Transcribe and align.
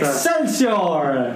¡Excelsior! 0.00 1.32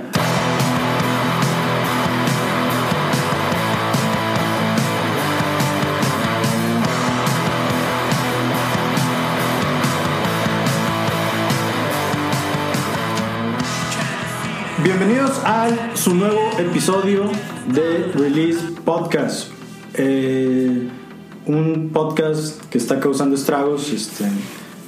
Bienvenidos 14.83 15.39
al 15.45 15.79
su 15.95 16.15
nuevo 16.15 16.39
episodio 16.59 17.25
de 17.69 18.12
Release 18.15 18.61
Podcast. 18.83 19.51
Eh, 19.93 20.89
un 21.45 21.91
podcast 21.93 22.65
que 22.71 22.79
está 22.79 22.99
causando 22.99 23.37
estragos 23.37 23.93
este, 23.93 24.25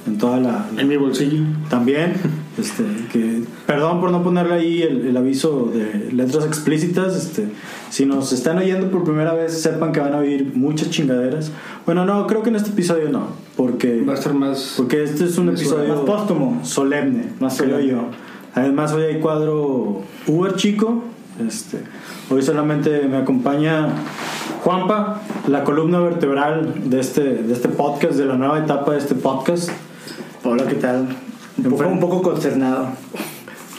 en 0.06 0.16
toda 0.16 0.38
la. 0.38 0.66
En 0.78 0.88
mi 0.88 0.96
bolsillo. 0.96 1.42
También. 1.68 2.45
Este, 2.58 2.84
que, 3.12 3.42
perdón 3.66 4.00
por 4.00 4.10
no 4.10 4.22
ponerle 4.22 4.54
ahí 4.54 4.80
el, 4.82 5.06
el 5.08 5.16
aviso 5.16 5.70
de 5.74 6.10
letras 6.12 6.46
explícitas. 6.46 7.14
Este, 7.14 7.48
si 7.90 8.06
nos 8.06 8.32
están 8.32 8.56
oyendo 8.58 8.90
por 8.90 9.04
primera 9.04 9.34
vez, 9.34 9.60
sepan 9.60 9.92
que 9.92 10.00
van 10.00 10.14
a 10.14 10.18
oír 10.18 10.52
muchas 10.54 10.88
chingaderas. 10.90 11.50
Bueno, 11.84 12.06
no, 12.06 12.26
creo 12.26 12.42
que 12.42 12.48
en 12.48 12.56
este 12.56 12.70
episodio 12.70 13.10
no. 13.10 13.28
Porque, 13.56 14.02
Va 14.02 14.12
a 14.14 14.16
estar 14.16 14.32
más. 14.32 14.74
porque 14.76 15.02
este 15.02 15.24
es 15.24 15.36
un 15.36 15.50
episodio 15.50 15.94
Más 15.96 16.04
póstumo. 16.04 16.60
solemne, 16.64 17.32
Más 17.40 17.60
creo 17.60 17.80
yo. 17.80 18.04
Además, 18.54 18.92
hoy 18.94 19.02
hay 19.02 19.20
cuadro 19.20 20.02
Uber 20.26 20.54
chico. 20.56 21.04
Este, 21.46 21.80
hoy 22.30 22.40
solamente 22.40 23.02
me 23.06 23.18
acompaña 23.18 23.88
Juanpa, 24.64 25.20
la 25.46 25.62
columna 25.64 26.00
vertebral 26.00 26.88
de 26.88 27.00
este, 27.00 27.22
de 27.22 27.52
este 27.52 27.68
podcast, 27.68 28.14
de 28.14 28.24
la 28.24 28.36
nueva 28.36 28.58
etapa 28.58 28.92
de 28.92 28.98
este 28.98 29.14
podcast. 29.14 29.68
Hola, 30.42 30.66
¿qué 30.66 30.76
tal? 30.76 31.08
Un 31.58 31.64
poco, 31.64 31.74
Enfrente- 31.76 31.92
un 31.94 32.00
poco 32.00 32.22
consternado. 32.22 32.88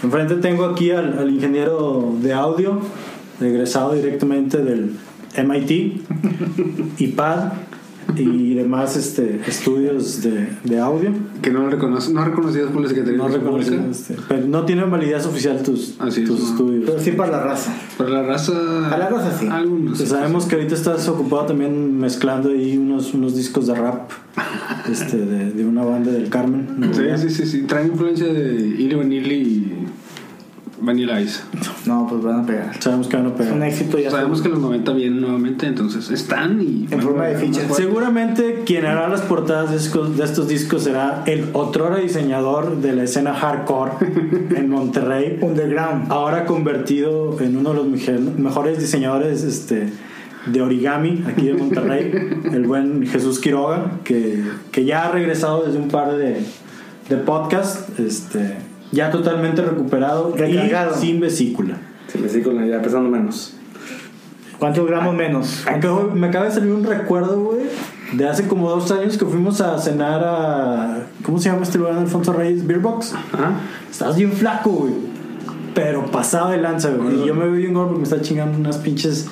Enfrente 0.04 0.35
tengo 0.35 0.66
aquí 0.66 0.91
al, 0.91 1.18
al 1.18 1.30
ingeniero 1.30 2.13
de 2.22 2.34
audio, 2.34 2.80
egresado 3.41 3.93
directamente 3.93 4.57
del 4.60 4.96
MIT, 5.38 6.01
IPAD 6.99 7.51
y 8.16 8.54
demás 8.55 8.96
este, 8.96 9.41
estudios 9.48 10.22
de, 10.24 10.50
de 10.63 10.80
audio. 10.80 11.12
Que 11.41 11.52
no, 11.52 11.70
reconoce, 11.70 12.12
no 12.13 12.24
reconocidas 12.24 12.72
por 12.72 12.82
la 12.82 12.88
Secretaría 12.88 13.18
No, 13.18 13.30
de 13.30 13.36
Educación 13.36 13.62
reconocido, 13.62 13.77
Pública. 13.84 14.00
este, 14.00 14.16
pero 14.27 14.48
no 14.48 14.66
tienen 14.66 14.90
validez 14.90 15.26
oficial 15.26 15.62
tus, 15.62 15.96
Así 16.00 16.24
tus 16.24 16.41
estudios. 16.52 16.84
Pero 16.85 17.00
sí 17.00 17.12
para 17.12 17.32
la 17.32 17.44
raza. 17.44 17.74
Para 17.98 18.10
la 18.10 18.24
raza. 18.24 18.54
Para 18.90 18.98
la 18.98 19.10
raza, 19.10 19.38
sí. 19.40 19.48
Algunos. 19.48 19.98
Pues 19.98 20.10
sabemos 20.10 20.46
que 20.46 20.55
ahorita 20.55 20.76
estás 20.76 21.08
ocupado 21.08 21.46
también 21.48 21.98
mezclando 22.00 22.50
ahí 22.50 22.78
unos, 22.78 23.13
unos 23.13 23.35
discos 23.35 23.68
de 23.68 23.76
rap 23.76 24.10
este, 24.91 25.18
de, 25.18 25.52
de 25.52 25.66
una 25.66 25.84
banda 25.84 26.12
del 26.12 26.30
Carmen. 26.30 26.91
Sí, 26.94 27.02
sí, 27.18 27.30
sí, 27.30 27.46
sí. 27.46 27.62
Traen 27.63 27.88
influencia 27.91 28.28
de 28.28 28.55
Illy 28.55 28.96
Vanilli 28.96 29.35
y 29.35 29.74
Vanilla 30.79 31.20
Ice. 31.21 31.41
No, 31.85 32.05
pues 32.09 32.23
van 32.23 32.41
a 32.41 32.45
pegar. 32.45 32.71
Sabemos 32.81 33.07
que 33.07 33.17
van 33.17 33.25
a 33.25 33.29
Es 33.29 33.35
pegar. 33.35 33.53
un 33.53 33.63
éxito 33.63 33.97
ya. 33.99 34.11
Sabemos 34.11 34.41
que 34.41 34.49
los 34.49 34.59
90 34.59 34.93
vienen 34.93 35.21
nuevamente, 35.21 35.65
entonces 35.67 36.09
están 36.11 36.61
y. 36.61 36.87
En 36.91 37.01
forma 37.01 37.25
de 37.25 37.35
fichas. 37.37 37.75
Seguramente 37.75 38.63
quien 38.65 38.85
hará 38.85 39.07
las 39.09 39.21
portadas 39.21 39.71
de 39.71 39.77
estos, 39.77 40.17
de 40.17 40.23
estos 40.23 40.48
discos 40.48 40.83
será 40.83 41.23
el 41.25 41.49
otrora 41.53 41.98
diseñador 41.98 42.77
de 42.81 42.93
la 42.93 43.03
escena 43.03 43.33
hardcore 43.33 43.91
en 44.55 44.70
Monterrey, 44.70 45.39
Underground. 45.41 46.11
ahora 46.11 46.45
convertido 46.45 47.39
en 47.41 47.57
uno 47.57 47.71
de 47.71 47.75
los 47.77 47.87
mejores 48.37 48.79
diseñadores 48.79 49.43
este, 49.43 49.89
de 50.45 50.61
origami 50.61 51.23
aquí 51.27 51.48
de 51.48 51.53
Monterrey, 51.55 52.11
el 52.53 52.67
buen 52.67 53.05
Jesús 53.07 53.39
Quiroga, 53.39 53.99
que, 54.03 54.43
que 54.71 54.85
ya 54.85 55.07
ha 55.07 55.11
regresado 55.11 55.63
desde 55.65 55.79
un 55.79 55.87
par 55.89 56.15
de, 56.15 56.41
de 57.09 57.17
podcasts, 57.17 57.99
este, 57.99 58.57
ya 58.91 59.12
totalmente 59.12 59.62
recuperado 59.62 60.34
Recargado. 60.35 60.96
y 60.96 60.99
sin 60.99 61.20
vesícula. 61.20 61.77
Sí, 62.07 62.20
me 62.20 62.30
sigo 62.30 62.52
ya 62.54 62.82
pesando 62.82 63.10
menos. 63.10 63.54
¿Cuántos 64.59 64.88
gramos 64.88 65.13
menos? 65.16 65.66
Acabo- 65.68 66.12
me 66.13 66.28
acaba 66.28 66.46
de 66.46 66.52
salir 66.52 66.72
un 66.72 66.84
recuerdo, 66.84 67.40
güey, 67.40 67.66
de 68.13 68.28
hace 68.28 68.47
como 68.47 68.69
dos 68.69 68.89
años 68.91 69.17
que 69.17 69.25
fuimos 69.25 69.61
a 69.61 69.78
cenar 69.78 70.22
a. 70.23 71.03
¿Cómo 71.23 71.38
se 71.38 71.50
llama 71.50 71.63
este 71.63 71.78
lugar 71.78 71.95
de 71.95 72.01
Alfonso 72.01 72.34
Reyes? 72.34 72.66
Beer 72.66 72.79
Box. 72.79 73.13
Ajá. 73.34 74.13
Bien 74.16 74.31
flaco, 74.31 74.72
güey. 74.72 74.94
Pero 75.75 76.06
pasado 76.07 76.50
de 76.50 76.57
lanza, 76.57 76.90
güey. 76.90 77.22
Y 77.22 77.25
yo 77.28 77.35
me 77.35 77.44
veo 77.44 77.51
bien 77.53 77.73
gordo 77.73 77.90
porque 77.90 78.00
me 78.00 78.03
está 78.16 78.22
chingando 78.22 78.57
unas 78.57 78.78
pinches 78.78 79.28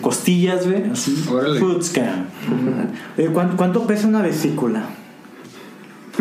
costillas, 0.00 0.66
güey. 0.66 0.90
Así. 0.90 1.22
Órale. 1.30 1.60
Eh, 3.18 3.28
¿cuánto, 3.32 3.56
cuánto 3.58 3.86
pesa 3.86 4.06
una 4.08 4.22
vesícula? 4.22 4.84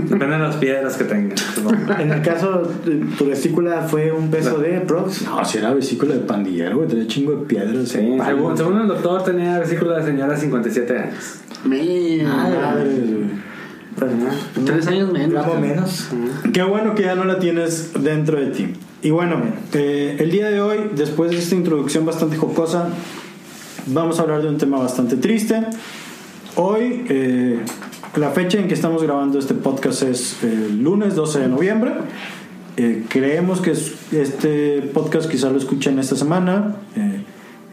Depende 0.03 0.35
de 0.37 0.39
las 0.39 0.55
piedras 0.55 0.95
que 0.97 1.03
tenga. 1.03 1.35
supongo. 1.37 1.77
En 1.99 2.11
el 2.11 2.21
caso, 2.21 2.69
de 2.85 2.95
tu 3.17 3.25
vesícula 3.25 3.81
fue 3.81 4.11
un 4.11 4.29
peso 4.29 4.57
de 4.59 4.81
prox. 4.81 5.23
No, 5.23 5.43
si 5.43 5.57
era 5.57 5.73
vesícula 5.73 6.13
de 6.15 6.21
pandillero, 6.21 6.77
güey. 6.77 6.87
Tenía 6.87 7.07
chingo 7.07 7.33
de 7.33 7.45
piedras. 7.45 7.89
Sí, 7.89 8.17
según, 8.25 8.57
según 8.57 8.81
el 8.81 8.87
doctor 8.87 9.23
tenía 9.23 9.59
vesícula 9.59 9.97
de 9.97 10.05
señora 10.05 10.33
de 10.33 10.39
57 10.39 10.97
años. 10.97 11.39
Madre, 11.65 12.89
güey. 12.89 13.49
Pues, 13.97 14.65
Tres 14.65 14.87
años 14.87 15.11
menos. 15.11 15.31
gramo 15.31 15.59
menos. 15.59 16.09
Qué 16.53 16.63
bueno 16.63 16.95
que 16.95 17.03
ya 17.03 17.15
no 17.15 17.25
la 17.25 17.39
tienes 17.39 17.91
dentro 18.01 18.39
de 18.39 18.47
ti. 18.47 18.73
Y 19.01 19.11
bueno, 19.11 19.41
eh, 19.73 20.17
el 20.19 20.31
día 20.31 20.49
de 20.49 20.61
hoy, 20.61 20.91
después 20.95 21.31
de 21.31 21.37
esta 21.37 21.55
introducción 21.55 22.05
bastante 22.05 22.37
jocosa, 22.37 22.89
vamos 23.87 24.19
a 24.19 24.23
hablar 24.23 24.41
de 24.41 24.49
un 24.49 24.57
tema 24.57 24.77
bastante 24.77 25.17
triste. 25.17 25.63
Hoy, 26.55 27.05
eh, 27.09 27.59
la 28.15 28.31
fecha 28.31 28.59
en 28.59 28.67
que 28.67 28.73
estamos 28.73 29.03
grabando 29.03 29.39
este 29.39 29.53
podcast 29.53 30.03
es 30.03 30.43
el 30.43 30.81
lunes 30.83 31.15
12 31.15 31.39
de 31.41 31.47
noviembre. 31.47 31.91
Eh, 32.77 33.03
creemos 33.07 33.61
que 33.61 33.71
es- 33.71 33.93
este 34.13 34.81
podcast 34.93 35.29
quizá 35.29 35.49
lo 35.49 35.57
escuchen 35.57 35.99
esta 35.99 36.15
semana, 36.15 36.75
eh, 36.95 37.21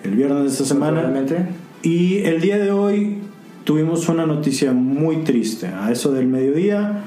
el 0.04 0.10
viernes 0.14 0.42
de 0.42 0.48
esta 0.48 0.64
semana. 0.64 1.12
Y 1.82 2.18
el 2.18 2.40
día 2.40 2.58
de 2.58 2.70
hoy 2.70 3.18
tuvimos 3.64 4.08
una 4.08 4.26
noticia 4.26 4.72
muy 4.72 5.18
triste. 5.18 5.68
A 5.68 5.90
eso 5.90 6.12
del 6.12 6.26
mediodía 6.26 7.04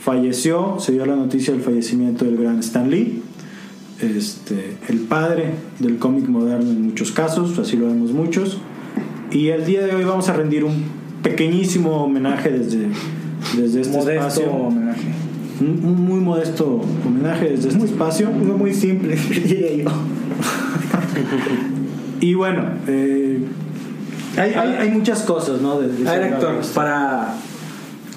falleció, 0.00 0.76
se 0.78 0.92
dio 0.92 1.04
la 1.06 1.16
noticia 1.16 1.52
del 1.52 1.62
fallecimiento 1.62 2.24
del 2.24 2.36
gran 2.36 2.58
Stan 2.60 2.88
Lee, 2.90 3.22
este, 4.00 4.76
el 4.88 4.98
padre 5.00 5.50
del 5.78 5.98
cómic 5.98 6.26
moderno 6.28 6.70
en 6.70 6.82
muchos 6.82 7.10
casos, 7.12 7.58
así 7.58 7.76
lo 7.76 7.86
vemos 7.86 8.12
muchos. 8.12 8.58
Y 9.30 9.48
el 9.48 9.64
día 9.64 9.84
de 9.84 9.94
hoy 9.94 10.04
vamos 10.04 10.28
a 10.28 10.32
rendir 10.34 10.64
un 10.64 10.99
pequeñísimo 11.22 12.04
homenaje 12.04 12.50
desde, 12.50 12.88
desde 13.56 13.80
este 13.82 13.96
Modesto 13.96 14.26
espacio. 14.28 14.52
homenaje. 14.52 15.08
Un, 15.60 15.84
un 15.84 16.04
muy 16.06 16.20
modesto 16.20 16.80
homenaje 17.06 17.50
desde 17.50 17.68
este 17.70 17.84
espacio. 17.84 18.30
Uno 18.30 18.56
muy 18.56 18.72
simple, 18.74 19.16
diría 19.30 19.84
yo. 19.84 19.90
Y 22.20 22.34
bueno, 22.34 22.64
eh, 22.86 23.40
hay, 24.36 24.52
hay- 24.52 24.74
hay 24.78 24.90
muchas 24.90 25.22
cosas, 25.22 25.60
¿no? 25.62 25.80
De- 25.80 25.88
de- 25.88 26.08
A 26.08 26.12
ver, 26.18 26.32
Héctor, 26.34 26.56
para 26.74 27.34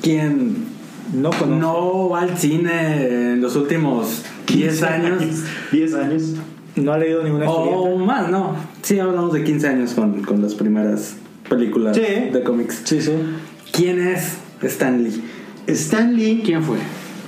quien 0.01 0.65
No 1.13 1.29
no 1.47 2.09
va 2.09 2.21
al 2.23 2.37
cine 2.37 3.31
en 3.33 3.41
los 3.41 3.55
últimos 3.55 4.23
10 4.47 4.83
años 4.83 5.23
10 5.71 5.93
años. 5.95 6.23
No 6.75 6.91
ha 6.91 6.97
leído 6.97 7.23
ninguna 7.23 7.45
historieta. 7.45 7.77
o 7.77 7.97
más, 7.97 8.29
no. 8.29 8.55
Sí, 8.81 8.99
hablamos 8.99 9.31
de 9.31 9.43
15 9.43 9.67
años 9.69 9.93
con, 9.93 10.21
con 10.23 10.41
las 10.41 10.55
primeras 10.55 11.15
películas 11.49 11.95
Sí. 11.95 12.29
de 12.31 12.43
cómics. 12.43 12.81
Sí, 12.83 13.01
sí. 13.01 13.11
¿Quién 13.71 13.99
es 14.07 14.37
Stan 14.61 15.03
Lee? 15.03 15.23
Stan 15.67 16.15
Lee. 16.15 16.41
¿Quién 16.45 16.63
fue? 16.63 16.77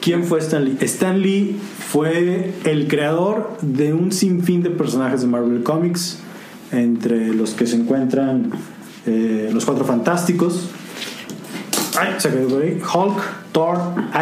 ¿Quién 0.01 0.23
fue 0.23 0.39
Stan 0.39 0.63
Lee? 0.63 0.77
Stan 0.81 1.19
Lee 1.21 1.55
fue 1.89 2.53
el 2.65 2.87
creador 2.87 3.57
de 3.61 3.93
un 3.93 4.11
sinfín 4.11 4.61
de 4.63 4.69
personajes 4.69 5.21
de 5.21 5.27
Marvel 5.27 5.63
Comics, 5.63 6.19
entre 6.71 7.33
los 7.33 7.51
que 7.53 7.65
se 7.65 7.75
encuentran 7.75 8.51
eh, 9.05 9.49
los 9.53 9.65
Cuatro 9.65 9.85
Fantásticos, 9.85 10.69
Ay, 11.97 12.15
se 12.17 12.29
quedó 12.29 12.47
por 12.49 12.61
ahí. 12.61 12.81
Hulk, 12.81 13.21
Thor, 13.53 13.77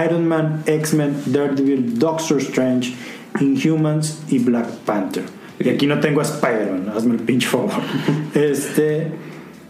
Iron 0.06 0.28
Man, 0.28 0.62
X-Men, 0.68 1.16
Daredevil, 1.26 1.98
Doctor 1.98 2.38
Strange, 2.40 2.94
Inhumans 3.40 4.20
y 4.30 4.38
Black 4.40 4.68
Panther. 4.86 5.24
Y 5.60 5.70
aquí 5.70 5.88
no 5.88 6.00
tengo 6.00 6.20
a 6.22 6.24
Spider-Man, 6.24 6.94
hazme 6.96 7.16
el 7.16 7.22
pinche 7.22 7.48
favor. 7.48 7.72
Este, 8.36 9.08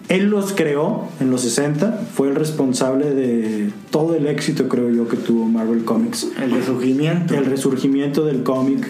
él 0.10 0.30
los 0.30 0.54
creó 0.54 1.08
en 1.20 1.32
los 1.32 1.42
60, 1.42 2.08
fue 2.14 2.30
el 2.30 2.36
responsable 2.36 3.12
de 3.12 3.72
todo 3.90 4.16
el 4.16 4.28
éxito, 4.28 4.68
creo 4.68 4.90
yo, 4.90 5.08
que 5.08 5.18
tuvo 5.18 5.46
Marvel 5.46 5.86
Comics. 5.86 6.28
El 6.42 6.52
resurgimiento. 6.52 7.34
El 7.34 7.46
resurgimiento 7.46 8.26
del 8.26 8.44
cómic. 8.44 8.88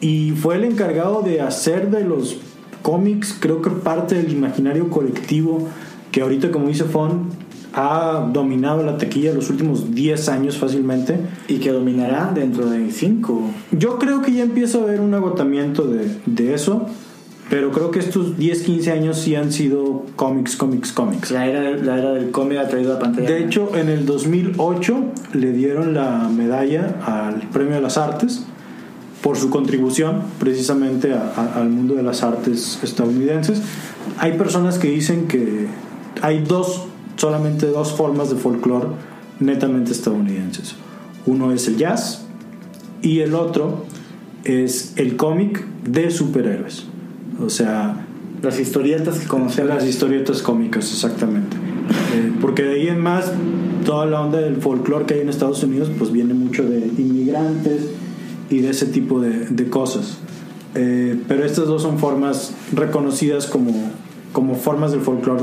Y 0.00 0.32
fue 0.32 0.56
el 0.56 0.64
encargado 0.64 1.22
de 1.22 1.40
hacer 1.40 1.90
de 1.90 2.04
los 2.04 2.38
cómics, 2.82 3.36
creo 3.38 3.60
que 3.60 3.70
parte 3.70 4.14
del 4.14 4.32
imaginario 4.32 4.88
colectivo, 4.90 5.68
que 6.12 6.22
ahorita, 6.22 6.50
como 6.50 6.68
dice 6.68 6.84
Fon, 6.84 7.26
ha 7.74 8.28
dominado 8.32 8.82
la 8.82 8.96
taquilla 8.96 9.34
los 9.34 9.50
últimos 9.50 9.94
10 9.94 10.28
años 10.30 10.56
fácilmente. 10.56 11.18
Y 11.48 11.58
que 11.58 11.70
dominará 11.70 12.32
dentro 12.34 12.70
de 12.70 12.90
5. 12.90 13.42
Yo 13.72 13.98
creo 13.98 14.22
que 14.22 14.32
ya 14.32 14.42
empieza 14.42 14.78
a 14.78 14.82
haber 14.82 15.00
un 15.00 15.12
agotamiento 15.14 15.84
de, 15.84 16.10
de 16.26 16.54
eso, 16.54 16.86
pero 17.50 17.70
creo 17.70 17.90
que 17.90 17.98
estos 17.98 18.36
10, 18.36 18.62
15 18.62 18.90
años 18.92 19.18
sí 19.18 19.34
han 19.34 19.52
sido 19.52 20.04
cómics, 20.16 20.56
cómics, 20.56 20.92
cómics. 20.92 21.30
La 21.30 21.46
era, 21.46 21.70
la 21.76 21.98
era 21.98 22.12
del 22.12 22.30
cómic 22.30 22.58
ha 22.58 22.68
traído 22.68 22.94
a 22.94 22.98
pantalla. 22.98 23.28
De 23.28 23.44
hecho, 23.44 23.74
en 23.74 23.88
el 23.88 24.04
2008 24.04 24.96
le 25.32 25.52
dieron 25.52 25.94
la 25.94 26.28
medalla 26.28 26.96
al 27.06 27.48
Premio 27.48 27.74
de 27.76 27.80
las 27.80 27.96
Artes 27.96 28.44
por 29.22 29.36
su 29.36 29.50
contribución 29.50 30.22
precisamente 30.38 31.12
a- 31.14 31.32
a- 31.36 31.60
al 31.60 31.70
mundo 31.70 31.94
de 31.94 32.02
las 32.02 32.22
artes 32.22 32.78
estadounidenses. 32.82 33.62
Hay 34.18 34.32
personas 34.38 34.78
que 34.78 34.88
dicen 34.88 35.26
que 35.26 35.66
hay 36.22 36.42
dos, 36.44 36.84
solamente 37.16 37.66
dos 37.66 37.92
formas 37.92 38.30
de 38.30 38.36
folclore 38.36 38.88
netamente 39.40 39.92
estadounidenses. 39.92 40.74
Uno 41.26 41.52
es 41.52 41.66
el 41.66 41.76
jazz 41.78 42.26
y 43.02 43.20
el 43.20 43.34
otro 43.34 43.84
es 44.44 44.92
el 44.96 45.16
cómic 45.16 45.64
de 45.84 46.10
superhéroes. 46.10 46.87
O 47.44 47.50
sea, 47.50 48.06
Las 48.42 48.58
historietas 48.58 49.18
que 49.18 49.26
conocemos. 49.26 49.74
las 49.74 49.84
historietas 49.86 50.42
cómicas, 50.42 50.90
exactamente. 50.92 51.56
Eh, 52.14 52.32
porque 52.40 52.62
de 52.62 52.74
ahí 52.74 52.88
en 52.88 53.00
más, 53.00 53.32
toda 53.84 54.06
la 54.06 54.20
onda 54.20 54.38
del 54.40 54.56
folclore 54.56 55.06
que 55.06 55.14
hay 55.14 55.20
en 55.20 55.28
Estados 55.28 55.62
Unidos, 55.62 55.90
pues 55.98 56.12
viene 56.12 56.34
mucho 56.34 56.64
de 56.64 56.78
inmigrantes 56.98 57.86
y 58.50 58.60
de 58.60 58.70
ese 58.70 58.86
tipo 58.86 59.20
de, 59.20 59.46
de 59.46 59.68
cosas. 59.68 60.18
Eh, 60.74 61.18
pero 61.26 61.44
estas 61.44 61.66
dos 61.66 61.82
son 61.82 61.98
formas 61.98 62.52
reconocidas 62.72 63.46
como, 63.46 63.72
como 64.32 64.54
formas 64.54 64.92
del 64.92 65.00
folclore 65.00 65.42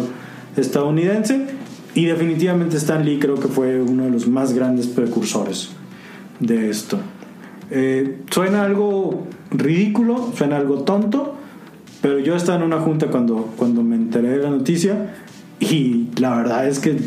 estadounidense. 0.56 1.48
Y 1.96 2.06
definitivamente 2.06 2.76
Stan 2.78 3.06
Lee 3.06 3.20
creo 3.20 3.36
que 3.36 3.48
fue 3.48 3.82
uno 3.82 4.04
de 4.04 4.10
los 4.10 4.28
más 4.28 4.54
grandes 4.54 4.88
precursores 4.88 5.70
de 6.40 6.70
esto. 6.70 6.98
Eh, 7.72 8.18
suena 8.30 8.64
algo 8.64 9.26
ridículo, 9.52 10.32
suena 10.36 10.58
algo 10.58 10.80
tonto, 10.84 11.36
pero 12.02 12.20
yo 12.20 12.36
estaba 12.36 12.58
en 12.58 12.64
una 12.64 12.80
junta 12.80 13.08
cuando, 13.08 13.54
cuando 13.58 13.84
me 13.84 13.96
enteré 13.96 14.30
de 14.30 14.38
la 14.38 14.50
noticia 14.50 15.16
y 15.60 16.08
la 16.18 16.38
verdad 16.38 16.68
es 16.68 16.80
que 16.80 16.98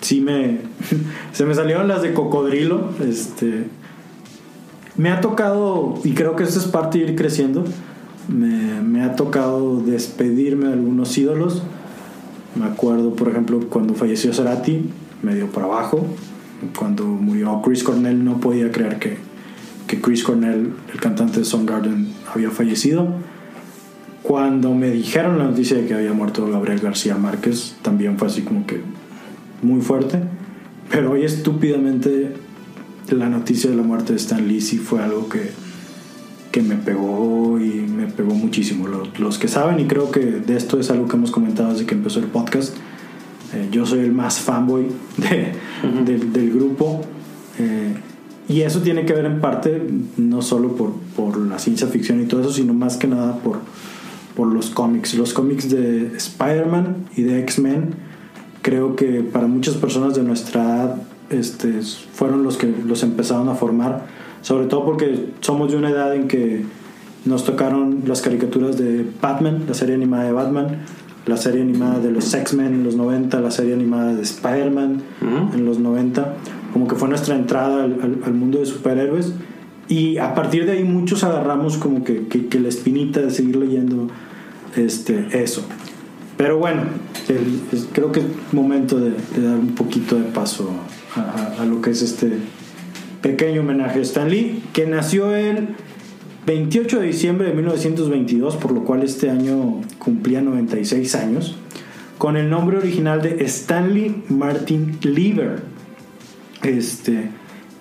sí 0.00 0.20
me... 0.20 0.58
se 1.32 1.44
me 1.44 1.54
salieron 1.54 1.88
las 1.88 2.02
de 2.02 2.12
cocodrilo. 2.12 2.90
Este, 3.00 3.66
me 4.96 5.10
ha 5.10 5.20
tocado, 5.20 5.98
y 6.04 6.12
creo 6.12 6.36
que 6.36 6.44
esto 6.44 6.58
es 6.58 6.66
parte 6.66 6.98
de 6.98 7.04
ir 7.04 7.16
creciendo, 7.16 7.64
me, 8.28 9.02
ha 9.02 9.16
tocado 9.16 9.80
despedirme 9.80 10.66
de 10.66 10.74
algunos 10.74 11.16
ídolos. 11.16 11.62
Me 12.54 12.66
acuerdo, 12.66 13.16
por 13.16 13.28
ejemplo, 13.28 13.60
cuando 13.70 13.94
falleció 13.94 14.32
Cerati, 14.32 14.90
me 15.22 15.34
dio 15.34 15.46
para 15.48 15.66
abajo. 15.66 16.06
Cuando 16.78 17.04
murió 17.04 17.60
Chris 17.64 17.82
Cornell, 17.82 18.22
no 18.24 18.38
podía 18.38 18.70
creer 18.70 18.98
que, 18.98 19.16
que 19.86 20.00
Chris 20.00 20.22
Cornell, 20.22 20.72
el 20.92 21.00
cantante 21.00 21.40
de 21.40 21.44
Soundgarden, 21.44 22.12
había 22.32 22.50
fallecido. 22.50 23.08
Cuando 24.22 24.72
me 24.74 24.90
dijeron 24.90 25.38
la 25.38 25.44
noticia 25.44 25.76
de 25.76 25.86
que 25.86 25.94
había 25.94 26.12
muerto 26.12 26.48
Gabriel 26.48 26.78
García 26.78 27.16
Márquez, 27.16 27.74
también 27.82 28.18
fue 28.18 28.28
así 28.28 28.42
como 28.42 28.66
que 28.66 28.80
muy 29.62 29.80
fuerte. 29.80 30.20
Pero 30.90 31.12
hoy 31.12 31.24
estúpidamente 31.24 32.32
la 33.10 33.28
noticia 33.28 33.68
de 33.70 33.76
la 33.76 33.82
muerte 33.82 34.12
de 34.12 34.18
Stan 34.18 34.46
Lee 34.46 34.60
sí 34.60 34.78
fue 34.78 35.02
algo 35.02 35.28
que, 35.28 35.50
que 36.52 36.62
me 36.62 36.76
pegó 36.76 37.58
y 37.58 37.64
me 37.80 38.06
pegó 38.06 38.34
muchísimo. 38.34 38.86
Los, 38.86 39.18
los 39.18 39.38
que 39.38 39.48
saben, 39.48 39.80
y 39.80 39.86
creo 39.86 40.10
que 40.10 40.20
de 40.20 40.56
esto 40.56 40.78
es 40.78 40.90
algo 40.90 41.08
que 41.08 41.16
hemos 41.16 41.30
comentado 41.32 41.72
desde 41.72 41.86
que 41.86 41.94
empezó 41.94 42.20
el 42.20 42.26
podcast, 42.26 42.76
eh, 43.54 43.68
yo 43.72 43.84
soy 43.86 44.00
el 44.00 44.12
más 44.12 44.38
fanboy 44.40 44.86
de- 45.16 45.52
del, 46.04 46.32
del 46.32 46.50
grupo. 46.52 47.02
eh, 47.58 47.94
y 48.48 48.62
eso 48.62 48.80
tiene 48.82 49.06
que 49.06 49.12
ver 49.14 49.24
en 49.24 49.40
parte 49.40 49.80
no 50.16 50.42
solo 50.42 50.74
por, 50.76 50.92
por 51.16 51.38
la 51.38 51.58
ciencia 51.58 51.86
ficción 51.86 52.20
y 52.20 52.26
todo 52.26 52.40
eso, 52.42 52.52
sino 52.52 52.74
más 52.74 52.96
que 52.96 53.06
nada 53.06 53.36
por, 53.38 53.60
por 54.36 54.46
los 54.48 54.70
cómics. 54.70 55.14
Los 55.14 55.32
cómics 55.32 55.70
de 55.70 56.12
Spider-Man 56.16 56.96
y 57.16 57.22
de 57.22 57.40
X-Men, 57.40 57.90
creo 58.62 58.96
que 58.96 59.20
para 59.22 59.46
muchas 59.46 59.74
personas 59.74 60.14
de 60.14 60.22
nuestra 60.22 60.62
edad 60.62 60.96
este, 61.30 61.80
fueron 62.12 62.42
los 62.44 62.56
que 62.56 62.72
los 62.86 63.02
empezaron 63.02 63.48
a 63.48 63.54
formar. 63.54 64.06
Sobre 64.42 64.66
todo 64.66 64.84
porque 64.84 65.30
somos 65.40 65.70
de 65.70 65.78
una 65.78 65.90
edad 65.90 66.14
en 66.14 66.28
que 66.28 66.64
nos 67.24 67.44
tocaron 67.44 68.02
las 68.06 68.20
caricaturas 68.22 68.76
de 68.78 69.06
Batman, 69.20 69.64
la 69.68 69.74
serie 69.74 69.94
animada 69.94 70.24
de 70.24 70.32
Batman, 70.32 70.78
la 71.26 71.36
serie 71.36 71.62
animada 71.62 72.00
de 72.00 72.10
los 72.10 72.34
X-Men 72.34 72.74
en 72.74 72.82
los 72.84 72.96
90, 72.96 73.40
la 73.40 73.50
serie 73.52 73.74
animada 73.74 74.14
de 74.14 74.22
Spider-Man 74.22 75.02
en 75.54 75.64
los 75.64 75.78
90, 75.78 76.34
como 76.72 76.88
que 76.88 76.96
fue 76.96 77.08
nuestra 77.08 77.36
entrada 77.36 77.84
al, 77.84 77.92
al- 78.02 78.18
al 78.24 78.34
mundo 78.34 78.58
de 78.58 78.66
superhéroes. 78.66 79.32
Y 79.88 80.18
a 80.18 80.34
partir 80.34 80.64
de 80.66 80.72
ahí 80.72 80.84
muchos 80.84 81.24
agarramos 81.24 81.76
como 81.76 82.04
que, 82.04 82.26
que- 82.28 82.60
la 82.60 82.68
espinita 82.68 83.20
de 83.20 83.30
seguir 83.30 83.56
leyendo 83.56 84.08
este, 84.76 85.26
eso. 85.42 85.64
Pero 86.36 86.58
bueno, 86.58 86.82
creo 87.92 88.10
que 88.12 88.20
es 88.20 88.26
momento 88.52 88.98
de, 88.98 89.10
dar 89.36 89.58
un 89.58 89.74
poquito 89.74 90.16
de 90.16 90.24
paso 90.24 90.70
a 91.58 91.64
lo 91.64 91.80
que 91.82 91.90
es 91.90 92.02
este 92.02 92.32
pequeño 93.20 93.60
homenaje 93.60 94.00
a 94.00 94.02
Stan 94.02 94.28
Lee, 94.28 94.62
que 94.72 94.86
nació 94.86 95.34
el 95.34 95.68
28 96.46 97.00
de 97.00 97.06
diciembre 97.06 97.48
de 97.48 97.54
1922, 97.54 98.56
por 98.56 98.72
lo 98.72 98.82
cual 98.84 99.02
este 99.02 99.30
año 99.30 99.80
cumplía 99.98 100.42
96 100.42 101.14
años, 101.14 101.56
con 102.18 102.36
el 102.36 102.50
nombre 102.50 102.78
original 102.78 103.22
de 103.22 103.44
Stanley 103.44 104.24
Martin 104.28 104.98
Lieber, 105.02 105.62
este, 106.62 107.30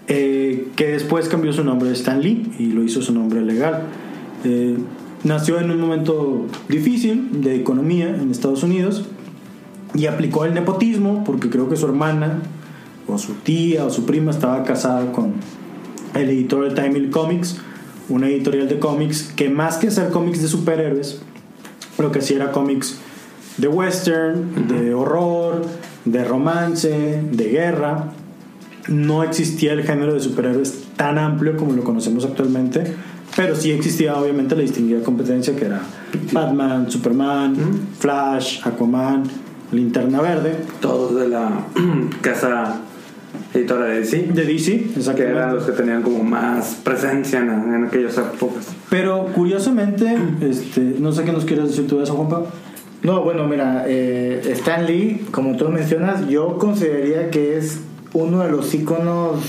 eh, 0.07 0.67
que 0.75 0.87
después 0.87 1.29
cambió 1.29 1.53
su 1.53 1.63
nombre 1.63 1.89
a 1.89 1.93
Stan 1.93 2.21
Lee 2.21 2.51
y 2.59 2.67
lo 2.67 2.83
hizo 2.83 3.01
su 3.01 3.13
nombre 3.13 3.41
legal. 3.41 3.83
Eh, 4.43 4.77
nació 5.23 5.59
en 5.59 5.71
un 5.71 5.79
momento 5.79 6.47
difícil 6.67 7.41
de 7.41 7.55
economía 7.55 8.09
en 8.09 8.31
Estados 8.31 8.63
Unidos 8.63 9.05
y 9.93 10.05
aplicó 10.05 10.45
el 10.45 10.53
nepotismo 10.53 11.23
porque 11.23 11.49
creo 11.49 11.69
que 11.69 11.75
su 11.75 11.85
hermana 11.85 12.39
o 13.07 13.17
su 13.17 13.33
tía 13.33 13.85
o 13.85 13.89
su 13.89 14.05
prima 14.05 14.31
estaba 14.31 14.63
casada 14.63 15.11
con 15.11 15.33
el 16.13 16.29
editor 16.29 16.67
de 16.67 16.75
Time 16.75 16.99
Mill 16.99 17.09
Comics, 17.09 17.57
una 18.09 18.27
editorial 18.27 18.67
de 18.67 18.79
cómics 18.79 19.31
que 19.35 19.49
más 19.49 19.77
que 19.77 19.87
hacer 19.87 20.09
cómics 20.09 20.41
de 20.41 20.47
superhéroes, 20.47 21.21
lo 21.97 22.11
que 22.11 22.19
hacía 22.19 22.37
era 22.37 22.51
cómics 22.51 22.99
de 23.57 23.67
western, 23.67 24.67
de 24.67 24.93
horror, 24.93 25.61
de 26.05 26.23
romance, 26.23 27.21
de 27.31 27.49
guerra. 27.49 28.11
No 28.87 29.23
existía 29.23 29.73
el 29.73 29.83
género 29.83 30.13
de 30.13 30.19
superhéroes 30.19 30.85
tan 30.95 31.17
amplio 31.17 31.55
como 31.55 31.73
lo 31.73 31.83
conocemos 31.83 32.25
actualmente, 32.25 32.95
pero 33.35 33.55
sí 33.55 33.71
existía 33.71 34.15
obviamente 34.15 34.55
la 34.55 34.61
distinguida 34.61 35.01
competencia 35.01 35.55
que 35.55 35.65
era 35.65 35.81
Batman, 36.31 36.89
Superman, 36.89 37.55
Flash, 37.99 38.61
Aquaman, 38.65 39.23
Linterna 39.71 40.21
Verde, 40.21 40.55
Todos 40.79 41.15
de 41.15 41.29
la 41.29 41.65
casa 42.21 42.81
editora 43.53 43.85
de 43.85 43.99
DC. 43.99 44.29
de 44.33 44.45
DC, 44.45 44.89
Que 45.15 45.23
eran 45.23 45.55
los 45.55 45.65
que 45.65 45.71
tenían 45.73 46.01
como 46.01 46.23
más 46.23 46.79
presencia 46.83 47.39
en, 47.39 47.49
en 47.49 47.85
aquellas 47.85 48.17
épocas. 48.17 48.67
Pero 48.89 49.27
curiosamente, 49.33 50.17
este, 50.41 50.95
no 50.99 51.11
sé 51.11 51.23
qué 51.23 51.31
nos 51.31 51.45
quieres 51.45 51.69
decir 51.69 51.87
tú 51.87 51.97
de 51.97 52.03
eso, 52.03 52.15
Juanpa. 52.15 52.43
No, 53.03 53.23
bueno, 53.23 53.47
mira, 53.47 53.85
eh, 53.87 54.41
Stan 54.51 54.85
Lee, 54.85 55.25
como 55.31 55.57
tú 55.57 55.65
lo 55.65 55.71
mencionas, 55.71 56.27
yo 56.27 56.59
consideraría 56.59 57.31
que 57.31 57.57
es 57.57 57.81
uno 58.13 58.39
de 58.39 58.51
los 58.51 58.73
íconos 58.73 59.39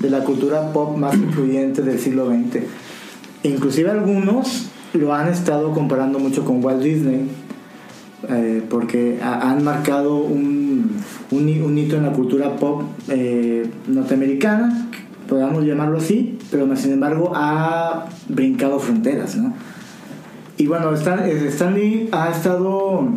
de 0.00 0.10
la 0.10 0.24
cultura 0.24 0.72
pop 0.72 0.96
más 0.96 1.14
influyentes 1.28 1.84
del 1.84 1.98
siglo 1.98 2.26
XX. 2.28 2.64
Inclusive 3.44 3.90
algunos 3.90 4.66
lo 4.94 5.14
han 5.14 5.28
estado 5.28 5.72
comparando 5.72 6.18
mucho 6.18 6.44
con 6.44 6.62
Walt 6.64 6.82
Disney, 6.82 7.28
eh, 8.28 8.62
porque 8.68 9.18
ha- 9.22 9.50
han 9.50 9.64
marcado 9.64 10.16
un, 10.16 10.90
un, 11.30 11.48
hi- 11.48 11.60
un 11.60 11.76
hito 11.78 11.96
en 11.96 12.04
la 12.04 12.12
cultura 12.12 12.56
pop 12.56 12.82
eh, 13.08 13.68
norteamericana, 13.88 14.88
podríamos 15.28 15.64
llamarlo 15.64 15.98
así, 15.98 16.38
pero 16.50 16.74
sin 16.76 16.92
embargo 16.92 17.32
ha 17.34 18.06
brincado 18.28 18.78
fronteras, 18.78 19.34
¿no? 19.36 19.54
Y 20.58 20.66
bueno, 20.66 20.92
Stan, 20.94 21.20
eh, 21.28 21.46
Stan 21.48 21.74
Lee 21.74 22.08
ha 22.12 22.30
estado 22.30 23.08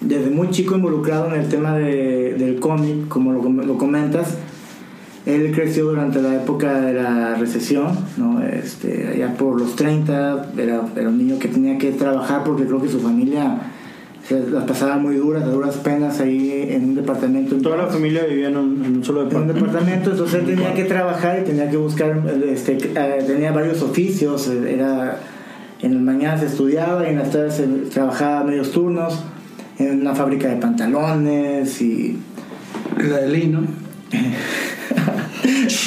desde 0.00 0.30
muy 0.30 0.50
chico 0.50 0.76
involucrado 0.76 1.34
en 1.34 1.40
el 1.40 1.48
tema 1.48 1.76
de- 1.76 2.34
del 2.38 2.60
cómic, 2.60 3.08
como 3.08 3.32
lo, 3.32 3.42
lo 3.48 3.76
comentas. 3.78 4.36
Él 5.26 5.52
creció 5.54 5.86
durante 5.86 6.22
la 6.22 6.36
época 6.36 6.80
de 6.80 6.94
la 6.94 7.34
recesión, 7.34 7.88
¿no? 8.16 8.42
este, 8.42 9.08
allá 9.08 9.34
por 9.36 9.60
los 9.60 9.76
30, 9.76 10.52
era, 10.56 10.82
era 10.96 11.08
un 11.08 11.18
niño 11.18 11.38
que 11.38 11.48
tenía 11.48 11.76
que 11.76 11.90
trabajar 11.92 12.44
porque 12.44 12.64
creo 12.64 12.80
que 12.80 12.88
su 12.88 13.00
familia 13.00 13.60
se 14.26 14.48
las 14.48 14.64
pasaba 14.64 14.96
muy 14.96 15.16
duras, 15.16 15.42
a 15.42 15.48
duras 15.48 15.76
penas 15.76 16.20
ahí 16.20 16.68
en 16.70 16.84
un 16.84 16.94
departamento. 16.94 17.54
en 17.56 17.62
Toda 17.62 17.76
la 17.76 17.86
familia 17.88 18.24
vivía 18.24 18.48
en 18.48 18.56
un, 18.56 18.84
en 18.84 18.96
un 18.98 19.04
solo 19.04 19.20
en 19.22 19.26
un 19.26 19.32
departamento. 19.48 19.64
departamento, 19.66 20.10
entonces 20.12 20.40
él 20.40 20.46
tenía 20.46 20.72
que 20.74 20.84
trabajar 20.84 21.40
y 21.40 21.44
tenía 21.44 21.68
que 21.70 21.76
buscar, 21.76 22.22
este, 22.48 22.78
eh, 22.94 23.24
tenía 23.26 23.52
varios 23.52 23.82
oficios, 23.82 24.48
eh, 24.48 24.74
era, 24.74 25.18
en 25.82 25.94
las 25.94 26.02
mañanas 26.02 26.42
estudiaba 26.42 27.06
y 27.06 27.10
en 27.10 27.18
las 27.18 27.30
tardes 27.30 27.62
trabajaba 27.90 28.44
medios 28.44 28.70
turnos 28.72 29.22
en 29.78 30.00
una 30.00 30.14
fábrica 30.14 30.48
de 30.48 30.56
pantalones 30.56 31.80
y 31.80 32.18
La 32.96 33.18
de 33.18 33.28
Lee, 33.28 33.46
¿no? 33.46 33.60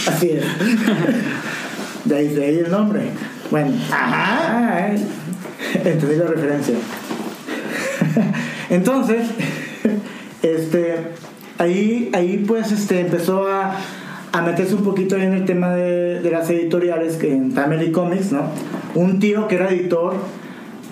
así 0.07 0.29
es. 0.29 0.43
De 2.05 2.15
ahí, 2.15 2.27
de 2.29 2.45
ahí 2.45 2.59
el 2.59 2.71
nombre. 2.71 3.01
Bueno, 3.49 3.73
ajá, 3.91 4.91
entendí 5.83 6.15
la 6.15 6.25
referencia. 6.25 6.75
Entonces, 8.69 9.27
este, 10.41 10.95
ahí, 11.57 12.09
ahí 12.13 12.43
pues 12.47 12.71
este, 12.71 13.01
empezó 13.01 13.47
a, 13.47 13.75
a 14.31 14.41
meterse 14.41 14.75
un 14.75 14.83
poquito 14.83 15.17
en 15.17 15.33
el 15.33 15.45
tema 15.45 15.75
de, 15.75 16.21
de 16.21 16.31
las 16.31 16.49
editoriales 16.49 17.17
que 17.17 17.33
en 17.33 17.53
Timely 17.53 17.91
Comics, 17.91 18.31
¿no? 18.31 18.43
Un 18.95 19.19
tío 19.19 19.47
que 19.47 19.55
era 19.55 19.69
editor 19.69 20.15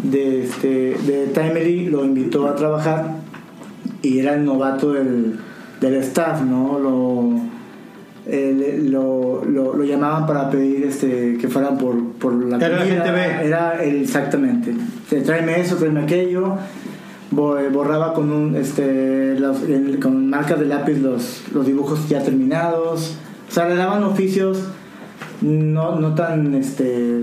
de, 0.03 0.43
este, 0.43 0.95
de 1.05 1.27
Timely 1.33 1.87
lo 1.87 2.05
invitó 2.05 2.47
a 2.47 2.55
trabajar 2.55 3.15
y 4.01 4.19
era 4.19 4.35
el 4.35 4.45
novato 4.45 4.93
del, 4.93 5.39
del 5.81 5.95
staff, 5.95 6.41
¿no? 6.41 6.79
Lo, 6.79 7.29
él- 8.31 8.91
lo, 8.91 9.43
lo, 9.45 9.75
lo 9.75 9.83
llamaban 9.83 10.25
para 10.25 10.49
pedir 10.49 10.85
este, 10.85 11.37
que 11.37 11.47
fueran 11.47 11.77
por, 11.77 11.99
por 12.13 12.33
la 12.33 12.57
Era 12.57 12.69
la 12.69 12.77
comida, 12.79 13.03
gente 13.05 13.11
B. 13.11 13.47
Era 13.47 13.83
el- 13.83 14.01
exactamente. 14.01 14.73
Te- 15.09 15.21
Tráeme 15.21 15.59
eso, 15.59 15.75
tráeme 15.75 16.01
aquello. 16.01 16.55
Bo- 17.31 17.57
Borraba 17.71 18.13
con 18.13 18.31
un 18.31 18.55
este 18.55 19.39
los- 19.39 19.63
el- 19.63 19.99
con 19.99 20.29
marcas 20.29 20.59
de 20.59 20.65
lápiz 20.65 20.97
los, 20.99 21.43
los 21.53 21.65
dibujos 21.65 22.07
ya 22.09 22.23
terminados. 22.23 23.17
O 23.49 23.51
sea, 23.51 23.67
le 23.67 23.75
daban 23.75 24.03
oficios 24.03 24.63
no, 25.41 25.99
no 25.99 26.15
tan 26.15 26.53
este 26.55 27.21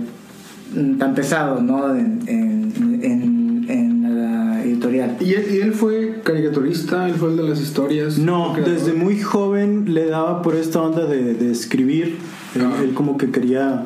tan 0.99 1.14
pesados, 1.14 1.62
¿no? 1.62 1.94
En, 1.94 2.20
en, 2.26 3.00
en, 3.02 3.66
en 3.70 4.18
la 4.18 4.62
editorial. 4.64 5.16
¿Y 5.20 5.35
él, 5.35 5.46
y 5.54 5.56
él 5.61 5.73
fue 5.73 6.20
caricaturista? 6.25 7.08
¿Él 7.08 7.14
fue 7.14 7.30
el 7.30 7.37
de 7.37 7.42
las 7.44 7.61
historias? 7.61 8.18
No, 8.18 8.54
desde 8.64 8.92
muy 8.92 9.20
joven 9.20 9.94
le 9.94 10.06
daba 10.06 10.42
por 10.42 10.54
esta 10.56 10.80
onda 10.82 11.06
de, 11.06 11.35
de 11.35 11.50
escribir. 11.50 12.18
Él, 12.54 12.62
Ah. 12.64 12.76
él 12.82 12.94
como 12.94 13.16
que 13.18 13.30
quería 13.30 13.85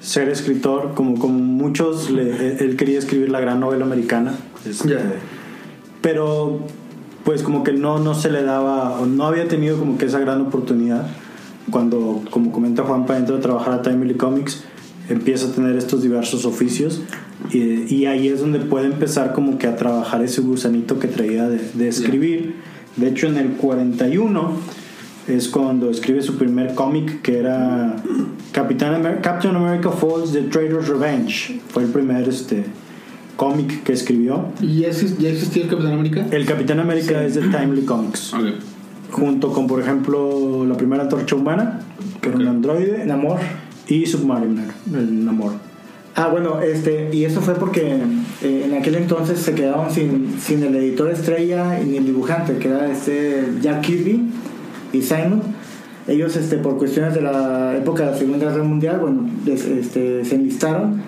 ser 0.00 0.28
escritor, 0.28 0.92
como, 0.94 1.18
como 1.18 1.38
muchos, 1.38 2.10
le- 2.10 2.58
él, 2.64 2.76
quería 2.76 2.98
escribir 2.98 3.30
la 3.30 3.40
gran 3.40 3.60
novela 3.60 3.84
americana. 3.84 4.34
Este, 4.68 4.88
Ya. 4.90 4.98
Pero 6.00 6.60
pues 7.24 7.42
como 7.42 7.62
que 7.62 7.72
no, 7.72 7.98
no 8.00 8.14
se 8.14 8.30
le 8.30 8.42
daba, 8.42 8.98
o 9.00 9.06
no 9.06 9.24
había 9.26 9.46
tenido 9.46 9.78
como 9.78 9.96
que 9.98 10.06
esa 10.06 10.18
gran 10.18 10.40
oportunidad. 10.40 11.06
Cuando, 11.70 12.22
como 12.30 12.50
comenta 12.50 12.82
Juanpa, 12.82 13.16
entra 13.16 13.36
a 13.36 13.40
trabajar 13.40 13.74
a 13.74 13.82
Timely 13.82 14.14
Comics, 14.14 14.64
empieza 15.08 15.48
a 15.48 15.52
tener 15.52 15.76
estos 15.76 16.02
diversos 16.02 16.44
oficios 16.44 17.02
y, 17.52 17.92
y 17.94 18.06
ahí 18.06 18.28
es 18.28 18.40
donde 18.40 18.60
puede 18.60 18.86
empezar 18.86 19.32
como 19.32 19.58
que 19.58 19.66
a 19.66 19.76
trabajar 19.76 20.22
ese 20.22 20.40
gusanito 20.42 20.98
que 20.98 21.08
traía 21.08 21.48
de, 21.48 21.60
de 21.74 21.88
escribir. 21.88 22.56
De 22.96 23.08
hecho, 23.08 23.26
en 23.26 23.36
el 23.36 23.48
41 23.52 24.52
es 25.28 25.48
cuando 25.48 25.90
escribe 25.90 26.20
su 26.22 26.36
primer 26.36 26.74
cómic 26.74 27.22
que 27.22 27.38
era 27.38 27.96
Capitán 28.52 28.94
Amer- 28.94 29.20
Captain 29.22 29.54
America 29.56 29.90
Falls 29.90 30.32
The 30.32 30.42
Traitor's 30.42 30.88
Revenge. 30.88 31.60
Fue 31.68 31.84
el 31.84 31.88
primer 31.90 32.28
este, 32.28 32.64
cómic 33.36 33.82
que 33.82 33.92
escribió. 33.92 34.46
¿Y 34.60 34.80
ya, 34.80 34.88
exis- 34.88 35.16
ya 35.18 35.30
existía 35.30 35.64
el 35.64 35.68
Capitán 35.70 35.92
América? 35.94 36.26
El 36.30 36.44
Capitán 36.44 36.80
América 36.80 37.24
es 37.24 37.34
de 37.34 37.42
Timely 37.42 37.82
Comics, 37.82 38.34
Ok. 38.34 38.40
junto 39.10 39.52
con, 39.52 39.66
por 39.66 39.80
ejemplo, 39.80 40.64
la 40.66 40.76
primera 40.76 41.02
antorcha 41.04 41.34
humana, 41.36 41.80
que 42.20 42.28
era 42.28 42.38
un 42.38 42.46
androide, 42.48 43.04
Namor. 43.06 43.38
Y 43.88 44.06
Submariner, 44.06 44.68
el 44.92 45.24
Namor. 45.24 45.52
Ah, 46.14 46.28
bueno, 46.28 46.60
este, 46.60 47.08
y 47.10 47.24
eso 47.24 47.40
fue 47.40 47.54
porque 47.54 47.96
eh, 48.42 48.64
en 48.66 48.74
aquel 48.74 48.96
entonces 48.96 49.38
se 49.38 49.54
quedaron 49.54 49.90
sin, 49.90 50.38
sin 50.38 50.62
el 50.62 50.76
editor 50.76 51.10
estrella 51.10 51.80
y 51.80 51.86
ni 51.86 51.96
el 51.96 52.04
dibujante, 52.04 52.58
que 52.58 52.68
era 52.68 52.90
este 52.90 53.44
Jack 53.62 53.80
Kirby 53.80 54.28
y 54.92 55.02
Simon. 55.02 55.42
Ellos, 56.06 56.36
este, 56.36 56.58
por 56.58 56.76
cuestiones 56.76 57.14
de 57.14 57.22
la 57.22 57.76
época 57.76 58.04
de 58.04 58.10
la 58.10 58.16
Segunda 58.18 58.50
Guerra 58.50 58.64
Mundial, 58.64 58.98
bueno, 59.00 59.30
este, 59.46 60.24
se 60.24 60.34
enlistaron 60.34 61.00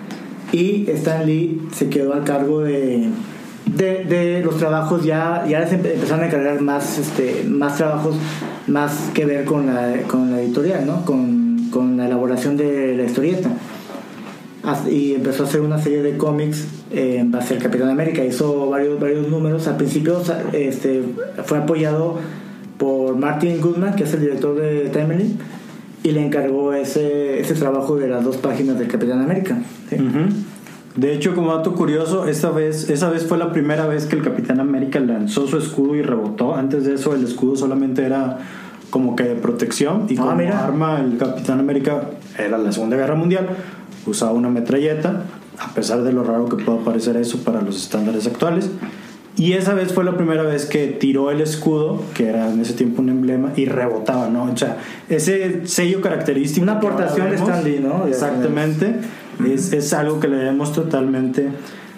y 0.51 0.89
Stan 0.89 1.25
Lee 1.25 1.61
se 1.71 1.89
quedó 1.89 2.13
al 2.13 2.23
cargo 2.23 2.61
de, 2.61 3.09
de, 3.65 4.41
los 4.43 4.57
trabajos, 4.57 5.03
ya, 5.03 5.45
ya 5.47 5.67
empezaron 5.69 6.23
a 6.23 6.27
encargar 6.27 6.61
más, 6.61 6.97
este, 6.97 7.43
más 7.47 7.77
trabajos, 7.77 8.15
más 8.67 9.11
que 9.13 9.25
ver 9.25 9.45
con 9.45 9.67
la, 9.67 10.01
con 10.07 10.31
la 10.31 10.41
editorial, 10.41 10.85
¿no? 10.85 11.05
Con 11.75 11.97
la 11.97 12.05
elaboración 12.05 12.55
de 12.55 12.95
la 12.95 13.03
historieta. 13.03 13.49
Y 14.89 15.13
empezó 15.13 15.43
a 15.43 15.45
hacer 15.45 15.59
una 15.59 15.77
serie 15.77 16.01
de 16.01 16.15
cómics 16.15 16.65
eh, 16.89 17.17
en 17.19 17.31
base 17.31 17.55
al 17.55 17.61
Capitán 17.61 17.89
América. 17.89 18.23
Hizo 18.23 18.69
varios, 18.69 18.97
varios 18.97 19.27
números. 19.27 19.67
Al 19.67 19.75
principio 19.75 20.21
este, 20.53 21.03
fue 21.43 21.57
apoyado 21.57 22.17
por 22.77 23.17
Martin 23.17 23.59
Goodman, 23.59 23.93
que 23.97 24.05
es 24.05 24.13
el 24.13 24.21
director 24.21 24.57
de 24.57 24.89
Timely, 24.89 25.35
y 26.03 26.11
le 26.11 26.25
encargó 26.25 26.73
ese, 26.73 27.41
ese 27.41 27.55
trabajo 27.55 27.97
de 27.97 28.07
las 28.07 28.23
dos 28.23 28.37
páginas 28.37 28.79
del 28.79 28.87
Capitán 28.87 29.21
América. 29.21 29.57
¿sí? 29.89 29.95
Ujú. 29.95 30.33
De 30.95 31.13
hecho, 31.13 31.35
como 31.35 31.53
dato 31.53 31.75
curioso, 31.75 32.25
esta 32.25 32.51
vez, 32.51 32.89
esa 32.89 33.09
vez 33.09 33.25
fue 33.25 33.37
la 33.37 33.51
primera 33.51 33.85
vez 33.85 34.05
que 34.05 34.15
el 34.15 34.23
Capitán 34.23 34.61
América 34.61 35.01
lanzó 35.01 35.45
su 35.45 35.57
escudo 35.57 35.93
y 35.95 36.01
rebotó. 36.01 36.55
Antes 36.55 36.85
de 36.85 36.93
eso, 36.93 37.13
el 37.13 37.25
escudo 37.25 37.57
solamente 37.57 38.05
era 38.05 38.39
como 38.89 39.15
que 39.15 39.23
de 39.23 39.35
protección 39.35 40.05
y 40.09 40.15
Ah, 40.17 40.21
como 40.21 40.35
mira. 40.35 40.63
arma 40.65 40.99
el 41.01 41.17
Capitán 41.17 41.59
América 41.59 42.01
era 42.37 42.57
la 42.57 42.71
Segunda 42.71 42.95
Guerra 42.97 43.15
Mundial. 43.15 43.47
Usaba 44.05 44.31
una 44.33 44.49
metralleta, 44.49 45.23
a 45.59 45.73
pesar 45.73 46.03
de 46.03 46.13
lo 46.13 46.23
raro 46.23 46.47
que 46.47 46.63
pueda 46.63 46.79
parecer 46.79 47.17
eso 47.17 47.39
para 47.43 47.61
los 47.61 47.75
estándares 47.81 48.27
actuales. 48.27 48.69
Y 49.37 49.51
esa 49.53 49.73
vez 49.73 49.91
fue 49.91 50.05
la 50.05 50.15
primera 50.15 50.43
vez 50.43 50.65
que 50.65 50.87
tiró 50.87 51.29
el 51.29 51.41
escudo, 51.41 52.01
que 52.13 52.29
era 52.29 52.49
en 52.49 52.61
ese 52.61 52.73
tiempo 52.73 53.01
un 53.01 53.09
emblema, 53.09 53.51
y 53.57 53.65
rebotaba, 53.65 54.29
¿no? 54.29 54.43
O 54.45 54.55
sea, 54.55 54.77
ese 55.09 55.67
sello 55.67 55.99
característico. 55.99 56.63
Una 56.63 56.73
aportación 56.73 57.29
de 57.29 57.35
Stan 57.35 57.63
Lee, 57.63 57.79
¿no? 57.81 58.07
Exactamente. 58.07 58.95
Es, 59.45 59.73
es 59.73 59.91
algo 59.91 60.21
que 60.21 60.29
le 60.29 60.37
debemos 60.37 60.71
totalmente 60.71 61.49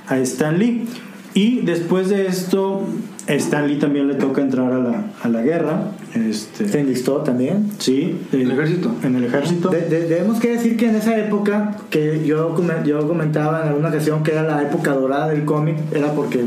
a 0.07 0.17
Stan 0.17 0.57
Lee. 0.57 0.87
Y 1.35 1.61
después 1.61 2.09
de 2.09 2.25
esto, 2.25 2.81
Stan 3.27 3.67
Lee 3.67 3.75
también 3.75 4.07
le 4.07 4.15
toca 4.15 4.41
entrar 4.41 4.73
a 4.73 4.79
la, 4.79 5.03
a 5.21 5.29
la 5.29 5.41
guerra. 5.43 5.91
Este, 6.29 6.67
Se 6.67 6.79
enlistó 6.79 7.17
también. 7.17 7.69
Sí. 7.79 8.17
¿En 8.31 8.41
el 8.41 8.51
eh, 8.51 8.53
ejército? 8.53 8.91
En 9.03 9.15
el 9.15 9.23
ejército. 9.25 9.69
De- 9.69 9.81
de- 9.87 10.07
debemos 10.07 10.39
que 10.39 10.49
decir 10.53 10.77
que 10.77 10.89
en 10.89 10.95
esa 10.95 11.17
época, 11.17 11.77
que 11.89 12.23
yo, 12.25 12.55
yo 12.85 13.07
comentaba 13.07 13.61
en 13.63 13.69
alguna 13.69 13.89
ocasión 13.89 14.23
que 14.23 14.31
era 14.31 14.43
la 14.43 14.61
época 14.63 14.93
dorada 14.93 15.29
del 15.29 15.45
cómic, 15.45 15.77
era 15.93 16.13
porque, 16.13 16.43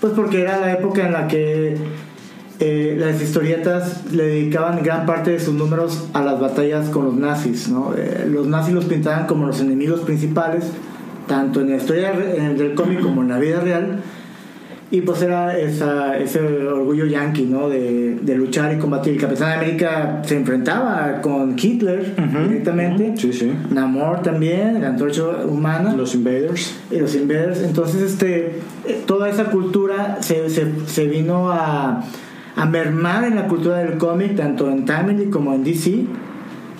pues 0.00 0.12
porque 0.14 0.40
era 0.42 0.58
la 0.60 0.72
época 0.72 1.06
en 1.06 1.12
la 1.12 1.28
que 1.28 1.76
eh, 2.58 2.96
las 2.98 3.20
historietas 3.20 4.10
le 4.12 4.24
dedicaban 4.28 4.82
gran 4.82 5.04
parte 5.04 5.30
de 5.30 5.40
sus 5.40 5.54
números 5.54 6.08
a 6.14 6.22
las 6.22 6.40
batallas 6.40 6.88
con 6.88 7.04
los 7.04 7.14
nazis. 7.14 7.68
¿no? 7.68 7.92
Eh, 7.96 8.26
los 8.30 8.46
nazis 8.46 8.74
los 8.74 8.86
pintaban 8.86 9.26
como 9.26 9.46
los 9.46 9.60
enemigos 9.60 10.00
principales, 10.00 10.64
tanto 11.26 11.60
en 11.60 11.70
la 11.70 11.76
historia 11.76 12.12
en 12.12 12.44
el 12.44 12.56
del 12.58 12.74
cómic 12.74 13.00
como 13.00 13.22
en 13.22 13.28
la 13.28 13.38
vida 13.38 13.60
real. 13.60 14.00
Y 14.88 15.00
pues 15.00 15.20
era 15.20 15.58
esa, 15.58 16.16
ese 16.16 16.38
orgullo 16.40 17.06
yanqui, 17.06 17.42
¿no? 17.42 17.68
De, 17.68 18.18
de 18.22 18.34
luchar 18.36 18.72
y 18.72 18.78
combatir. 18.78 19.14
El 19.14 19.20
Capitán 19.20 19.58
América 19.58 20.22
se 20.24 20.36
enfrentaba 20.36 21.20
con 21.22 21.56
Hitler 21.60 22.14
directamente. 22.46 23.14
Sí, 23.16 23.32
sí. 23.32 23.52
Namor 23.72 24.22
también, 24.22 24.80
la 24.80 24.88
antorcha 24.88 25.24
humana 25.44 25.92
Los 25.96 26.14
Invaders. 26.14 26.72
y 26.92 27.00
los 27.00 27.16
Invaders. 27.16 27.62
Entonces, 27.62 28.00
este, 28.00 28.60
toda 29.06 29.28
esa 29.28 29.46
cultura 29.46 30.18
se, 30.20 30.48
se, 30.50 30.66
se 30.86 31.06
vino 31.08 31.50
a, 31.50 32.04
a 32.54 32.66
mermar 32.66 33.24
en 33.24 33.34
la 33.34 33.48
cultura 33.48 33.78
del 33.78 33.98
cómic, 33.98 34.36
tanto 34.36 34.70
en 34.70 34.84
Timely 34.84 35.30
como 35.30 35.52
en 35.52 35.64
DC, 35.64 36.04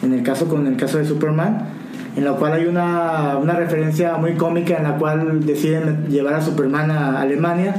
en 0.04 0.12
el 0.12 0.22
caso 0.22 0.46
con 0.46 0.64
el 0.68 0.76
caso 0.76 0.98
de 0.98 1.06
Superman, 1.06 1.75
en 2.16 2.25
la 2.25 2.32
cual 2.32 2.54
hay 2.54 2.64
una, 2.64 3.37
una 3.37 3.54
referencia 3.54 4.16
muy 4.16 4.35
cómica 4.35 4.76
en 4.76 4.85
la 4.85 4.96
cual 4.96 5.44
deciden 5.44 6.06
llevar 6.08 6.35
a 6.35 6.40
Superman 6.40 6.90
a 6.90 7.20
Alemania 7.20 7.75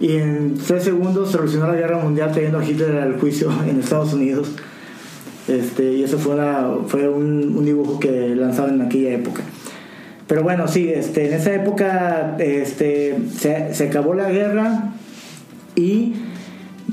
y 0.00 0.16
en 0.16 0.54
tres 0.54 0.84
segundos 0.84 1.32
solucionó 1.32 1.66
la 1.66 1.74
guerra 1.74 1.98
mundial 1.98 2.30
trayendo 2.32 2.58
a 2.58 2.64
Hitler 2.64 2.96
al 2.98 3.18
juicio 3.18 3.50
en 3.68 3.80
Estados 3.80 4.12
Unidos. 4.12 4.52
Este, 5.48 5.92
y 5.92 6.04
eso 6.04 6.18
fue, 6.18 6.36
fue 6.86 7.08
un, 7.08 7.54
un 7.56 7.64
dibujo 7.64 8.00
que 8.00 8.34
lanzaron 8.34 8.76
en 8.76 8.82
aquella 8.82 9.10
época. 9.10 9.42
Pero 10.26 10.42
bueno, 10.42 10.68
sí, 10.68 10.88
este, 10.88 11.28
en 11.28 11.34
esa 11.34 11.54
época 11.54 12.36
este, 12.38 13.18
se, 13.36 13.74
se 13.74 13.88
acabó 13.88 14.14
la 14.14 14.30
guerra 14.30 14.94
y 15.76 16.14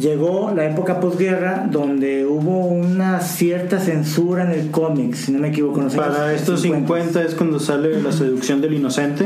llegó 0.02 0.52
la 0.56 0.66
época 0.66 1.00
posguerra 1.00 1.68
donde 1.70 2.26
hubo 2.26 2.66
una 2.66 3.20
cierta 3.22 3.80
censura 3.80 4.44
en 4.52 4.60
el 4.60 4.72
cómic, 4.72 5.14
si 5.14 5.32
no 5.32 5.40
me 5.40 5.50
equivoco. 5.50 5.82
Para 5.96 6.34
estos 6.34 6.62
50 6.62 7.24
es 7.24 7.36
cuando 7.36 7.60
sale 7.60 8.02
La 8.02 8.12
seducción 8.12 8.60
del 8.62 8.74
inocente. 8.74 9.26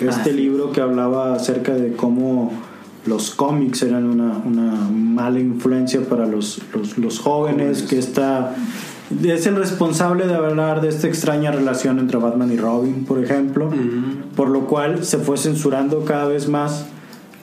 Este 0.00 0.08
Ah, 0.10 0.24
sí. 0.24 0.32
libro 0.32 0.72
que 0.72 0.80
hablaba 0.80 1.34
acerca 1.34 1.74
de 1.74 1.92
cómo 1.92 2.52
los 3.06 3.30
cómics 3.30 3.82
eran 3.82 4.04
una, 4.06 4.38
una 4.44 4.72
mala 4.90 5.38
influencia 5.38 6.00
para 6.02 6.26
los, 6.26 6.60
los, 6.74 6.98
los 6.98 7.18
jóvenes, 7.20 7.82
que 7.82 7.98
está 7.98 8.54
es 9.24 9.46
el 9.46 9.56
responsable 9.56 10.26
de 10.26 10.34
hablar 10.34 10.80
de 10.80 10.88
esta 10.88 11.06
extraña 11.06 11.50
relación 11.50 11.98
entre 11.98 12.16
Batman 12.18 12.50
y 12.50 12.56
Robin, 12.56 13.04
por 13.04 13.22
ejemplo, 13.22 13.70
por 14.34 14.48
lo 14.48 14.66
cual 14.66 15.04
se 15.04 15.18
fue 15.18 15.36
censurando 15.36 16.04
cada 16.04 16.26
vez 16.26 16.48
más 16.48 16.86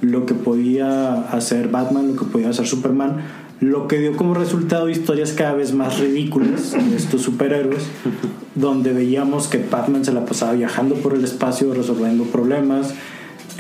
lo 0.02 0.26
que 0.26 0.34
podía 0.34 1.22
hacer 1.32 1.68
Batman, 1.70 2.08
lo 2.08 2.16
que 2.16 2.26
podía 2.26 2.50
hacer 2.50 2.66
Superman, 2.68 3.18
lo 3.60 3.88
que 3.90 4.00
dio 4.00 4.16
como 4.16 4.34
resultado 4.34 4.90
historias 4.90 5.34
cada 5.34 5.54
vez 5.54 5.74
más 5.74 6.00
ridículas 6.00 6.72
de 6.74 6.96
estos 6.96 7.22
superhéroes, 7.22 7.84
donde 8.56 8.94
veíamos 8.94 9.48
que 9.48 9.58
Batman 9.70 10.06
se 10.06 10.14
la 10.14 10.26
pasaba 10.26 10.54
viajando 10.54 10.96
por 10.96 11.14
el 11.14 11.24
espacio 11.24 11.74
resolviendo 11.74 12.24
problemas, 12.26 12.94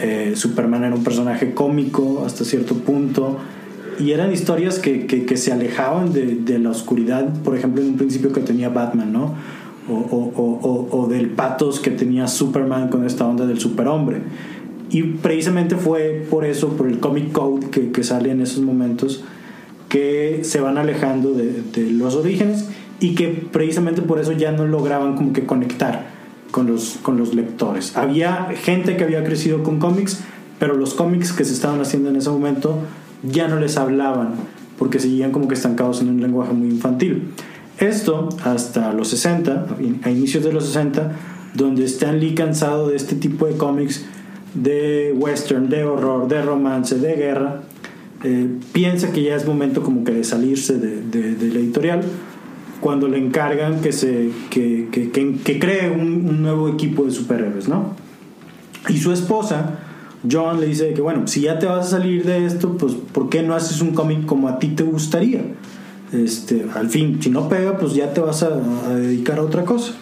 eh, 0.01 0.33
Superman 0.35 0.85
era 0.85 0.95
un 0.95 1.03
personaje 1.03 1.53
cómico 1.53 2.23
hasta 2.25 2.45
cierto 2.45 2.75
punto, 2.75 3.37
y 3.99 4.11
eran 4.11 4.31
historias 4.31 4.79
que, 4.79 5.05
que- 5.07 5.25
que 5.25 5.35
se 5.35 5.51
alejaban 5.51 6.13
de, 6.13 6.35
de 6.35 6.57
la 6.59 6.69
oscuridad, 6.69 7.27
por 7.43 7.57
ejemplo, 7.57 7.81
en 7.81 7.89
un 7.89 7.97
principio 7.97 8.31
que 8.31 8.39
tenía 8.39 8.69
Batman, 8.69 9.11
¿no? 9.11 9.35
O, 9.89 9.93
o- 9.93 10.31
o- 10.37 10.59
o- 10.61 11.01
o 11.01 11.07
del 11.09 11.31
patos 11.31 11.81
que 11.81 11.91
tenía 11.91 12.27
Superman 12.29 12.87
con 12.87 13.05
esta 13.05 13.25
onda 13.27 13.45
del 13.45 13.59
superhombre. 13.59 14.21
Y 14.89 15.03
precisamente 15.03 15.75
fue 15.75 16.25
por 16.29 16.45
eso, 16.45 16.69
por 16.69 16.87
el 16.87 16.99
comic 16.99 17.31
code 17.31 17.69
que, 17.69 17.91
que 17.91 18.03
sale 18.03 18.31
en 18.31 18.41
esos 18.41 18.63
momentos, 18.63 19.23
que 19.89 20.41
se 20.43 20.61
van 20.61 20.77
alejando 20.77 21.33
de, 21.33 21.63
los 21.91 22.15
orígenes 22.15 22.69
y 22.99 23.15
que 23.15 23.27
precisamente 23.51 24.01
por 24.01 24.19
eso 24.19 24.31
ya 24.31 24.51
no 24.51 24.65
lograban 24.65 25.15
como 25.15 25.33
que 25.33 25.45
conectar 25.45 26.07
con 26.51 26.67
los, 26.67 26.99
con 27.01 27.17
los 27.17 27.33
lectores. 27.33 27.97
Había 27.97 28.49
gente 28.55 28.95
que 28.95 29.03
había 29.03 29.23
crecido 29.23 29.63
con 29.63 29.79
cómics, 29.79 30.21
pero 30.59 30.75
los 30.75 30.93
cómics 30.93 31.33
que 31.33 31.43
se 31.43 31.53
estaban 31.53 31.81
haciendo 31.81 32.09
en 32.09 32.15
ese 32.15 32.29
momento 32.29 32.79
ya 33.23 33.47
no 33.47 33.59
les 33.59 33.77
hablaban 33.77 34.35
porque 34.77 34.99
seguían 34.99 35.31
como 35.31 35.47
que 35.47 35.55
estancados 35.55 36.01
en 36.01 36.09
un 36.09 36.21
lenguaje 36.21 36.53
muy 36.53 36.69
infantil. 36.69 37.29
Esto 37.79 38.29
hasta 38.43 38.93
los 38.93 39.09
60, 39.09 39.67
a 40.03 40.09
inicios 40.09 40.43
de 40.43 40.53
los 40.53 40.65
60, 40.65 41.11
donde 41.53 41.85
Stan 41.85 42.19
Lee 42.19 42.35
cansado 42.35 42.89
de 42.89 42.95
este 42.95 43.15
tipo 43.15 43.45
de 43.45 43.57
cómics 43.57 44.05
de 44.53 45.13
western, 45.17 45.69
de 45.69 45.83
horror, 45.83 46.27
de 46.27 46.41
romance, 46.41 46.95
de 46.97 47.15
guerra, 47.15 47.61
eh, 48.23 48.47
piensa 48.73 49.11
que 49.11 49.23
ya 49.23 49.35
es 49.35 49.45
momento 49.45 49.81
como 49.83 50.03
que 50.03 50.11
de 50.11 50.23
salirse 50.23 50.77
de, 50.77 51.01
de- 51.01 51.47
la 51.53 51.59
editorial 51.59 52.01
cuando 52.81 53.07
le 53.07 53.17
encargan 53.17 53.81
que 53.81 53.91
se 53.91 54.29
que, 54.49 54.87
que- 54.91 55.09
que- 55.11 55.59
cree 55.59 55.89
un, 55.91 56.25
un 56.29 56.41
nuevo 56.41 56.67
equipo 56.69 57.05
de 57.05 57.11
superhéroes, 57.11 57.67
¿no? 57.67 57.93
Y 58.87 58.97
su 58.97 59.11
esposa, 59.11 59.77
John, 60.29 60.59
le 60.59 60.67
dice 60.67 60.93
que 60.93 61.01
bueno, 61.01 61.27
si 61.27 61.41
ya 61.41 61.59
te 61.59 61.65
vas 61.65 61.87
a 61.87 61.89
salir 61.97 62.25
de 62.25 62.45
esto, 62.45 62.77
pues 62.77 62.93
¿por 62.93 63.29
qué 63.29 63.43
no 63.43 63.53
haces 63.55 63.81
un 63.81 63.91
cómic 63.93 64.25
como 64.25 64.47
a 64.47 64.59
ti 64.59 64.69
te 64.69 64.83
gustaría? 64.83 65.41
Este, 66.11 66.65
al 66.73 66.89
fin, 66.89 67.19
si 67.21 67.29
no 67.29 67.47
pega, 67.49 67.77
pues 67.77 67.93
ya 67.93 68.13
te 68.13 68.19
vas 68.21 68.41
a, 68.43 68.49
a 68.87 68.95
dedicar 68.95 69.37
a 69.39 69.43
otra 69.43 69.63
cosa. 69.63 69.93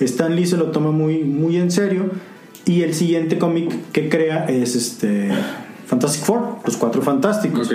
Stan 0.00 0.34
Lee 0.34 0.46
se 0.46 0.56
lo 0.56 0.66
toma 0.66 0.90
muy, 0.90 1.22
muy 1.24 1.56
en 1.56 1.70
serio 1.70 2.10
y 2.66 2.82
el 2.82 2.94
siguiente 2.94 3.38
cómic 3.38 3.70
que 3.92 4.08
crea 4.08 4.44
es 4.46 4.74
este 4.76 5.30
Fantastic 5.86 6.24
Four, 6.24 6.56
los 6.64 6.76
cuatro 6.76 7.02
fantásticos. 7.02 7.68
Ok. 7.68 7.74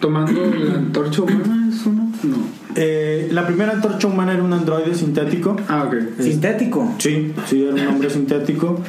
Tomando 0.00 0.32
la 0.54 0.74
antorcha 0.74 1.22
humana, 1.22 1.68
¿es 1.72 1.86
uno? 1.86 2.10
No. 2.22 2.36
Eh, 2.76 3.28
la 3.32 3.46
primera 3.46 3.72
antorcha 3.72 4.06
humana 4.08 4.32
era 4.34 4.42
un 4.42 4.52
androide 4.52 4.94
sintético. 4.94 5.56
Ah, 5.68 5.84
ok. 5.86 6.20
Sintético. 6.20 6.92
Sí, 6.98 7.32
sí, 7.46 7.62
era 7.64 7.74
un 7.74 7.86
hombre 7.88 8.10
sintético. 8.10 8.80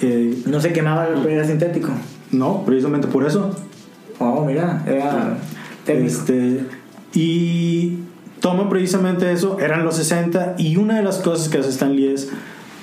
Eh, 0.00 0.42
No 0.46 0.60
se 0.60 0.72
quemaba, 0.72 1.06
pero 1.22 1.28
era 1.28 1.44
sintético. 1.46 1.90
no, 2.32 2.64
precisamente 2.64 3.06
por 3.06 3.24
eso. 3.26 3.54
Oh, 4.18 4.44
mira, 4.44 4.82
era 4.86 5.38
técnico. 5.84 6.06
Este, 6.12 6.60
y 7.14 7.98
toma 8.40 8.68
precisamente 8.68 9.30
eso, 9.30 9.58
eran 9.60 9.84
los 9.84 9.96
60, 9.96 10.54
y 10.58 10.76
una 10.76 10.96
de 10.96 11.02
las 11.02 11.18
cosas 11.18 11.48
que 11.48 11.58
hace 11.58 11.70
Stan 11.70 11.94
Lee 11.94 12.08
es 12.08 12.30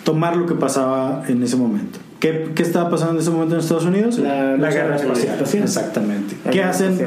tomar 0.03 0.35
lo 0.37 0.45
que 0.45 0.55
pasaba 0.55 1.23
en 1.27 1.43
ese 1.43 1.55
momento. 1.57 1.99
¿Qué, 2.19 2.51
qué 2.55 2.61
estaba 2.63 2.89
pasando 2.89 3.13
en 3.15 3.19
ese 3.21 3.31
momento 3.31 3.55
en 3.55 3.61
Estados 3.61 3.85
Unidos? 3.85 4.19
La- 4.19 4.51
la 4.57 4.69
guerra 4.69 4.95
guerra 4.95 4.95
espacial. 4.97 5.63
Exactamente. 5.63 6.35
La 6.45 6.51
¿Qué 6.51 6.63
hacen? 6.63 6.97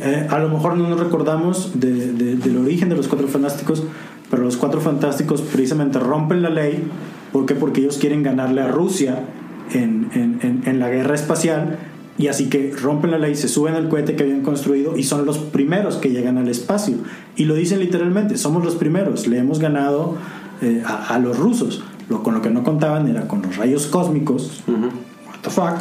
Eh, 0.00 0.26
a 0.30 0.38
lo 0.38 0.48
mejor 0.48 0.76
no 0.76 0.88
nos 0.88 1.00
recordamos 1.00 1.72
de- 1.78 2.12
de- 2.12 2.36
del 2.36 2.56
origen 2.58 2.88
de 2.88 2.96
los 2.96 3.08
Cuatro 3.08 3.26
Fantásticos, 3.28 3.82
pero 4.30 4.42
los 4.44 4.56
Cuatro 4.56 4.80
Fantásticos 4.80 5.42
precisamente 5.42 5.98
rompen 5.98 6.42
la 6.42 6.50
ley. 6.50 6.84
¿Por 7.32 7.46
qué? 7.46 7.54
Porque 7.54 7.80
ellos 7.80 7.98
quieren 7.98 8.22
ganarle 8.22 8.60
a 8.62 8.68
Rusia 8.68 9.24
en, 9.72 10.08
en- 10.14 10.38
en- 10.42 10.62
en 10.66 10.78
la 10.78 10.88
guerra 10.88 11.14
espacial. 11.16 11.78
Y 12.18 12.28
así 12.28 12.48
que 12.50 12.72
rompen 12.80 13.10
la 13.12 13.18
ley, 13.18 13.34
se 13.34 13.48
suben 13.48 13.74
al 13.74 13.88
cohete 13.88 14.14
que 14.14 14.24
habían 14.24 14.42
construido 14.42 14.96
y 14.96 15.04
son 15.04 15.24
los 15.24 15.38
primeros 15.38 15.96
que 15.96 16.10
llegan 16.10 16.36
al 16.38 16.48
espacio. 16.48 16.96
Y 17.34 17.44
lo 17.46 17.54
dicen 17.54 17.80
literalmente, 17.80 18.36
somos 18.36 18.62
los 18.64 18.74
primeros, 18.76 19.26
le 19.26 19.38
hemos 19.38 19.58
ganado 19.58 20.16
eh, 20.60 20.82
a, 20.84 21.14
a 21.14 21.18
los 21.18 21.38
rusos. 21.38 21.82
Lo, 22.10 22.22
con 22.22 22.34
lo 22.34 22.42
que 22.42 22.50
no 22.50 22.62
contaban 22.62 23.08
era 23.08 23.26
con 23.26 23.40
los 23.40 23.56
rayos 23.56 23.86
cósmicos, 23.86 24.62
what 24.68 25.40
the 25.42 25.48
fuck, 25.48 25.78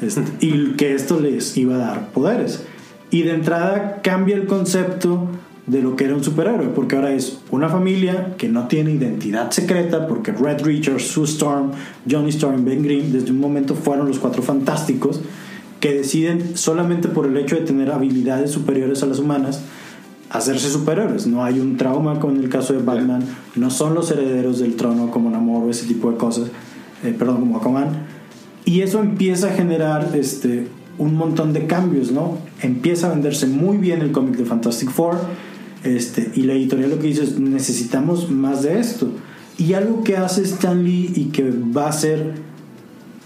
este, 0.00 0.22
y 0.40 0.74
que 0.76 0.94
esto 0.94 1.18
les 1.18 1.56
iba 1.56 1.74
a 1.74 1.78
dar 1.78 2.08
poderes. 2.12 2.64
Y 3.10 3.22
de 3.22 3.34
entrada 3.34 4.00
cambia 4.02 4.36
el 4.36 4.46
concepto 4.46 5.28
de 5.66 5.80
lo 5.80 5.96
que 5.96 6.04
era 6.04 6.14
un 6.14 6.24
superhéroe, 6.24 6.68
porque 6.68 6.96
ahora 6.96 7.12
es 7.12 7.38
una 7.50 7.68
familia 7.68 8.34
que 8.36 8.48
no 8.48 8.66
tiene 8.66 8.92
identidad 8.92 9.50
secreta, 9.50 10.08
porque 10.08 10.32
Red 10.32 10.62
Richards, 10.62 11.06
Sue 11.06 11.24
Storm, 11.24 11.70
Johnny 12.10 12.30
Storm, 12.30 12.64
Ben 12.64 12.82
Grimm, 12.82 13.12
desde 13.12 13.30
un 13.30 13.38
momento 13.38 13.74
fueron 13.74 14.08
los 14.08 14.18
cuatro 14.18 14.42
fantásticos, 14.42 15.20
que 15.80 15.94
deciden 15.94 16.56
solamente 16.56 17.08
por 17.08 17.26
el 17.26 17.36
hecho 17.36 17.56
de 17.56 17.62
tener 17.62 17.90
habilidades 17.90 18.50
superiores 18.50 19.02
a 19.02 19.06
las 19.06 19.18
humanas, 19.18 19.62
hacerse 20.32 20.70
superhéroes. 20.70 21.26
No 21.26 21.44
hay 21.44 21.60
un 21.60 21.76
trauma 21.76 22.18
como 22.18 22.34
en 22.34 22.42
el 22.42 22.48
caso 22.48 22.72
de 22.72 22.80
Batman, 22.80 23.22
no 23.54 23.70
son 23.70 23.94
los 23.94 24.10
herederos 24.10 24.58
del 24.58 24.74
trono 24.76 25.10
como 25.10 25.30
Namor 25.30 25.64
o 25.64 25.70
ese 25.70 25.86
tipo 25.86 26.10
de 26.10 26.16
cosas, 26.16 26.50
eh, 27.04 27.14
perdón, 27.16 27.40
como 27.40 27.58
Aquaman. 27.58 28.06
Y 28.64 28.80
eso 28.80 29.00
empieza 29.00 29.48
a 29.48 29.50
generar 29.52 30.10
este, 30.14 30.68
un 30.98 31.16
montón 31.16 31.52
de 31.52 31.66
cambios, 31.66 32.12
¿no? 32.12 32.38
Empieza 32.62 33.08
a 33.08 33.10
venderse 33.10 33.46
muy 33.46 33.76
bien 33.76 34.00
el 34.00 34.12
cómic 34.12 34.36
de 34.36 34.44
Fantastic 34.44 34.90
Four, 34.90 35.18
este, 35.84 36.30
y 36.34 36.42
la 36.42 36.54
editorial 36.54 36.90
lo 36.90 36.98
que 36.98 37.08
dice 37.08 37.24
es, 37.24 37.38
necesitamos 37.38 38.30
más 38.30 38.62
de 38.62 38.78
esto. 38.78 39.10
Y 39.58 39.74
algo 39.74 40.02
que 40.02 40.16
hace 40.16 40.42
Stan 40.42 40.82
Lee 40.82 41.12
y 41.14 41.24
que 41.26 41.50
va 41.50 41.88
a 41.88 41.92
ser 41.92 42.34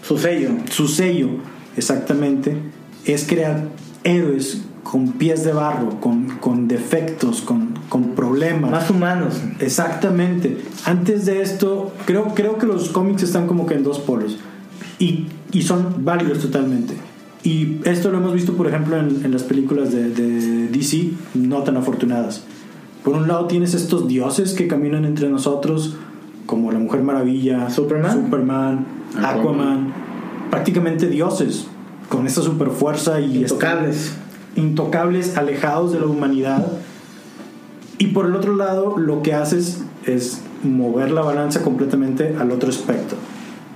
Su 0.02 0.18
sello. 0.18 0.50
su 0.70 0.88
sello, 0.88 1.28
exactamente, 1.76 2.56
es 3.04 3.24
crear 3.26 3.68
héroes 4.02 4.62
con 4.90 5.12
pies 5.12 5.44
de 5.44 5.52
barro, 5.52 6.00
con, 6.00 6.38
con 6.38 6.68
defectos, 6.68 7.40
con, 7.40 7.74
con 7.88 8.10
problemas. 8.10 8.70
Más 8.70 8.90
humanos. 8.90 9.42
Exactamente. 9.58 10.58
Antes 10.84 11.26
de 11.26 11.42
esto, 11.42 11.92
creo, 12.04 12.34
creo 12.34 12.56
que 12.56 12.66
los 12.66 12.90
cómics 12.90 13.24
están 13.24 13.48
como 13.48 13.66
que 13.66 13.74
en 13.74 13.82
dos 13.82 13.98
polos. 13.98 14.38
Y, 15.00 15.26
y 15.50 15.62
son 15.62 16.04
válidos 16.04 16.38
totalmente. 16.38 16.94
Y 17.42 17.80
esto 17.84 18.10
lo 18.10 18.18
hemos 18.18 18.32
visto, 18.32 18.56
por 18.56 18.68
ejemplo, 18.68 18.96
en, 18.96 19.24
en 19.24 19.32
las 19.32 19.42
películas 19.42 19.90
de, 19.92 20.10
de 20.10 20.68
DC, 20.68 21.10
no 21.34 21.62
tan 21.62 21.76
afortunadas. 21.76 22.44
Por 23.04 23.14
un 23.16 23.26
lado 23.26 23.46
tienes 23.46 23.74
estos 23.74 24.06
dioses 24.06 24.54
que 24.54 24.68
caminan 24.68 25.04
entre 25.04 25.28
nosotros, 25.28 25.96
como 26.46 26.70
la 26.70 26.78
Mujer 26.78 27.02
Maravilla, 27.02 27.70
Superman. 27.70 28.24
Superman, 28.24 28.86
Aquaman. 29.16 29.40
Aquaman, 29.40 29.94
prácticamente 30.50 31.08
dioses, 31.08 31.66
con 32.08 32.26
esta 32.26 32.42
super 32.42 32.70
fuerza 32.70 33.20
y 33.20 33.38
Intocables. 33.38 34.12
Intocables, 34.56 35.36
alejados 35.36 35.92
de 35.92 36.00
la 36.00 36.06
humanidad. 36.06 36.66
Y 37.98 38.08
por 38.08 38.26
el 38.26 38.34
otro 38.36 38.54
lado, 38.56 38.98
lo 38.98 39.22
que 39.22 39.34
haces 39.34 39.82
es 40.04 40.40
mover 40.62 41.10
la 41.10 41.22
balanza 41.22 41.62
completamente 41.62 42.34
al 42.38 42.50
otro 42.50 42.68
aspecto. 42.68 43.16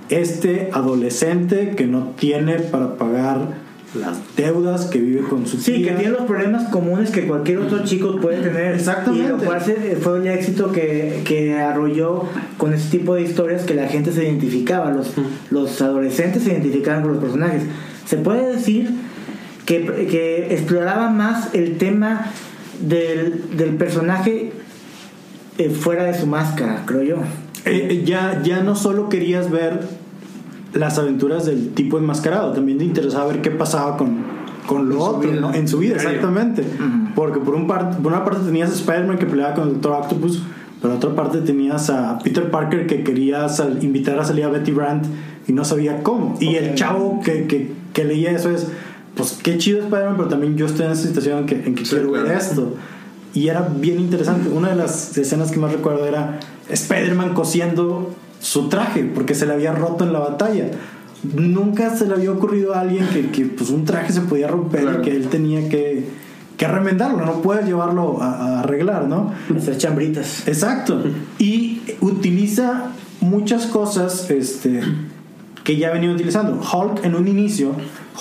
Este 0.09 0.69
adolescente 0.73 1.73
que 1.75 1.87
no 1.87 2.11
tiene 2.19 2.55
para 2.59 2.97
pagar 2.97 3.71
las 3.93 4.17
deudas, 4.37 4.85
que 4.85 4.99
vive 4.99 5.21
con 5.27 5.45
su 5.45 5.57
Sí, 5.57 5.83
que 5.83 5.91
tiene 5.91 6.11
los 6.11 6.21
problemas 6.23 6.69
comunes 6.69 7.11
que 7.11 7.27
cualquier 7.27 7.59
otro 7.59 7.83
chico 7.83 8.17
puede 8.21 8.41
tener. 8.41 8.75
Exactamente. 8.75 9.25
Y 9.25 9.29
lo 9.29 9.37
cual 9.37 9.61
se- 9.61 9.97
fue 9.97 10.19
el 10.19 10.27
éxito 10.27 10.71
que, 10.71 11.21
que 11.25 11.57
arrolló 11.59 12.23
con 12.57 12.73
ese 12.73 12.89
tipo 12.89 13.15
de 13.15 13.23
historias 13.23 13.63
que 13.63 13.73
la 13.73 13.87
gente 13.87 14.11
se 14.13 14.23
identificaba. 14.23 14.91
Los, 14.91 15.11
los 15.49 15.81
adolescentes 15.81 16.43
se 16.43 16.51
identificaban 16.51 17.01
con 17.03 17.13
los 17.13 17.21
personajes. 17.21 17.63
Se 18.05 18.15
puede 18.17 18.53
decir 18.55 18.91
que, 19.79 20.07
que 20.07 20.53
exploraba 20.53 21.09
más 21.09 21.53
el 21.53 21.77
tema 21.77 22.25
del, 22.81 23.55
del 23.57 23.69
personaje 23.75 24.51
eh, 25.57 25.69
fuera 25.69 26.03
de 26.03 26.13
su 26.19 26.27
máscara, 26.27 26.83
creo 26.85 27.03
yo. 27.03 27.15
Eh, 27.65 27.87
eh, 27.89 28.03
ya, 28.05 28.41
ya 28.43 28.63
no 28.63 28.75
solo 28.75 29.07
querías 29.07 29.49
ver 29.49 29.79
las 30.73 30.97
aventuras 30.97 31.45
del 31.45 31.69
tipo 31.69 31.97
enmascarado, 31.97 32.51
también 32.53 32.77
te 32.79 32.83
interesaba 32.85 33.27
ver 33.27 33.41
qué 33.41 33.51
pasaba 33.51 33.97
con, 33.97 34.17
con 34.67 34.89
lo 34.89 34.95
En 34.95 34.99
su 34.99 35.03
otro, 35.05 35.29
vida. 35.31 35.41
¿no? 35.41 35.53
En 35.53 35.67
su 35.67 35.77
vida, 35.79 35.95
exactamente. 35.95 36.63
Porque 37.15 37.39
por, 37.39 37.55
un 37.55 37.67
par- 37.67 37.97
por 37.97 38.11
una 38.11 38.23
parte 38.25 38.41
tenías 38.45 38.69
a 38.71 38.73
Spider-Man 38.73 39.17
que 39.19 39.25
peleaba 39.25 39.53
con 39.53 39.67
el 39.67 39.73
Doctor 39.75 40.01
Octopus, 40.03 40.43
pero 40.81 40.95
por 40.95 41.09
otra 41.09 41.15
parte 41.23 41.39
tenías 41.41 41.89
a 41.89 42.17
Peter 42.19 42.49
Parker 42.49 42.87
que 42.87 43.03
quería 43.03 43.47
sal- 43.49 43.79
invitar 43.81 44.17
a 44.19 44.25
salir 44.25 44.45
a 44.45 44.49
Betty 44.49 44.71
Brant 44.71 45.05
y 45.47 45.53
no 45.53 45.63
sabía 45.65 46.03
cómo. 46.03 46.35
Y 46.39 46.55
el 46.55 46.73
chavo 46.75 47.21
que, 47.23 47.45
que, 47.47 47.71
que 47.93 48.03
leía 48.05 48.31
eso 48.31 48.49
es, 48.49 48.67
pues 49.15 49.39
qué 49.43 49.57
chido 49.57 49.79
Spider-Man, 49.79 50.15
pero 50.17 50.27
también 50.29 50.57
yo 50.57 50.65
estoy 50.65 50.85
en 50.85 50.91
esa 50.93 51.03
situación 51.07 51.39
en 51.39 51.45
que, 51.45 51.55
en 51.55 51.75
que 51.75 51.85
Sí, 51.85 51.91
quiero 51.95 52.11
ver 52.11 52.31
esto. 52.31 52.75
Y 53.33 53.47
era 53.47 53.61
bien 53.61 53.99
interesante. 53.99 54.49
Una 54.49 54.69
de 54.69 54.75
las 54.75 55.17
escenas 55.17 55.51
que 55.51 55.59
más 55.59 55.71
recuerdo 55.71 56.05
era 56.05 56.39
Spider-Man 56.69 57.33
cosiendo 57.33 58.13
su 58.39 58.67
traje 58.69 59.03
porque 59.03 59.35
se 59.35 59.45
le 59.45 59.53
había 59.53 59.71
roto 59.73 60.03
en 60.03 60.13
la 60.13 60.19
batalla. 60.19 60.65
Nunca 61.35 61.95
se 61.95 62.07
le 62.07 62.13
había 62.13 62.31
ocurrido 62.31 62.73
a 62.73 62.81
alguien 62.81 63.07
que, 63.07 63.29
que, 63.29 63.45
pues 63.45 63.69
un 63.69 63.85
traje 63.85 64.11
se 64.11 64.21
podía 64.21 64.47
romper 64.47 64.81
Claro. 64.81 64.99
y 65.01 65.03
que 65.03 65.15
él 65.15 65.27
tenía 65.27 65.69
que, 65.69 66.05
que 66.57 66.67
remendarlo, 66.67 67.23
no 67.25 67.41
puedes 67.41 67.65
llevarlo 67.65 68.21
a, 68.21 68.31
a 68.33 68.59
arreglar, 68.61 69.07
¿no? 69.07 69.31
Hacer 69.55 69.77
chambritas. 69.77 70.47
Exacto. 70.47 71.03
Y 71.37 71.81
utiliza 72.01 72.91
muchas 73.19 73.67
cosas 73.67 74.29
este, 74.31 74.81
que 75.63 75.77
ya 75.77 75.91
venía 75.91 76.11
utilizando. 76.11 76.59
Hulk 76.59 77.05
en 77.05 77.15
un 77.15 77.27
inicio, 77.27 77.71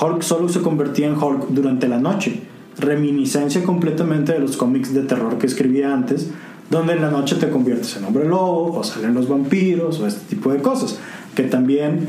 Hulk 0.00 0.22
solo 0.22 0.48
se 0.48 0.60
convertía 0.60 1.06
en 1.06 1.16
Hulk 1.16 1.48
durante 1.48 1.88
la 1.88 1.98
noche. 1.98 2.42
reminiscencia 2.78 3.62
completamente 3.62 4.32
de 4.32 4.38
los 4.38 4.56
cómics 4.56 4.94
de 4.94 5.02
terror 5.02 5.36
que 5.36 5.46
escribía 5.46 5.92
antes, 5.92 6.30
donde 6.70 6.94
en 6.94 7.02
la 7.02 7.10
noche 7.10 7.36
te 7.36 7.50
conviertes 7.50 7.96
en 7.96 8.04
hombre 8.04 8.26
lobo, 8.26 8.78
o 8.78 8.84
salen 8.84 9.12
los 9.12 9.28
vampiros, 9.28 10.00
o 10.00 10.06
este 10.06 10.34
tipo 10.34 10.50
de 10.52 10.62
cosas. 10.62 10.98
Que 11.34 11.42
también 11.42 12.08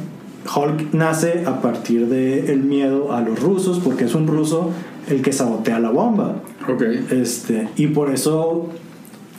Hulk 0.55 0.93
nace 0.93 1.43
a 1.45 1.61
partir 1.61 2.07
del 2.07 2.63
miedo 2.63 3.11
a 3.11 3.21
los 3.21 3.39
rusos, 3.39 3.79
porque 3.79 4.05
es 4.05 4.15
un 4.15 4.27
ruso 4.27 4.69
el 5.09 5.21
que 5.21 5.33
sabotea 5.33 5.79
la 5.79 5.89
bomba. 5.89 6.35
Ok. 6.69 6.83
Este, 7.09 7.67
y 7.75 7.87
por 7.87 8.13
eso 8.13 8.69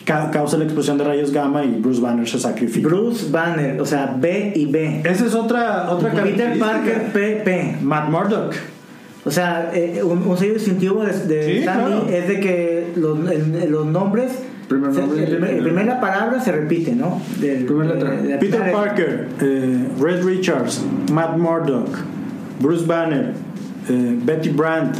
ca- 0.04 0.30
causa 0.30 0.56
la 0.58 0.64
explosión 0.64 0.98
de 0.98 1.04
rayos 1.04 1.32
gamma 1.32 1.64
y 1.64 1.70
Bruce 1.80 2.00
Banner 2.00 2.28
se 2.28 2.38
sacrifica. 2.38 2.88
Bruce 2.88 3.30
Banner, 3.30 3.80
o 3.80 3.86
sea, 3.86 4.16
B 4.18 4.52
y 4.56 4.66
B. 4.66 5.02
Esa 5.04 5.26
es 5.26 5.34
otra, 5.34 5.90
otra 5.90 6.10
Peter. 6.12 6.58
Parker, 6.58 7.12
P, 7.12 7.42
P. 7.44 7.76
Matt 7.82 8.08
Murdock. 8.10 8.54
O 9.24 9.30
sea, 9.30 9.70
eh, 9.72 10.02
un, 10.02 10.18
un 10.26 10.36
sello 10.36 10.54
distintivo 10.54 11.04
de, 11.04 11.12
de 11.12 11.56
Sí, 11.58 11.62
claro. 11.62 12.06
Es 12.08 12.26
de 12.26 12.40
que 12.40 12.92
los, 12.96 13.18
el- 13.30 13.70
los 13.70 13.86
nombres, 13.86 14.32
Primer 14.68 14.92
se- 14.92 15.00
nombre, 15.00 15.22
el 15.24 15.30
primer- 15.30 15.50
el 15.50 15.56
el- 15.58 15.62
primera 15.64 16.00
palabra 16.00 16.40
se 16.40 16.50
repite, 16.50 16.92
¿no? 16.94 17.20
Del, 17.40 17.64
Primer 17.66 17.86
letra. 17.86 18.10
de- 18.10 18.22
de 18.22 18.38
Peter 18.38 18.60
primera- 18.60 18.72
Parker, 18.72 19.28
eh, 19.40 19.88
Red 20.00 20.24
Richards, 20.24 20.82
Matt 21.12 21.36
Murdock, 21.36 21.88
Bruce 22.60 22.84
Banner, 22.84 23.32
eh, 23.88 24.18
Betty 24.24 24.48
Brandt, 24.48 24.96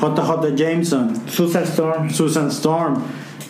JJ 0.00 0.54
Jameson, 0.56 1.12
Susan 1.26 1.64
Storm, 1.64 2.10
Susan 2.10 2.48
Storm. 2.48 2.94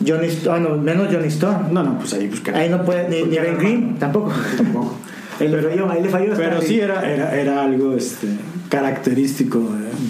Johnny 0.04 0.26
Storm, 0.28 0.62
no, 0.62 0.76
menos 0.76 1.08
Johnny 1.12 1.28
Storm. 1.28 1.72
No, 1.72 1.82
no, 1.82 1.98
pues 1.98 2.12
ahí 2.14 2.28
pues 2.28 2.54
Ahí 2.56 2.68
no 2.68 2.82
puede, 2.84 3.08
ni, 3.08 3.22
ni 3.28 3.36
Ben 3.36 3.44
era- 3.46 3.56
Grimm, 3.58 3.96
tampoco. 3.98 4.32
Tampoco. 4.56 4.94
Falló, 5.38 5.90
ahí 5.90 6.02
le 6.02 6.08
falló. 6.08 6.32
Pero 6.36 6.60
sí 6.62 6.80
era, 6.80 7.06
era, 7.10 7.34
era 7.38 7.62
algo 7.62 7.94
este, 7.94 8.26
característico 8.70 9.58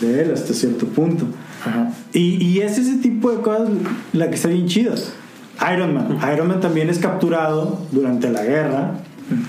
de, 0.01 0.07
de 0.07 0.23
él 0.23 0.33
hasta 0.33 0.53
cierto 0.55 0.87
punto. 0.87 1.27
Ajá. 1.65 1.91
Y, 2.13 2.45
y 2.45 2.61
es 2.61 2.79
ese 2.79 2.97
tipo 2.99 3.31
de 3.31 3.39
cosas 3.43 3.69
la 4.13 4.29
que 4.29 4.35
está 4.37 4.49
bien 4.49 4.67
chida. 4.67 4.95
Iron 5.75 5.95
Man. 5.95 6.19
Iron 6.33 6.49
Man 6.49 6.61
también 6.61 6.91
es 6.91 6.99
capturado 6.99 7.81
durante 7.91 8.29
la 8.31 8.45
guerra, 8.45 8.93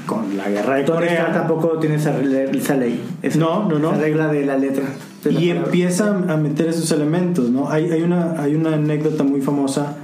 con 0.06 0.38
la 0.38 0.50
guerra 0.50 0.76
de 0.78 0.84
Tony 0.84 1.00
Corea. 1.06 1.32
tampoco 1.34 1.78
tiene 1.80 1.96
esa, 1.96 2.18
esa 2.20 2.76
ley. 2.76 3.02
esa- 3.22 3.38
No, 3.38 3.68
no, 3.70 3.78
no. 3.78 3.92
Esa 3.92 4.02
regla 4.02 4.28
de 4.30 4.46
la 4.46 4.58
letra. 4.58 4.86
de 5.24 5.32
la 5.32 5.40
Y 5.40 5.48
palabra. 5.50 5.66
empieza 5.68 6.08
a 6.08 6.38
meter 6.38 6.68
esos 6.70 6.92
elementos, 6.92 7.50
¿no? 7.50 7.70
Hay, 7.70 7.92
hay, 7.92 8.02
una, 8.02 8.42
hay 8.42 8.56
una 8.56 8.74
anécdota 8.76 9.24
muy 9.24 9.42
famosa, 9.42 9.96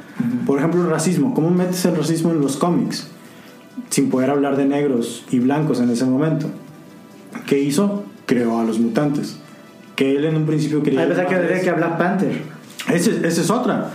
por 0.46 0.60
ejemplo, 0.60 0.82
el 0.82 0.90
racismo. 0.90 1.34
¿Cómo 1.34 1.50
metes 1.50 1.84
el 1.86 1.96
racismo 1.96 2.32
en 2.32 2.42
los 2.42 2.58
cómics? 2.58 3.08
Sin 3.90 4.10
poder 4.10 4.30
hablar 4.30 4.58
de 4.58 4.66
negros 4.66 5.26
y 5.32 5.40
blancos 5.40 5.80
en 5.80 5.90
ese 5.90 6.06
momento. 6.06 6.48
¿Qué 7.46 7.60
hizo? 7.60 8.04
Creó 8.26 8.60
a 8.60 8.64
los 8.64 8.80
mutantes. 8.80 9.38
Que 9.96 10.16
él 10.16 10.26
en 10.26 10.36
un 10.38 10.46
principio 10.46 10.82
quería... 10.84 11.02
Hay 11.02 11.08
pensar 11.08 11.28
que 11.28 11.36
decía 11.36 11.62
que 11.62 11.70
habla 11.70 11.98
Panther. 11.98 12.42
ese- 12.92 13.26
Esa 13.28 13.42
es 13.42 13.50
otra. 13.50 13.92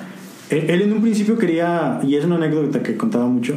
Él, 0.50 0.64
él 0.70 0.82
en 0.82 0.92
un 0.92 1.02
principio 1.02 1.36
quería, 1.38 2.00
y 2.02 2.14
es 2.16 2.24
una 2.24 2.36
anécdota 2.36 2.82
que 2.82 2.96
contaba 2.96 3.26
mucho, 3.26 3.54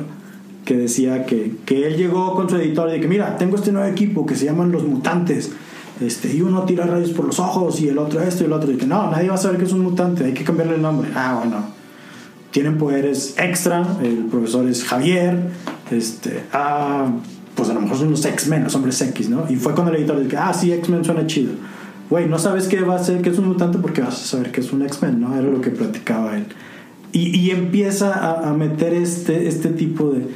que 0.66 0.76
decía 0.78 1.26
que, 1.26 1.56
que 1.66 1.88
él 1.88 1.98
llegó 1.98 2.36
con 2.36 2.50
su 2.50 2.56
editor 2.58 2.90
y 2.90 2.94
de 2.94 3.00
que, 3.02 3.08
mira, 3.08 3.38
tengo 3.38 3.56
este 3.56 3.72
nuevo 3.72 3.88
equipo 3.88 4.26
que 4.26 4.36
se 4.36 4.46
llaman 4.46 4.72
los 4.72 4.84
mutantes. 4.84 5.52
Este, 6.00 6.34
y 6.36 6.42
uno 6.42 6.64
tira 6.64 6.86
rayos 6.86 7.12
por 7.12 7.26
los 7.26 7.40
ojos 7.40 7.80
y 7.80 7.88
el 7.90 7.98
otro 8.00 8.22
esto 8.22 8.44
y 8.44 8.48
el 8.48 8.54
otro. 8.54 8.72
Y 8.72 8.78
que 8.78 8.88
no, 8.88 9.10
nadie 9.12 9.30
va 9.30 9.36
a 9.36 9.38
saber 9.38 9.58
que 9.58 9.66
es 9.66 9.72
un 9.72 9.82
mutante, 9.82 10.26
hay 10.26 10.34
que 10.34 10.44
cambiarle 10.44 10.76
el 10.76 10.82
nombre. 10.82 11.10
Ah, 11.16 11.40
bueno. 11.42 11.58
Tienen 12.52 12.78
poderes 12.78 13.36
extra, 13.38 13.86
el 14.04 14.26
profesor 14.26 14.68
es 14.68 14.84
Javier. 14.84 15.40
Este, 15.90 16.44
ah, 16.54 17.10
pues 17.56 17.70
a 17.70 17.74
lo 17.74 17.82
mejor 17.82 17.98
son 17.98 18.12
los 18.12 18.26
X-Men, 18.26 18.66
los 18.66 18.76
hombres 18.76 19.02
X, 19.02 19.30
¿no? 19.30 19.46
Y 19.50 19.56
fue 19.56 19.74
con 19.74 19.88
el 19.88 19.96
editor 19.96 20.20
de 20.20 20.28
que, 20.28 20.38
ah, 20.38 20.54
sí, 20.54 20.72
X-Men 20.72 21.04
suena 21.04 21.26
chido. 21.28 21.54
Güey, 22.10 22.28
no 22.28 22.38
sabes 22.40 22.68
que 22.68 22.82
va 22.82 22.96
a 22.96 23.04
ser 23.04 23.22
que 23.22 23.30
es 23.30 23.38
un 23.38 23.48
mutante 23.48 23.78
porque 23.78 24.02
vas 24.02 24.16
a 24.22 24.26
saber 24.26 24.52
que 24.52 24.60
es 24.60 24.74
un 24.74 24.82
X-Men, 24.82 25.22
¿no? 25.22 25.34
Era 25.34 25.50
lo 25.50 25.62
que 25.62 25.70
platicaba 25.70 26.36
él. 26.36 26.46
Y, 27.14 27.38
y 27.38 27.52
empieza 27.52 28.14
a, 28.14 28.50
a 28.50 28.54
meter 28.54 28.94
este, 28.94 29.48
este 29.48 29.70
tipo 29.70 30.10
de, 30.12 30.28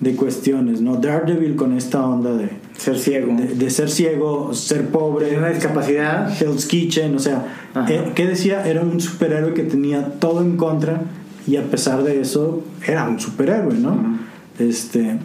de 0.00 0.14
cuestiones, 0.14 0.80
¿no? 0.80 0.96
Daredevil 0.96 1.56
con 1.56 1.76
esta 1.76 2.06
onda 2.06 2.34
de, 2.36 2.50
Ser 2.76 2.98
ciego. 2.98 3.34
de, 3.36 3.54
de 3.54 3.70
ser 3.70 3.88
ciego, 3.88 4.52
ser 4.52 4.88
pobre, 4.88 5.26
Tiene 5.26 5.40
una 5.40 5.50
discapacidad. 5.50 6.30
Hell's 6.40 6.66
Kitchen, 6.66 7.14
o 7.14 7.18
sea, 7.18 7.46
eh, 7.88 8.12
¿qué 8.14 8.26
decía? 8.26 8.64
Era 8.66 8.82
un 8.82 9.00
superhéroe 9.00 9.54
que 9.54 9.62
tenía 9.62 10.20
todo 10.20 10.42
en 10.42 10.56
contra 10.56 11.02
y 11.46 11.56
a 11.56 11.62
pesar 11.62 12.02
de 12.02 12.20
eso 12.20 12.62
era 12.86 13.08
un 13.08 13.20
superhéroe, 13.20 13.74
¿no? 13.74 14.18
Este, 14.58 15.18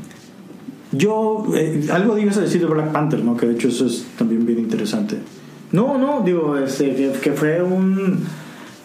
yo, 0.92 1.46
eh, 1.56 1.88
algo 1.92 2.18
ibas 2.18 2.38
a 2.38 2.42
decir 2.42 2.62
de 2.62 2.68
Black 2.68 2.92
Panther, 2.92 3.24
¿no? 3.24 3.38
Que 3.38 3.48
de 3.48 3.54
hecho 3.54 3.68
eso 3.68 3.86
es 3.86 4.06
también 4.18 4.46
bien 4.46 4.60
interesante. 4.60 5.18
No, 5.72 5.98
no, 5.98 6.22
digo, 6.22 6.58
este, 6.58 6.96
que, 6.96 7.12
que 7.22 7.32
fue 7.34 7.62
un. 7.62 8.26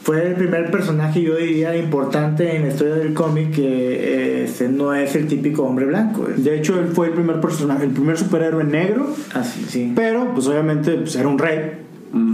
Fue 0.03 0.27
el 0.27 0.35
primer 0.35 0.71
personaje, 0.71 1.23
yo 1.23 1.37
diría, 1.37 1.75
importante 1.79 2.55
en 2.55 2.65
la 2.65 2.69
historia 2.69 2.97
del 2.97 3.15
cómic 3.15 3.53
que 3.53 4.45
este, 4.45 4.69
no 4.69 4.95
es 4.95 5.15
el 5.17 5.27
típico 5.27 5.63
hombre 5.63 5.87
blanco. 5.87 6.27
De 6.37 6.59
hecho, 6.59 6.79
él 6.79 6.89
fue 6.89 7.07
el 7.07 7.15
primer 7.15 7.41
personaje, 7.41 7.85
el 7.85 7.91
primer 7.93 8.19
superhéroe 8.19 8.65
negro, 8.65 9.09
Así, 9.33 9.65
sí. 9.67 9.93
pero 9.97 10.35
pues 10.35 10.47
obviamente 10.47 10.93
pues, 10.99 11.17
era 11.17 11.27
un 11.27 11.39
rey, 11.39 11.79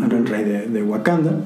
era 0.05 0.19
el 0.19 0.27
rey 0.27 0.43
de, 0.43 0.67
de 0.67 0.83
Wakanda. 0.83 1.45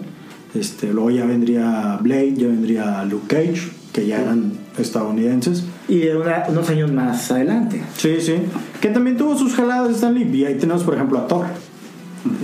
Este, 0.55 0.93
luego 0.93 1.11
ya 1.11 1.25
vendría 1.25 1.99
Blade, 2.01 2.35
ya 2.37 2.47
vendría 2.47 3.05
Luke 3.05 3.27
Cage, 3.29 3.71
que 3.93 4.07
ya 4.07 4.21
eran 4.23 4.53
estadounidenses. 4.79 5.65
Y 5.89 6.07
una- 6.09 6.45
unos 6.49 6.69
años 6.71 6.91
más 6.93 7.31
adelante. 7.31 7.83
Sí, 7.97 8.17
sí. 8.21 8.35
Que 8.81 8.89
también 8.89 9.17
tuvo 9.17 9.37
sus 9.37 9.55
jaladas 9.55 9.89
de 9.89 9.95
Stan 9.95 10.15
Lee. 10.15 10.31
Y 10.33 10.45
ahí 10.45 10.55
tenemos, 10.57 10.83
por 10.85 10.95
ejemplo, 10.95 11.19
a 11.19 11.27
Thor. 11.27 11.47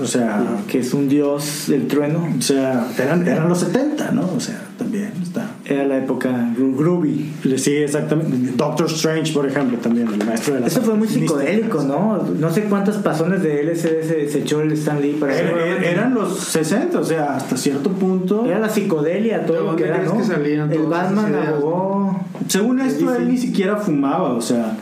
O 0.01 0.07
sea, 0.07 0.45
Que 0.69 0.81
es 0.81 0.93
un 0.93 1.09
dios 1.09 1.65
del 1.69 1.87
trueno. 1.87 2.27
o 2.39 2.43
sea 2.43 2.87
eran, 2.99 3.27
eran 3.27 3.49
los 3.49 3.61
70, 3.61 4.11
¿no? 4.13 4.29
O 4.37 4.41
sea, 4.41 4.61
también 4.77 5.11
está. 5.23 5.53
Era 5.65 5.85
la 5.85 5.97
época 5.99 6.29
gro- 6.57 6.77
groovy. 6.77 7.31
Sí, 7.57 7.77
exactamente. 7.77 8.53
Doctor 8.57 8.87
Strange, 8.87 9.33
por 9.33 9.47
ejemplo, 9.47 9.79
también, 9.79 10.09
el 10.09 10.25
maestro 10.27 10.55
de 10.55 10.61
las 10.61 10.73
Eso 10.73 10.83
fue 10.83 10.95
muy 10.95 11.09
psicodélico. 11.09 11.83
¿no? 11.83 12.23
No 12.39 12.53
sé 12.53 12.65
cuántas 12.65 12.97
pasones 12.99 13.43
de 13.43 13.63
LSD 13.65 14.03
se, 14.07 14.29
se 14.29 14.39
echó 14.41 14.61
el 14.61 14.73
Stan 14.73 15.01
Lee 15.01 15.17
para 15.19 15.33
Er- 15.35 15.55
er- 15.57 15.85
Eran 15.85 16.13
los 16.15 16.39
60, 16.39 16.99
o 16.99 17.05
sea, 17.05 17.37
hasta 17.37 17.57
cierto 17.57 17.91
punto. 17.93 18.45
Era 18.45 18.59
la 18.59 18.69
psicodelia, 18.69 19.47
todo 19.47 19.57
¿De 19.59 19.63
lo 19.71 19.77
que 19.77 19.85
era, 19.85 20.03
¿no? 20.03 20.17
que 20.19 20.55
el 20.75 20.83
Batman 20.87 21.31
ideas, 21.31 21.49
abogó. 21.49 22.21
Según 22.49 22.81
esto, 22.81 23.15
él 23.15 23.29
ni 23.29 23.39
siquiera 23.39 23.77
fumaba, 23.77 24.33
o 24.35 24.41
sea. 24.41 24.77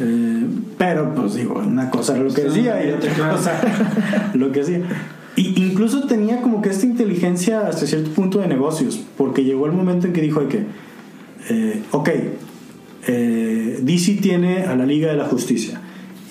Eh, 0.00 0.46
pero, 0.78 1.14
pues 1.14 1.34
digo, 1.34 1.62
una 1.64 1.90
cosa 1.90 2.14
era 2.14 2.24
lo 2.24 2.32
que 2.32 2.42
decía 2.44 2.84
y 2.86 2.90
otra 2.92 3.30
cosa 3.32 3.52
lo 4.34 4.50
que 4.52 4.60
hacía. 4.62 4.80
Y 5.36 5.62
incluso 5.62 6.06
tenía 6.06 6.42
como 6.42 6.60
que 6.62 6.70
esta 6.70 6.86
inteligencia 6.86 7.66
hasta 7.68 7.86
cierto 7.86 8.10
punto 8.10 8.40
de 8.40 8.48
negocios, 8.48 9.00
porque 9.16 9.44
llegó 9.44 9.66
el 9.66 9.72
momento 9.72 10.06
en 10.06 10.12
que 10.12 10.20
dijo 10.22 10.46
que, 10.48 10.64
eh, 11.48 11.82
ok, 11.92 12.08
eh, 13.06 13.78
DC 13.82 14.18
tiene 14.20 14.64
a 14.64 14.74
la 14.76 14.84
Liga 14.84 15.10
de 15.10 15.16
la 15.16 15.24
Justicia, 15.24 15.80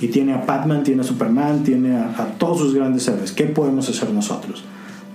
y 0.01 0.07
tiene 0.07 0.33
a 0.33 0.37
Batman, 0.45 0.83
tiene 0.83 1.01
a 1.01 1.03
Superman, 1.03 1.63
tiene 1.63 1.97
a, 1.97 2.09
a 2.17 2.25
todos 2.37 2.59
sus 2.59 2.73
grandes 2.75 3.07
héroes. 3.07 3.31
¿Qué 3.31 3.45
podemos 3.45 3.89
hacer 3.89 4.09
nosotros? 4.11 4.63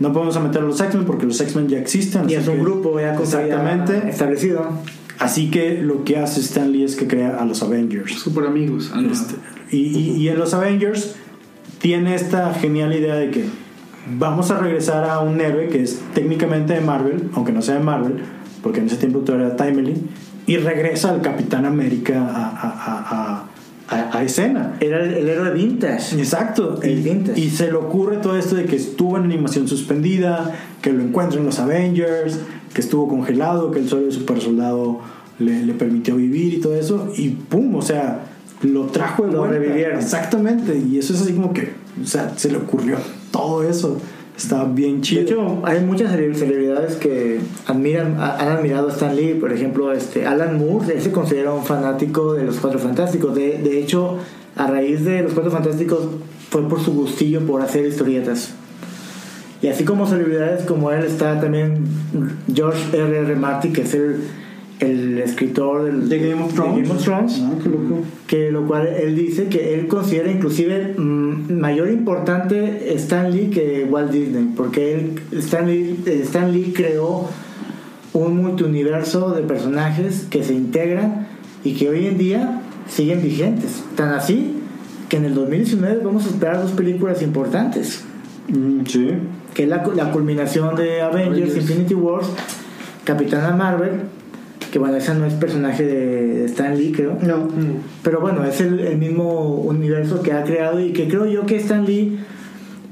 No 0.00 0.12
podemos 0.12 0.38
meter 0.42 0.60
a 0.62 0.64
los 0.66 0.80
X-Men 0.80 1.04
porque 1.06 1.24
los 1.24 1.40
X-Men 1.40 1.68
ya 1.68 1.78
existen. 1.78 2.28
Y 2.28 2.34
es 2.34 2.46
un 2.48 2.56
que- 2.56 2.60
grupo 2.62 2.98
ya 3.00 3.14
Exactamente. 3.14 4.08
establecido. 4.08 4.66
Así 5.18 5.50
que 5.50 5.80
lo 5.80 6.04
que 6.04 6.18
hace 6.18 6.40
Stan 6.40 6.70
Lee 6.72 6.84
es 6.84 6.96
que 6.96 7.06
crea 7.06 7.36
a 7.38 7.44
los 7.44 7.62
Avengers. 7.62 8.12
Super 8.14 8.46
amigos. 8.46 8.90
Ah. 8.94 9.00
Este, 9.10 9.34
y, 9.70 9.78
y- 9.98 10.16
y 10.22 10.28
en 10.28 10.38
los 10.38 10.54
Avengers 10.54 11.14
tiene 11.80 12.14
esta 12.14 12.52
genial 12.54 12.92
idea 12.94 13.14
de 13.14 13.30
que 13.30 13.44
vamos 14.18 14.50
a 14.50 14.58
regresar 14.58 15.04
a 15.08 15.20
un 15.20 15.40
héroe 15.40 15.68
que 15.68 15.82
es 15.82 16.00
técnicamente 16.14 16.74
de 16.74 16.80
Marvel, 16.80 17.30
aunque 17.34 17.52
no 17.52 17.62
sea 17.62 17.74
de 17.74 17.80
Marvel, 17.84 18.16
porque 18.62 18.80
en 18.80 18.86
ese 18.86 18.96
tiempo 18.96 19.20
todavía 19.20 19.48
era 19.48 19.56
Timely, 19.56 19.94
y 20.46 20.56
regresa 20.58 21.10
al 21.10 21.22
Capitán 21.22 21.64
América 21.64 22.20
a, 22.20 22.46
a- 22.48 22.70
a- 22.70 23.00
a- 23.10 23.44
a- 24.12 24.18
a 24.18 24.22
escena. 24.24 24.74
Era 24.80 25.02
el, 25.04 25.12
el 25.14 25.28
héroe 25.28 25.50
vintage. 25.52 26.18
Exacto. 26.18 26.80
El 26.82 26.98
y, 26.98 27.02
vintage. 27.02 27.40
y 27.40 27.50
se 27.50 27.66
le 27.66 27.74
ocurre 27.74 28.16
todo 28.18 28.36
esto 28.36 28.56
de 28.56 28.64
que 28.64 28.76
estuvo 28.76 29.16
en 29.18 29.24
animación 29.24 29.68
suspendida, 29.68 30.52
que 30.82 30.92
lo 30.92 31.02
encuentran 31.02 31.44
los 31.44 31.58
Avengers, 31.58 32.40
que 32.74 32.80
estuvo 32.80 33.08
congelado, 33.08 33.70
que 33.70 33.78
el 33.78 33.88
suelo 33.88 34.06
de 34.06 34.12
super 34.12 34.40
soldado 34.40 34.98
le, 35.38 35.64
le 35.64 35.72
permitió 35.74 36.16
vivir 36.16 36.54
y 36.54 36.60
todo 36.60 36.74
eso. 36.74 37.08
Y 37.16 37.30
pum, 37.30 37.74
o 37.76 37.82
sea, 37.82 38.24
lo 38.62 38.86
trajo 38.86 39.24
de 39.26 39.32
Lo 39.32 39.38
vuelta. 39.40 39.58
revivieron. 39.58 39.98
Exactamente. 39.98 40.76
Y 40.76 40.98
eso 40.98 41.14
es 41.14 41.22
así 41.22 41.32
como 41.32 41.52
que, 41.52 41.72
o 42.02 42.06
sea, 42.06 42.32
se 42.36 42.50
le 42.50 42.58
ocurrió 42.58 42.96
todo 43.30 43.62
eso. 43.62 43.96
Está 44.36 44.64
bien 44.64 44.96
De 44.96 45.00
chido. 45.02 45.22
hecho, 45.22 45.62
hay 45.64 45.80
muchas 45.84 46.12
cele- 46.12 46.34
celebridades 46.34 46.96
que 46.96 47.38
admiran, 47.68 48.16
han 48.20 48.48
admirado 48.48 48.88
a 48.88 48.92
Stan 48.92 49.14
Lee. 49.14 49.34
Por 49.34 49.52
ejemplo, 49.52 49.92
este 49.92 50.26
Alan 50.26 50.58
Moore, 50.58 50.94
él 50.96 51.00
se 51.02 51.12
considera 51.12 51.52
un 51.52 51.62
fanático 51.64 52.32
de 52.34 52.42
los 52.42 52.56
Cuatro 52.56 52.80
Fantásticos. 52.80 53.32
De, 53.36 53.58
de 53.58 53.78
hecho, 53.80 54.18
a 54.56 54.66
raíz 54.66 55.04
de 55.04 55.22
los 55.22 55.34
Cuatro 55.34 55.52
Fantásticos 55.52 56.00
fue 56.50 56.68
por 56.68 56.80
su 56.80 56.92
gustillo 56.94 57.46
por 57.46 57.62
hacer 57.62 57.86
historietas. 57.86 58.54
Y 59.62 59.68
así 59.68 59.84
como 59.84 60.04
celebridades 60.06 60.64
como 60.64 60.90
él 60.90 61.04
está 61.04 61.40
también 61.40 61.84
George 62.54 62.96
R. 62.96 63.16
R. 63.18 63.36
Martin, 63.36 63.72
que 63.72 63.82
es 63.82 63.94
el, 63.94 64.16
el 64.80 65.18
escritor 65.18 65.84
del, 65.84 66.08
De 66.08 66.18
Game 66.30 66.42
of 66.42 66.54
Thrones. 66.54 66.82
Game 66.88 66.90
of 66.98 67.02
Thrones, 67.04 67.40
Ah, 67.42 67.52
qué 67.62 67.68
loco. 67.68 68.02
que 68.26 68.50
lo 68.50 68.66
cual 68.66 68.86
él 68.88 69.16
dice 69.16 69.46
que 69.46 69.74
él 69.74 69.86
considera 69.88 70.30
inclusive 70.30 70.94
mm, 70.98 71.52
mayor 71.58 71.90
importante 71.90 72.94
Stan 72.94 73.30
Lee 73.30 73.48
que 73.50 73.86
Walt 73.90 74.10
Disney, 74.10 74.50
porque 74.56 74.94
él, 74.94 75.20
Stan, 75.38 75.66
Lee, 75.66 75.98
eh, 76.06 76.20
Stan 76.24 76.52
Lee 76.52 76.72
creó 76.74 77.28
un 78.12 78.36
multiuniverso 78.36 79.30
de 79.32 79.42
personajes 79.42 80.26
que 80.30 80.44
se 80.44 80.54
integran 80.54 81.26
y 81.64 81.74
que 81.74 81.88
hoy 81.88 82.06
en 82.06 82.18
día 82.18 82.62
siguen 82.88 83.22
vigentes. 83.22 83.82
Tan 83.96 84.10
así 84.10 84.56
que 85.08 85.16
en 85.16 85.24
el 85.24 85.34
2019 85.34 86.00
vamos 86.04 86.26
a 86.26 86.28
esperar 86.30 86.60
dos 86.62 86.72
películas 86.72 87.22
importantes, 87.22 88.04
Mm, 88.46 88.84
sí. 88.86 89.08
Que 89.54 89.62
es 89.62 89.68
la, 89.68 89.84
la 89.94 90.10
culminación 90.10 90.74
de 90.74 91.00
Avengers, 91.00 91.30
Avengers. 91.30 91.56
Infinity 91.56 91.94
Wars, 91.94 92.26
Capitana 93.04 93.54
Marvel, 93.54 94.02
que 94.72 94.78
bueno, 94.78 94.96
esa 94.96 95.14
no 95.14 95.24
es 95.24 95.34
personaje 95.34 95.84
de, 95.84 96.26
de 96.40 96.44
Stan 96.46 96.76
Lee, 96.76 96.92
creo. 96.92 97.16
No. 97.22 97.48
Pero 98.02 98.20
bueno, 98.20 98.44
es 98.44 98.60
el, 98.60 98.80
el 98.80 98.98
mismo 98.98 99.54
universo 99.54 100.20
que 100.20 100.32
ha 100.32 100.42
creado 100.42 100.80
y 100.80 100.92
que 100.92 101.08
creo 101.08 101.26
yo 101.26 101.46
que 101.46 101.56
Stan 101.56 101.86
Lee 101.86 102.18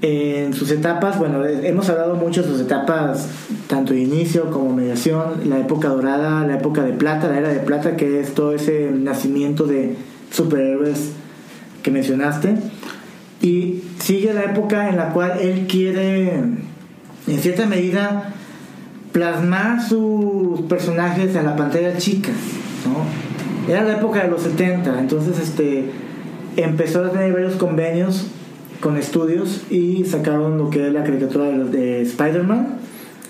en 0.03 0.53
sus 0.53 0.71
etapas, 0.73 1.17
bueno, 1.19 1.45
eh, 1.47 1.61
hemos 1.69 1.89
hablado 1.89 2.17
mucho 2.17 2.43
de 2.43 2.49
sus 2.49 2.61
etapas, 2.61 3.29
tanto 3.69 3.93
de 3.95 4.01
inicio 4.01 4.51
como 4.51 4.75
mediación, 4.75 5.49
la 5.49 5.61
época 5.61 5.89
dorada, 5.89 6.45
la 6.45 6.57
época 6.57 6.83
de 6.83 6.93
plata, 6.93 7.29
la 7.29 7.39
era 7.39 7.49
de 7.51 7.61
plata, 7.61 7.97
que 7.97 8.19
es 8.19 8.35
todo 8.35 8.53
ese 8.53 8.91
nacimiento 8.91 9.65
de 9.65 9.97
superhéroes 10.33 11.13
que 11.85 11.93
mencionaste. 11.93 12.57
Y 13.43 13.83
sigue 13.99 14.33
la 14.33 14.45
época 14.45 14.89
en 14.89 14.97
la 14.97 15.11
cual 15.11 15.39
él 15.41 15.67
quiere, 15.69 16.35
en 16.35 17.39
cierta 17.41 17.67
medida, 17.67 18.35
plasmar 19.13 19.83
sus 19.83 20.63
personajes 20.63 21.37
a 21.37 21.43
la 21.43 21.57
pantalla 21.57 21.97
chica, 21.99 22.31
¿no? 22.87 23.73
Era 23.73 23.85
la 23.85 23.99
época 23.99 24.23
de 24.23 24.31
los 24.31 24.43
70, 24.43 24.99
entonces 24.99 25.39
este 25.39 25.91
empezó 26.57 27.05
a 27.05 27.11
tener 27.11 27.33
varios 27.33 27.55
convenios 27.55 28.27
con 28.81 28.97
estudios 28.97 29.63
y 29.71 30.05
sacaron 30.05 30.59
lo 30.59 30.71
que 30.71 30.87
es 30.87 30.93
la 30.93 31.05
caricatura 31.05 31.47
de, 31.47 31.65
de 31.65 32.03
Spider-Man. 32.03 32.79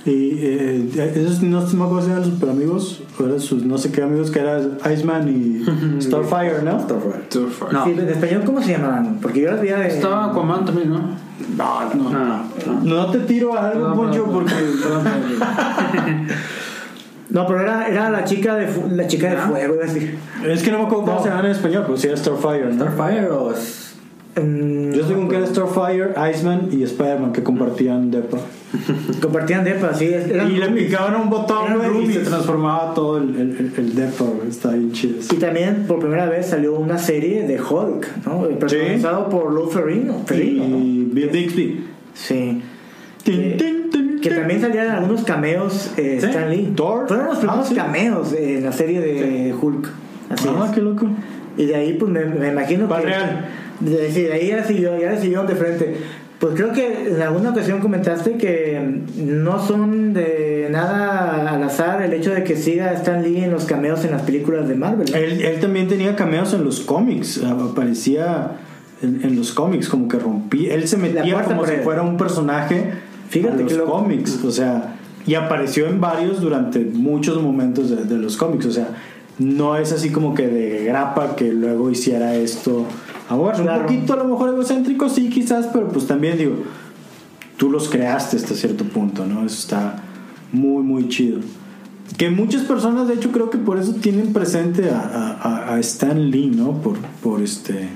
Y 0.04 0.34
eh, 0.40 0.88
esos 1.14 1.42
no 1.42 1.60
me 1.60 1.84
acuerdo 1.84 2.02
si 2.06 2.10
eran 2.10 2.24
super 2.24 2.48
amigos 2.50 3.02
o 3.20 3.24
eran 3.24 3.38
sus 3.40 3.64
no 3.64 3.78
sé 3.78 3.92
qué 3.92 4.02
amigos 4.02 4.32
que 4.32 4.40
eran 4.40 4.78
Iceman 4.92 5.28
y 5.28 5.64
Starfire, 6.02 6.62
¿no? 6.64 6.80
Starfire. 6.80 7.22
Starfire. 7.30 7.72
No. 7.72 7.84
Sí, 7.84 7.90
en 7.92 8.08
español, 8.08 8.42
¿cómo 8.44 8.60
se 8.62 8.72
llamaban? 8.72 9.18
Porque 9.22 9.42
yo 9.42 9.50
las 9.52 9.60
veía 9.60 9.78
de... 9.78 9.86
Estaba 9.88 10.26
Aquaman 10.30 10.64
también, 10.64 10.90
¿no? 10.90 10.98
No, 11.56 11.94
no. 11.94 12.10
No, 12.10 12.44
no. 12.66 12.80
No 12.82 13.06
te 13.12 13.18
tiro 13.20 13.56
a 13.56 13.68
algo, 13.70 13.88
No, 13.88 13.94
Poncho, 13.94 14.24
porque. 14.24 14.52
No, 17.30 17.46
pero 17.46 17.60
era, 17.62 17.88
era 17.88 18.10
la 18.10 18.24
chica 18.24 18.56
de 18.56 18.66
fu- 18.66 18.88
la 18.90 19.06
chica 19.06 19.30
de 19.30 19.36
fuego, 19.38 19.74
iba 19.76 19.84
a 19.84 19.86
decir. 19.86 20.18
Es 20.46 20.62
que 20.62 20.70
no 20.70 20.78
me 20.80 20.84
acuerdo 20.84 21.04
cómo 21.06 21.16
No. 21.16 21.22
se 21.22 21.28
llaman 21.30 21.46
en 21.46 21.50
español, 21.52 21.82
pero 21.86 21.96
sí 21.96 22.06
era 22.08 22.16
Starfire, 22.16 22.74
¿no? 22.74 22.84
¿Starfire 22.84 23.30
o 23.30 23.52
es.? 23.52 23.94
Yo 24.36 25.00
estoy 25.00 25.14
con 25.14 25.28
que 25.28 25.36
era 25.36 25.46
Starfire, 25.46 26.10
Iceman 26.30 26.68
y 26.70 26.82
Spider-Man 26.82 27.32
que 27.32 27.42
compartían 27.42 28.10
depa. 28.10 28.38
Compartían 29.20 29.64
depa, 29.64 29.92
sí. 29.94 30.06
Y 30.06 30.56
le 30.56 30.68
picaban 30.70 31.14
un 31.20 31.28
botón 31.30 31.76
güey, 31.78 32.04
y 32.10 32.12
se 32.14 32.20
transformaba 32.20 32.94
todo 32.94 33.18
el, 33.18 33.28
el, 33.36 33.72
el, 33.76 33.94
depa, 33.94 34.24
güey. 34.24 34.48
Está 34.48 34.70
bien 34.70 34.92
chido. 34.92 35.16
Y 35.30 35.36
también 35.36 35.84
por 35.86 35.98
primera 36.00 36.26
vez 36.26 36.46
salió 36.46 36.74
una 36.74 36.98
serie 36.98 37.46
de 37.46 37.60
Hulk, 37.60 38.26
¿no? 38.26 38.42
Protagonizado 38.58 39.28
por 39.28 39.52
Lou 39.52 39.68
Ferrigno. 39.70 40.22
Ferrigno, 40.26 40.68
¿no? 40.68 40.78
Y 40.78 41.08
Bill 41.12 41.28
Bixby. 41.28 41.84
Sí. 42.14 42.62
Tin, 43.22 43.36
Que- 43.36 43.50
tin, 43.58 43.90
tin, 43.90 44.20
Que 44.20 44.30
tin. 44.30 44.38
también 44.38 44.60
salían 44.60 44.90
algunos 44.90 45.22
cameos 45.24 45.92
eh, 45.96 46.18
Sí. 46.20 46.26
Stan 46.26 46.50
Lee. 46.50 46.72
Thor. 46.74 47.06
Fueron 47.08 47.26
los 47.26 47.38
primeros 47.38 47.66
Ah, 47.66 47.68
sí. 47.68 47.74
cameos 47.74 48.32
eh, 48.32 48.58
en 48.58 48.64
la 48.64 48.72
serie 48.72 49.00
de 49.00 49.54
Hulk. 49.54 49.88
Así 50.30 50.48
Ah, 50.50 50.64
es. 50.68 50.74
qué 50.74 50.80
loco. 50.80 51.06
Y 51.58 51.66
de 51.66 51.74
ahí, 51.76 51.92
pues 51.94 52.10
me, 52.10 52.24
me 52.24 52.48
imagino 52.48 52.88
que. 52.88 52.94
De, 53.80 54.10
sí, 54.12 54.22
de 54.22 54.32
ahí 54.32 54.48
ya 54.48 54.64
siguió, 54.64 54.98
ya 54.98 55.16
siguieron 55.20 55.46
de 55.46 55.54
frente. 55.56 55.96
Pues 56.42 56.56
creo 56.56 56.72
que 56.72 57.06
en 57.06 57.22
alguna 57.22 57.50
ocasión 57.50 57.78
comentaste 57.78 58.36
que 58.36 59.00
no 59.16 59.64
son 59.64 60.12
de 60.12 60.66
nada 60.72 61.48
al 61.48 61.62
azar 61.62 62.02
el 62.02 62.12
hecho 62.14 62.34
de 62.34 62.42
que 62.42 62.56
siga 62.56 62.92
Stan 62.94 63.22
Lee 63.22 63.44
en 63.44 63.52
los 63.52 63.64
cameos 63.64 64.04
en 64.04 64.10
las 64.10 64.22
películas 64.22 64.66
de 64.66 64.74
Marvel. 64.74 65.14
Él, 65.14 65.40
él 65.40 65.60
también 65.60 65.86
tenía 65.86 66.16
cameos 66.16 66.52
en 66.52 66.64
los 66.64 66.80
cómics. 66.80 67.40
Aparecía 67.44 68.56
en, 69.02 69.20
en 69.22 69.36
los 69.36 69.52
cómics, 69.52 69.88
como 69.88 70.08
que 70.08 70.18
rompía. 70.18 70.74
Él 70.74 70.88
se 70.88 70.96
metía 70.96 71.44
como 71.44 71.64
si 71.64 71.76
fuera 71.76 72.02
un 72.02 72.16
personaje 72.16 72.90
Fíjate 73.28 73.62
en 73.62 73.62
los 73.62 73.72
que 73.74 73.84
cómics. 73.84 74.42
O 74.42 74.50
sea, 74.50 74.96
y 75.24 75.36
apareció 75.36 75.86
en 75.86 76.00
varios 76.00 76.40
durante 76.40 76.80
muchos 76.80 77.40
momentos 77.40 77.88
de, 77.88 78.02
de 78.02 78.18
los 78.18 78.36
cómics. 78.36 78.66
O 78.66 78.72
sea, 78.72 78.88
no 79.38 79.76
es 79.76 79.92
así 79.92 80.10
como 80.10 80.34
que 80.34 80.48
de 80.48 80.86
grapa 80.86 81.36
que 81.36 81.52
luego 81.52 81.88
hiciera 81.88 82.34
esto. 82.34 82.84
Ahora, 83.28 83.56
Claro. 83.58 83.80
un 83.80 83.86
poquito 83.86 84.12
a 84.12 84.16
lo 84.16 84.24
mejor 84.26 84.50
egocéntrico, 84.50 85.08
sí, 85.08 85.28
quizás, 85.30 85.68
pero 85.72 85.88
pues 85.88 86.06
también 86.06 86.36
digo, 86.38 86.56
tú 87.56 87.70
los 87.70 87.88
creaste 87.88 88.36
hasta 88.36 88.54
cierto 88.54 88.84
punto, 88.84 89.24
¿no? 89.26 89.44
Eso 89.46 89.56
está 89.58 90.02
muy, 90.52 90.82
muy 90.82 91.08
chido. 91.08 91.40
Que 92.18 92.28
muchas 92.30 92.62
personas, 92.62 93.08
de 93.08 93.14
hecho, 93.14 93.30
creo 93.32 93.48
que 93.48 93.58
por 93.58 93.78
eso 93.78 93.94
tienen 93.94 94.32
presente 94.32 94.90
a, 94.90 95.00
a- 95.40 95.74
a 95.74 95.80
Stan 95.80 96.30
Lee, 96.30 96.50
¿no? 96.54 96.72
Por, 96.82 96.98
por 97.22 97.40
este. 97.40 97.88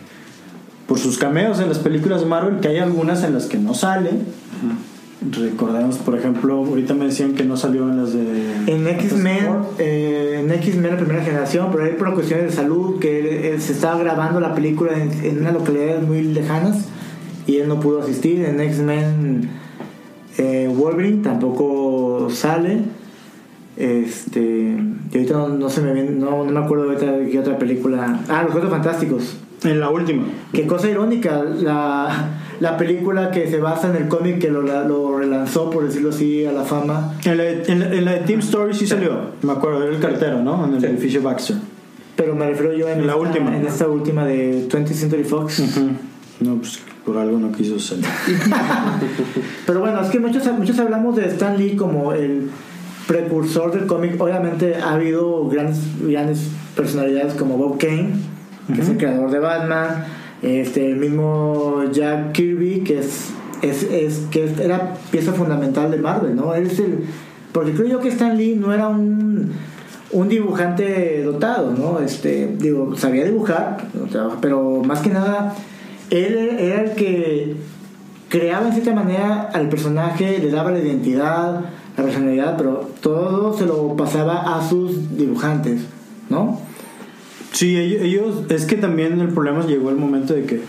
Por 0.88 0.98
sus 1.00 1.18
cameos 1.18 1.58
en 1.60 1.68
las 1.68 1.80
películas 1.80 2.20
de 2.20 2.26
Marvel, 2.26 2.60
que 2.60 2.68
hay 2.68 2.78
algunas 2.78 3.24
en 3.24 3.34
las 3.34 3.46
que 3.46 3.58
no 3.58 3.74
sale. 3.74 4.10
Recordemos, 5.30 5.96
por 5.96 6.16
ejemplo, 6.16 6.56
ahorita 6.56 6.92
me 6.94 7.06
decían 7.06 7.34
que 7.34 7.42
no 7.44 7.56
salió 7.56 7.88
en 7.88 7.96
las 7.96 8.12
de. 8.12 8.52
En 8.66 8.86
X-Men, 8.86 9.46
eh, 9.78 10.42
en 10.44 10.52
X-Men 10.52 10.90
la 10.92 10.96
primera 10.98 11.24
generación, 11.24 11.68
pero 11.72 11.84
ahí 11.84 11.92
por 11.98 12.12
cuestiones 12.14 12.46
de 12.46 12.52
salud, 12.52 12.98
que 13.00 13.54
él- 13.54 13.60
se 13.62 13.72
estaba 13.72 13.98
grabando 13.98 14.40
la 14.40 14.54
película 14.54 14.92
en, 14.92 15.10
en 15.24 15.38
una 15.40 15.52
localidad 15.52 16.02
muy 16.02 16.22
lejanas 16.22 16.84
y 17.46 17.56
él 17.56 17.66
no 17.68 17.80
pudo 17.80 18.02
asistir. 18.02 18.44
En 18.44 18.60
X-Men 18.60 19.48
eh, 20.38 20.70
Wolverine 20.76 21.22
tampoco 21.22 22.28
sale. 22.30 22.80
Este, 23.76 24.40
y 24.40 25.14
ahorita 25.16 25.34
no, 25.34 25.48
no 25.48 25.68
se 25.70 25.80
me 25.82 25.92
viene- 25.92 26.10
no, 26.12 26.44
no 26.44 26.50
me 26.52 26.60
acuerdo 26.64 26.84
ahorita 26.84 27.12
de 27.12 27.30
qué 27.30 27.38
otra 27.38 27.58
película. 27.58 28.20
Ah, 28.28 28.42
Los 28.42 28.52
Cuatro 28.52 28.70
Fantásticos. 28.70 29.36
En 29.64 29.80
la 29.80 29.88
última. 29.90 30.24
Qué 30.52 30.66
cosa 30.66 30.88
irónica, 30.90 31.42
la, 31.42 32.38
la 32.60 32.76
película 32.76 33.30
que 33.30 33.48
se 33.50 33.58
basa 33.58 33.88
en 33.90 33.96
el 33.96 34.08
cómic 34.08 34.38
que 34.38 34.50
lo, 34.50 34.62
lo 34.62 35.18
relanzó, 35.18 35.70
por 35.70 35.84
decirlo 35.84 36.10
así, 36.10 36.44
a 36.46 36.52
la 36.52 36.62
fama. 36.64 37.14
En 37.24 37.36
la, 37.36 37.44
en 37.50 37.80
la- 37.80 37.92
en 37.94 38.04
la 38.04 38.12
de 38.12 38.20
Team 38.20 38.40
Story 38.40 38.74
sí 38.74 38.86
salió. 38.86 39.12
Me 39.42 39.52
acuerdo, 39.52 39.82
era 39.84 39.94
el 39.94 40.00
cartero, 40.00 40.42
¿no? 40.42 40.64
En 40.66 40.74
el 40.74 40.80
Sí. 40.80 40.86
edificio 40.86 41.22
Baxter. 41.22 41.56
Pero 42.16 42.34
me 42.34 42.46
refiero 42.46 42.72
yo 42.72 42.88
en, 42.88 43.06
la 43.06 43.12
esta, 43.12 43.16
última. 43.16 43.56
en 43.56 43.66
esta 43.66 43.88
última 43.88 44.24
de 44.24 44.66
20th 44.68 44.94
Century 44.94 45.24
Fox. 45.24 45.62
No, 46.40 46.56
pues 46.56 46.80
por 47.04 47.18
algo 47.18 47.38
no 47.38 47.52
quiso 47.52 47.78
salir. 47.78 48.04
Pero 49.66 49.80
bueno, 49.80 50.00
es 50.00 50.08
que 50.08 50.18
muchos, 50.20 50.44
muchos 50.58 50.78
hablamos 50.78 51.16
de 51.16 51.26
Stan 51.26 51.56
Lee 51.56 51.76
como 51.76 52.12
el 52.12 52.50
precursor 53.06 53.72
del 53.72 53.86
cómic. 53.86 54.20
Obviamente 54.20 54.76
ha 54.76 54.94
habido 54.94 55.46
grandes, 55.48 55.78
grandes 56.00 56.48
personalidades 56.74 57.34
como 57.34 57.56
Bob 57.56 57.78
Kane, 57.78 58.10
que 58.74 58.80
es 58.80 58.88
el 58.88 58.96
creador 58.96 59.30
de 59.30 59.38
Batman. 59.38 60.04
Este, 60.42 60.90
el 60.90 60.96
mismo 60.96 61.82
Jack 61.92 62.32
Kirby, 62.32 62.80
que 62.80 62.98
es, 63.00 63.30
es, 63.62 63.82
es- 63.84 64.26
que 64.30 64.44
era 64.62 64.94
pieza 65.10 65.32
fundamental 65.32 65.90
de 65.90 65.96
Marvel, 65.98 66.36
¿no? 66.36 66.54
Él 66.54 66.66
es 66.66 66.78
el, 66.78 67.04
porque 67.52 67.72
creo 67.72 67.88
yo 67.88 68.00
que 68.00 68.08
Stan 68.08 68.36
Lee 68.36 68.54
no 68.54 68.72
era 68.72 68.88
un, 68.88 69.50
un 70.12 70.28
dibujante 70.28 71.22
dotado, 71.24 71.72
¿no? 71.72 72.00
Este, 72.00 72.54
digo, 72.58 72.94
sabía 72.96 73.24
dibujar, 73.24 73.78
pero 74.42 74.82
más 74.84 75.00
que 75.00 75.08
nada, 75.10 75.54
él 76.10 76.36
era 76.58 76.82
el 76.82 76.90
que 76.92 77.56
creaba 78.28 78.66
en 78.68 78.72
cierta 78.74 78.92
manera 78.94 79.50
al 79.52 79.68
personaje, 79.68 80.38
le 80.38 80.50
daba 80.50 80.70
la 80.70 80.80
identidad, 80.80 81.60
la 81.96 82.02
personalidad, 82.04 82.56
pero 82.58 82.90
todo 83.00 83.56
se 83.56 83.64
lo 83.64 83.96
pasaba 83.96 84.56
a 84.58 84.68
sus 84.68 85.16
dibujantes, 85.16 85.80
¿no? 86.28 86.60
Sí, 87.56 87.74
ellos, 87.76 88.44
es 88.50 88.66
que 88.66 88.76
también 88.76 89.18
el 89.18 89.28
problema 89.28 89.64
llegó 89.66 89.88
el 89.88 89.96
momento 89.96 90.34
de 90.34 90.44
que 90.44 90.60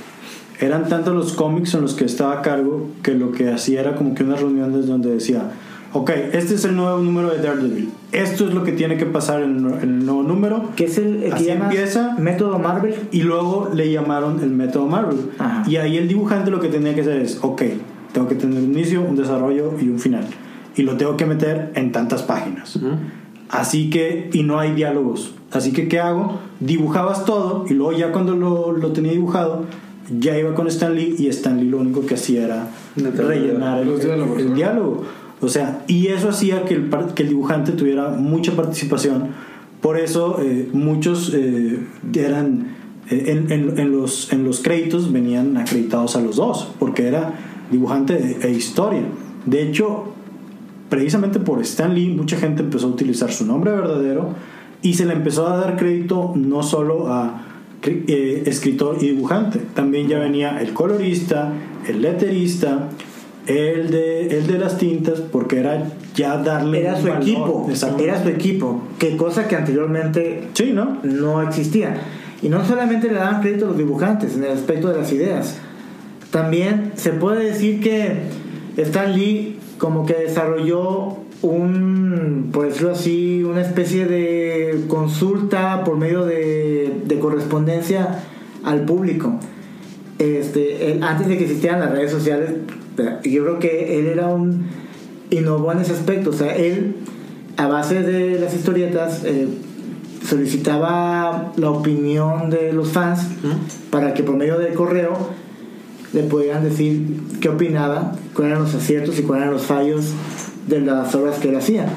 eran 0.62 0.88
tantos 0.88 1.14
los 1.14 1.34
cómics 1.34 1.74
en 1.74 1.82
los 1.82 1.96
que 1.96 2.06
estaba 2.06 2.40
a 2.40 2.42
cargo 2.42 2.90
que 3.04 3.14
lo 3.14 3.34
que 3.34 3.52
hacía 3.52 3.82
era 3.82 3.96
como 3.96 4.16
que 4.16 4.24
unas 4.24 4.40
reuniones 4.40 4.88
donde 4.88 5.10
decía, 5.12 5.52
ok, 5.92 6.10
este 6.32 6.56
es 6.56 6.64
el 6.64 6.78
nuevo 6.78 7.00
número 7.00 7.30
de 7.30 7.40
Daredevil, 7.40 7.90
esto 8.14 8.48
es 8.48 8.54
lo 8.54 8.64
que 8.64 8.72
tiene 8.72 8.96
que 8.96 9.06
pasar 9.06 9.42
en 9.44 9.66
el, 9.66 9.74
en 9.74 9.90
el 10.00 10.06
nuevo 10.06 10.24
número, 10.24 10.70
Que 10.78 10.86
es 10.86 10.98
el, 10.98 11.26
que 11.26 11.34
Así 11.34 11.50
empieza. 11.50 12.16
método 12.18 12.58
Marvel. 12.58 12.96
y 13.12 13.22
luego 13.22 13.70
le 13.74 13.92
llamaron 13.92 14.40
el 14.42 14.52
método 14.52 14.88
Marvel. 14.88 15.18
Ajá. 15.40 15.70
Y 15.70 15.76
ahí 15.76 15.98
el 15.98 16.08
dibujante 16.08 16.52
lo 16.52 16.62
que 16.62 16.70
tenía 16.70 16.96
que 16.96 17.02
hacer 17.02 17.20
es, 17.22 17.40
ok, 17.42 17.64
tengo 18.14 18.30
que 18.30 18.36
tener 18.36 18.60
un 18.60 18.74
inicio, 18.74 19.02
un 19.02 19.18
desarrollo 19.18 19.74
y 19.80 19.90
un 19.90 20.00
final. 20.00 20.24
Y 20.78 20.84
lo 20.84 20.96
tengo 20.96 21.18
que 21.18 21.26
meter 21.26 21.72
en 21.76 21.92
tantas 21.92 22.24
páginas. 22.24 22.80
Así 23.50 23.90
que, 23.90 24.30
y 24.34 24.44
no 24.44 24.60
hay 24.60 24.74
diálogos. 24.74 25.34
Así 25.52 25.72
que, 25.72 25.88
¿qué 25.88 26.00
hago? 26.00 26.40
Dibujabas 26.60 27.26
todo 27.26 27.66
y 27.70 27.74
luego 27.74 27.94
ya 27.98 28.12
cuando 28.12 28.36
lo, 28.36 28.72
lo 28.74 28.92
tenía 28.92 29.14
dibujado, 29.14 29.64
ya 30.20 30.38
iba 30.38 30.54
con 30.56 30.68
Stan 30.68 30.94
Lee 30.96 31.16
y 31.18 31.28
Stan 31.28 31.58
Lee 31.60 31.70
lo 31.70 31.78
único 31.80 32.06
que 32.06 32.16
hacía 32.16 32.44
era 32.46 32.68
rellenar 32.96 33.82
el, 33.82 34.54
diálogo. 34.54 35.04
O 35.42 35.48
sea, 35.50 35.84
y 35.88 36.08
eso 36.08 36.30
hacía 36.30 36.66
que 36.66 36.74
el, 36.74 36.90
que 37.16 37.24
el 37.24 37.30
dibujante 37.30 37.72
tuviera 37.74 38.10
mucha 38.10 38.54
participación 38.56 39.30
Por 39.82 40.00
eso 40.00 40.40
eh, 40.42 40.68
muchos 40.74 41.32
eh, 41.36 41.80
eran 42.16 42.76
eh, 43.10 43.26
en, 43.28 43.52
en- 43.52 43.78
en 43.80 43.92
los, 43.92 44.34
en 44.34 44.44
los 44.44 44.62
créditos 44.62 45.12
venían 45.14 45.56
acreditados 45.58 46.16
a 46.16 46.22
los 46.22 46.36
dos, 46.38 46.68
porque 46.80 47.08
era 47.08 47.34
dibujante 47.72 48.38
e, 48.42 48.48
e 48.48 48.52
historia. 48.52 49.04
De 49.46 49.62
hecho, 49.62 50.14
precisamente 50.90 51.40
por 51.40 51.62
Stan 51.62 51.94
Lee, 51.94 52.10
mucha 52.10 52.38
gente 52.38 52.64
empezó 52.64 52.88
a 52.88 52.90
utilizar 52.92 53.32
su 53.32 53.46
nombre 53.46 53.72
verdadero 53.72 54.34
y 54.82 54.94
se 54.94 55.06
le 55.06 55.14
empezó 55.14 55.48
a 55.48 55.58
dar 55.58 55.76
crédito 55.78 56.34
no 56.36 56.64
solo 56.64 57.12
a 57.12 57.44
eh, 57.84 58.44
escritor 58.46 58.98
y 59.02 59.08
dibujante, 59.08 59.60
también 59.74 60.08
ya 60.08 60.20
venía 60.20 60.60
el 60.62 60.74
colorista, 60.74 61.52
el 61.88 62.02
letterista, 62.02 62.90
el 63.46 63.92
de, 63.92 64.38
el 64.38 64.48
de 64.48 64.60
las 64.60 64.78
tintas, 64.78 65.22
porque 65.22 65.60
era 65.60 65.88
ya 66.16 66.38
darle 66.38 66.82
Era 66.82 67.00
su 67.00 67.08
valor. 67.08 67.22
equipo, 67.22 67.70
era 68.00 68.22
su 68.22 68.30
equipo, 68.30 68.82
que 69.00 69.16
cosa 69.16 69.48
que 69.48 69.56
anteriormente 69.56 70.50
Sí, 70.54 70.72
¿no? 70.74 70.98
no 71.04 71.42
existía. 71.42 71.96
Y 72.42 72.50
no 72.50 72.66
solamente 72.66 73.08
le 73.08 73.16
daban 73.16 73.42
crédito 73.42 73.66
a 73.66 73.68
los 73.70 73.78
dibujantes 73.78 74.36
en 74.36 74.44
el 74.44 74.52
aspecto 74.52 74.90
de 74.90 74.98
las 74.98 75.12
ideas, 75.14 75.58
también 76.32 76.92
se 76.96 77.12
puede 77.12 77.46
decir 77.46 77.80
que 77.80 78.24
Stan 78.76 79.16
Lee 79.16 79.57
como 79.78 80.06
que 80.06 80.14
desarrolló 80.14 81.18
un, 81.42 82.50
por 82.52 82.66
decirlo 82.68 82.92
así, 82.92 83.44
una 83.44 83.62
especie 83.62 84.06
de 84.08 84.86
consulta 84.88 85.84
por 85.84 85.98
medio 85.98 86.26
de, 86.26 87.02
de 87.06 87.20
correspondencia 87.20 88.24
al 88.64 88.82
público. 88.86 89.36
Este, 90.20 90.92
él- 90.92 91.04
antes 91.04 91.28
de 91.28 91.38
que 91.38 91.44
existieran 91.44 91.80
las 91.80 91.92
redes 91.92 92.12
sociales, 92.12 92.52
yo 93.24 93.44
creo 93.44 93.60
que 93.60 94.00
él 94.00 94.08
era 94.08 94.28
un 94.30 94.66
innovó 95.30 95.72
en 95.72 95.80
ese 95.80 95.94
aspecto. 95.94 96.32
O 96.32 96.34
sea, 96.34 96.56
él, 96.56 96.96
a 97.58 97.68
base 97.68 98.02
de 98.02 98.40
las 98.40 98.56
historietas, 98.56 99.24
eh, 99.26 99.48
solicitaba 100.28 101.54
la 101.56 101.70
opinión 101.70 102.50
de 102.50 102.74
los 102.74 102.90
fans 102.92 103.22
para 103.92 104.14
que 104.14 104.24
por 104.24 104.36
medio 104.36 104.58
del 104.58 104.74
correo 104.74 105.14
le 106.14 106.24
pudieran 106.24 106.64
decir 106.64 107.22
qué 107.42 107.50
opinaba, 107.50 108.14
cuáles 108.34 108.52
eran 108.52 108.64
los 108.64 108.76
aciertos 108.76 109.20
y 109.20 109.24
cuáles 109.24 109.44
eran 109.44 109.54
los 109.54 109.66
fallos 109.66 110.14
de 110.68 110.82
las 110.82 111.14
obras 111.16 111.38
que 111.40 111.50
él 111.50 111.56
hacía. 111.56 111.88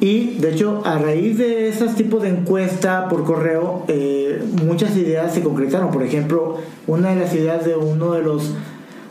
Y 0.00 0.38
de 0.38 0.52
hecho, 0.52 0.82
a 0.84 0.98
raíz 0.98 1.38
de 1.38 1.68
esos 1.68 1.94
tipos 1.94 2.22
de 2.22 2.30
encuesta 2.30 3.08
por 3.08 3.24
correo, 3.24 3.84
eh, 3.86 4.42
muchas 4.64 4.96
ideas 4.96 5.32
se 5.32 5.42
concretaron. 5.42 5.92
Por 5.92 6.02
ejemplo, 6.02 6.58
una 6.88 7.10
de 7.10 7.20
las 7.20 7.32
ideas 7.34 7.64
de 7.64 7.76
uno 7.76 8.12
de 8.12 8.22
los, 8.22 8.50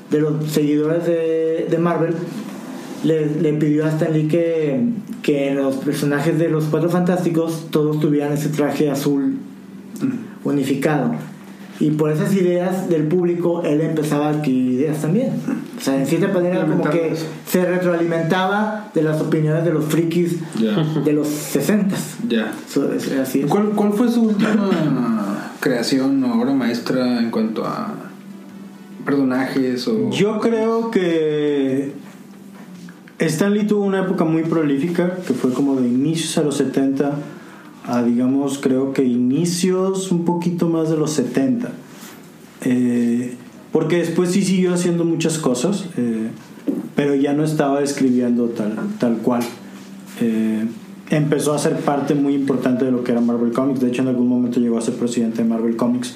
de 0.10 0.20
los 0.20 0.52
seguidores 0.52 1.06
de, 1.06 1.68
de 1.70 1.78
Marvel 1.78 2.14
le, 3.06 3.26
le 3.26 3.54
pidió 3.54 3.86
a 3.86 3.90
Stan 3.90 4.12
Lee 4.12 4.28
que, 4.28 4.82
que 5.24 5.54
los 5.54 5.78
personajes 5.78 6.38
de 6.38 6.50
los 6.50 6.66
Cuatro 6.66 6.90
Fantásticos 6.90 7.68
todos 7.72 8.02
tuvieran 8.02 8.34
ese 8.34 8.50
traje 8.50 8.92
azul 8.92 9.38
unificado. 10.44 11.12
Y 11.82 11.90
por 11.92 12.12
esas 12.12 12.32
ideas 12.36 12.90
del 12.90 13.08
público, 13.08 13.64
él 13.64 13.82
empezaba 13.82 14.28
a 14.28 14.30
adquirir 14.30 14.74
ideas 14.74 15.02
también. 15.02 15.32
O 15.76 15.82
sea, 15.82 15.98
en 16.00 16.06
cierta 16.06 16.28
manera, 16.28 16.62
como 16.68 16.84
que 16.84 17.16
se 17.48 17.66
retroalimentaba 17.66 18.92
de 18.94 19.02
las 19.02 19.20
opiniones 19.20 19.66
de 19.66 19.74
los 19.74 19.86
frikis 19.86 20.38
de 21.04 21.14
los 21.14 21.28
60 21.28 21.96
Ya. 22.28 22.52
así 23.22 23.42
es. 23.42 23.48
¿Cuál, 23.48 23.70
¿Cuál 23.70 23.94
fue 23.94 24.10
su 24.10 24.26
última 24.26 25.50
creación 25.60 26.24
o 26.24 26.40
obra 26.40 26.54
maestra 26.54 27.20
en 27.20 27.32
cuanto 27.32 27.66
a 27.66 27.96
personajes 29.04 29.88
o 29.88 30.12
Yo 30.12 30.40
creo 30.40 30.92
que 30.92 31.94
Stan 33.18 33.52
Lee 33.54 33.66
tuvo 33.66 33.86
una 33.86 34.02
época 34.02 34.24
muy 34.24 34.44
prolífica, 34.44 35.16
que 35.26 35.34
fue 35.34 35.52
como 35.52 35.76
de 35.76 35.88
inicios 35.88 36.38
a 36.38 36.44
los 36.44 36.58
70 36.58 37.12
a, 37.86 38.04
digamos, 38.04 38.60
creo 38.60 38.94
que 38.94 39.04
inicios 39.04 40.12
un 40.12 40.26
poquito 40.26 40.68
más 40.68 40.90
de 40.90 40.98
los 40.98 41.12
70. 41.12 41.72
Eh, 42.64 43.36
porque 43.72 43.98
después 43.98 44.32
sí 44.32 44.44
siguió 44.44 44.74
haciendo 44.74 45.06
muchas 45.06 45.38
cosas, 45.38 45.86
eh, 45.98 46.30
pero 46.96 47.16
ya 47.16 47.34
no 47.34 47.44
estaba 47.44 47.82
escribiendo 47.82 48.50
tal, 48.50 48.76
tal 49.00 49.18
cual. 49.18 49.44
Eh, 50.20 50.66
empezó 51.10 51.54
a 51.54 51.60
ser 51.60 51.78
parte 51.78 52.14
muy 52.14 52.36
importante 52.36 52.86
de 52.86 52.92
lo 52.92 53.04
que 53.04 53.14
era 53.14 53.22
Marvel 53.22 53.52
Comics. 53.52 53.80
De 53.80 53.88
hecho, 53.88 54.02
en 54.02 54.10
algún 54.10 54.28
momento 54.28 54.60
llegó 54.60 54.78
a 54.78 54.82
ser 54.82 54.96
presidente 54.96 55.42
de 55.44 55.50
Marvel 55.50 55.76
Comics. 55.76 56.16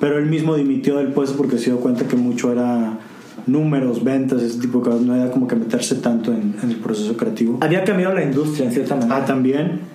Pero 0.00 0.18
él 0.18 0.26
mismo 0.26 0.54
dimitió 0.56 0.96
del 0.96 1.08
puesto 1.08 1.36
porque 1.36 1.58
se 1.58 1.66
dio 1.66 1.80
cuenta 1.80 2.06
que 2.06 2.16
mucho 2.16 2.52
era 2.52 2.98
números, 3.46 4.02
ventas, 4.02 4.42
ese 4.42 4.58
tipo 4.60 4.78
de 4.78 4.84
cosas. 4.84 5.02
No 5.02 5.14
era 5.14 5.30
como 5.30 5.46
que 5.46 5.56
meterse 5.56 5.96
tanto 5.96 6.32
en, 6.32 6.54
en 6.62 6.70
el 6.70 6.76
proceso 6.76 7.16
creativo. 7.16 7.58
Había 7.60 7.84
cambiado 7.84 8.14
la 8.14 8.22
industria 8.22 8.66
en 8.66 8.72
cierta 8.72 8.96
manera. 8.96 9.16
Ah, 9.16 9.24
también. 9.24 9.93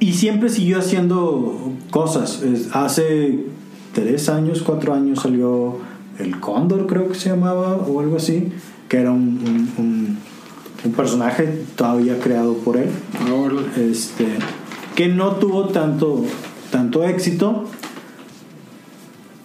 Y 0.00 0.12
siempre 0.14 0.48
siguió 0.48 0.78
haciendo 0.78 1.72
cosas. 1.90 2.42
Es- 2.42 2.68
hace 2.74 3.44
tres 3.94 4.28
años, 4.28 4.62
cuatro 4.62 4.94
años 4.94 5.20
salió 5.20 5.78
El 6.18 6.38
Cóndor, 6.40 6.86
creo 6.86 7.08
que 7.08 7.14
se 7.14 7.30
llamaba, 7.30 7.76
o 7.76 8.00
algo 8.00 8.16
así, 8.16 8.48
que 8.88 8.98
era 8.98 9.10
un, 9.12 9.38
un- 9.78 9.84
un- 9.84 10.18
un 10.84 10.92
personaje 10.92 11.64
todavía 11.76 12.18
creado 12.20 12.54
por 12.58 12.76
él 12.76 12.88
este, 13.76 14.26
que 14.94 15.08
no 15.08 15.32
tuvo 15.36 15.68
tanto, 15.68 16.24
tanto 16.70 17.02
éxito. 17.04 17.64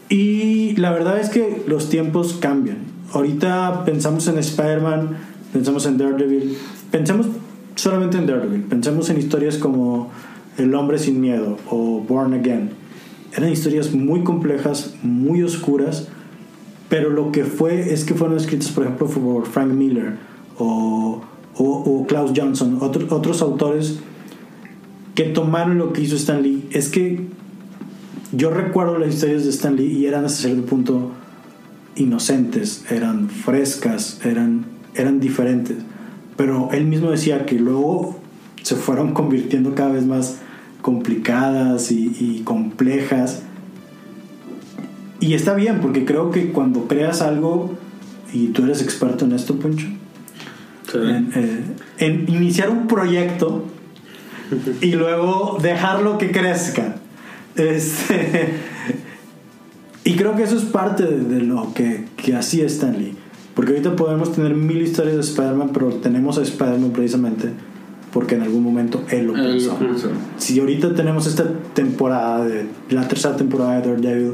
Y 0.10 0.76
la 0.76 0.92
verdad 0.92 1.20
es 1.20 1.30
que 1.30 1.64
los 1.68 1.90
tiempos 1.90 2.34
cambian. 2.40 2.78
Ahorita 3.14 3.84
pensamos 3.86 4.28
en 4.28 4.38
Spider-Man, 4.38 5.18
pensamos 5.52 5.86
en 5.86 5.98
Daredevil, 5.98 6.58
pensamos 6.92 7.28
solamente 7.76 8.18
en 8.18 8.28
Daredevil, 8.28 8.62
pensamos 8.64 9.10
en 9.10 9.18
historias 9.20 9.58
como 9.58 10.10
El 10.58 10.74
hombre 10.76 11.00
sin 11.00 11.20
miedo 11.22 11.58
o 11.70 12.02
Born 12.08 12.34
Again. 12.34 12.72
Eran 13.36 13.52
historias 13.52 13.94
muy 13.94 14.24
complejas, 14.24 14.96
muy 15.02 15.42
oscuras, 15.42 16.08
pero 16.90 17.10
lo 17.10 17.32
que 17.32 17.44
fue 17.46 17.92
es 17.94 18.04
que 18.06 18.14
fueron 18.14 18.38
escritas, 18.38 18.70
por 18.70 18.84
ejemplo, 18.84 19.08
por 19.08 19.48
Frank 19.48 19.72
Miller 19.74 20.14
o, 20.60 21.22
o, 21.56 21.64
o 21.66 22.06
Klaus 22.06 22.32
Johnson, 22.36 22.78
otro- 22.82 23.08
otros 23.16 23.42
autores 23.42 24.00
que 25.16 25.24
tomaron 25.24 25.78
lo 25.80 25.94
que 25.94 26.02
hizo 26.02 26.16
Stan 26.16 26.44
Lee. 26.44 26.68
Es 26.72 26.90
que 26.90 27.26
yo 28.32 28.52
recuerdo 28.52 29.00
las 29.00 29.14
historias 29.16 29.44
de 29.44 29.50
Stan 29.50 29.76
Lee 29.76 29.88
y 29.92 30.06
eran 30.06 30.26
hasta 30.26 30.44
cierto 30.48 30.66
punto 30.66 31.12
inocentes, 31.96 32.86
eran 32.92 33.30
frescas, 33.30 34.20
eran, 34.24 34.66
eran 34.96 35.20
diferentes. 35.20 35.78
Pero 36.36 36.70
él 36.72 36.86
mismo 36.86 37.12
decía 37.12 37.46
que 37.46 37.56
luego 37.60 38.20
se 38.62 38.76
fueron 38.76 39.14
convirtiendo 39.16 39.74
cada 39.76 39.92
vez 39.94 40.06
más 40.06 40.38
complicadas 40.84 41.92
y, 41.92 42.16
y 42.20 42.42
complejas. 42.44 43.42
Y 45.20 45.34
está 45.34 45.56
bien, 45.56 45.80
porque 45.80 46.06
creo 46.06 46.30
que 46.30 46.52
cuando 46.52 46.88
creas 46.88 47.22
algo, 47.22 47.74
y 48.34 48.48
tú 48.48 48.66
eres 48.66 48.82
experto 48.82 49.26
en 49.26 49.32
esto, 49.32 49.58
Poncho, 49.58 49.88
en, 50.94 51.32
eh, 51.34 51.62
en 52.00 52.30
iniciar 52.30 52.70
un 52.70 52.88
proyecto 52.88 53.64
y 54.82 54.92
luego 54.96 55.58
dejarlo 55.62 56.18
que 56.18 56.32
crezca. 56.32 56.98
Este, 57.56 58.50
y 60.04 60.16
creo 60.16 60.36
que 60.36 60.44
eso 60.44 60.58
es 60.58 60.66
parte 60.66 61.06
de, 61.06 61.20
de 61.20 61.42
lo 61.42 61.74
que, 61.74 62.06
que 62.18 62.36
hacía 62.36 62.66
Stan 62.66 62.98
Lee. 62.98 63.16
Porque 63.56 63.72
ahorita 63.72 63.96
podemos 63.96 64.34
tener 64.34 64.54
mil 64.54 64.82
historias 64.82 65.16
de 65.16 65.22
Spider-Man, 65.22 65.70
pero 65.74 65.88
tenemos 65.94 66.38
a 66.38 66.42
Spider-Man 66.42 66.92
precisamente 66.92 67.52
porque 68.14 68.36
en 68.36 68.44
algún 68.44 68.64
momento 68.64 69.04
él 69.10 69.28
lo 69.28 69.36
él 69.36 69.44
pensó. 69.44 69.78
lo. 69.80 70.12
Si 70.38 70.60
ahorita 70.60 70.94
tenemos 70.94 71.26
esta 71.26 71.46
temporada, 71.74 72.46
de, 72.46 72.68
la 72.90 73.08
tercera 73.08 73.36
temporada 73.36 73.82
de 73.82 73.88
Daredevil, 73.88 74.34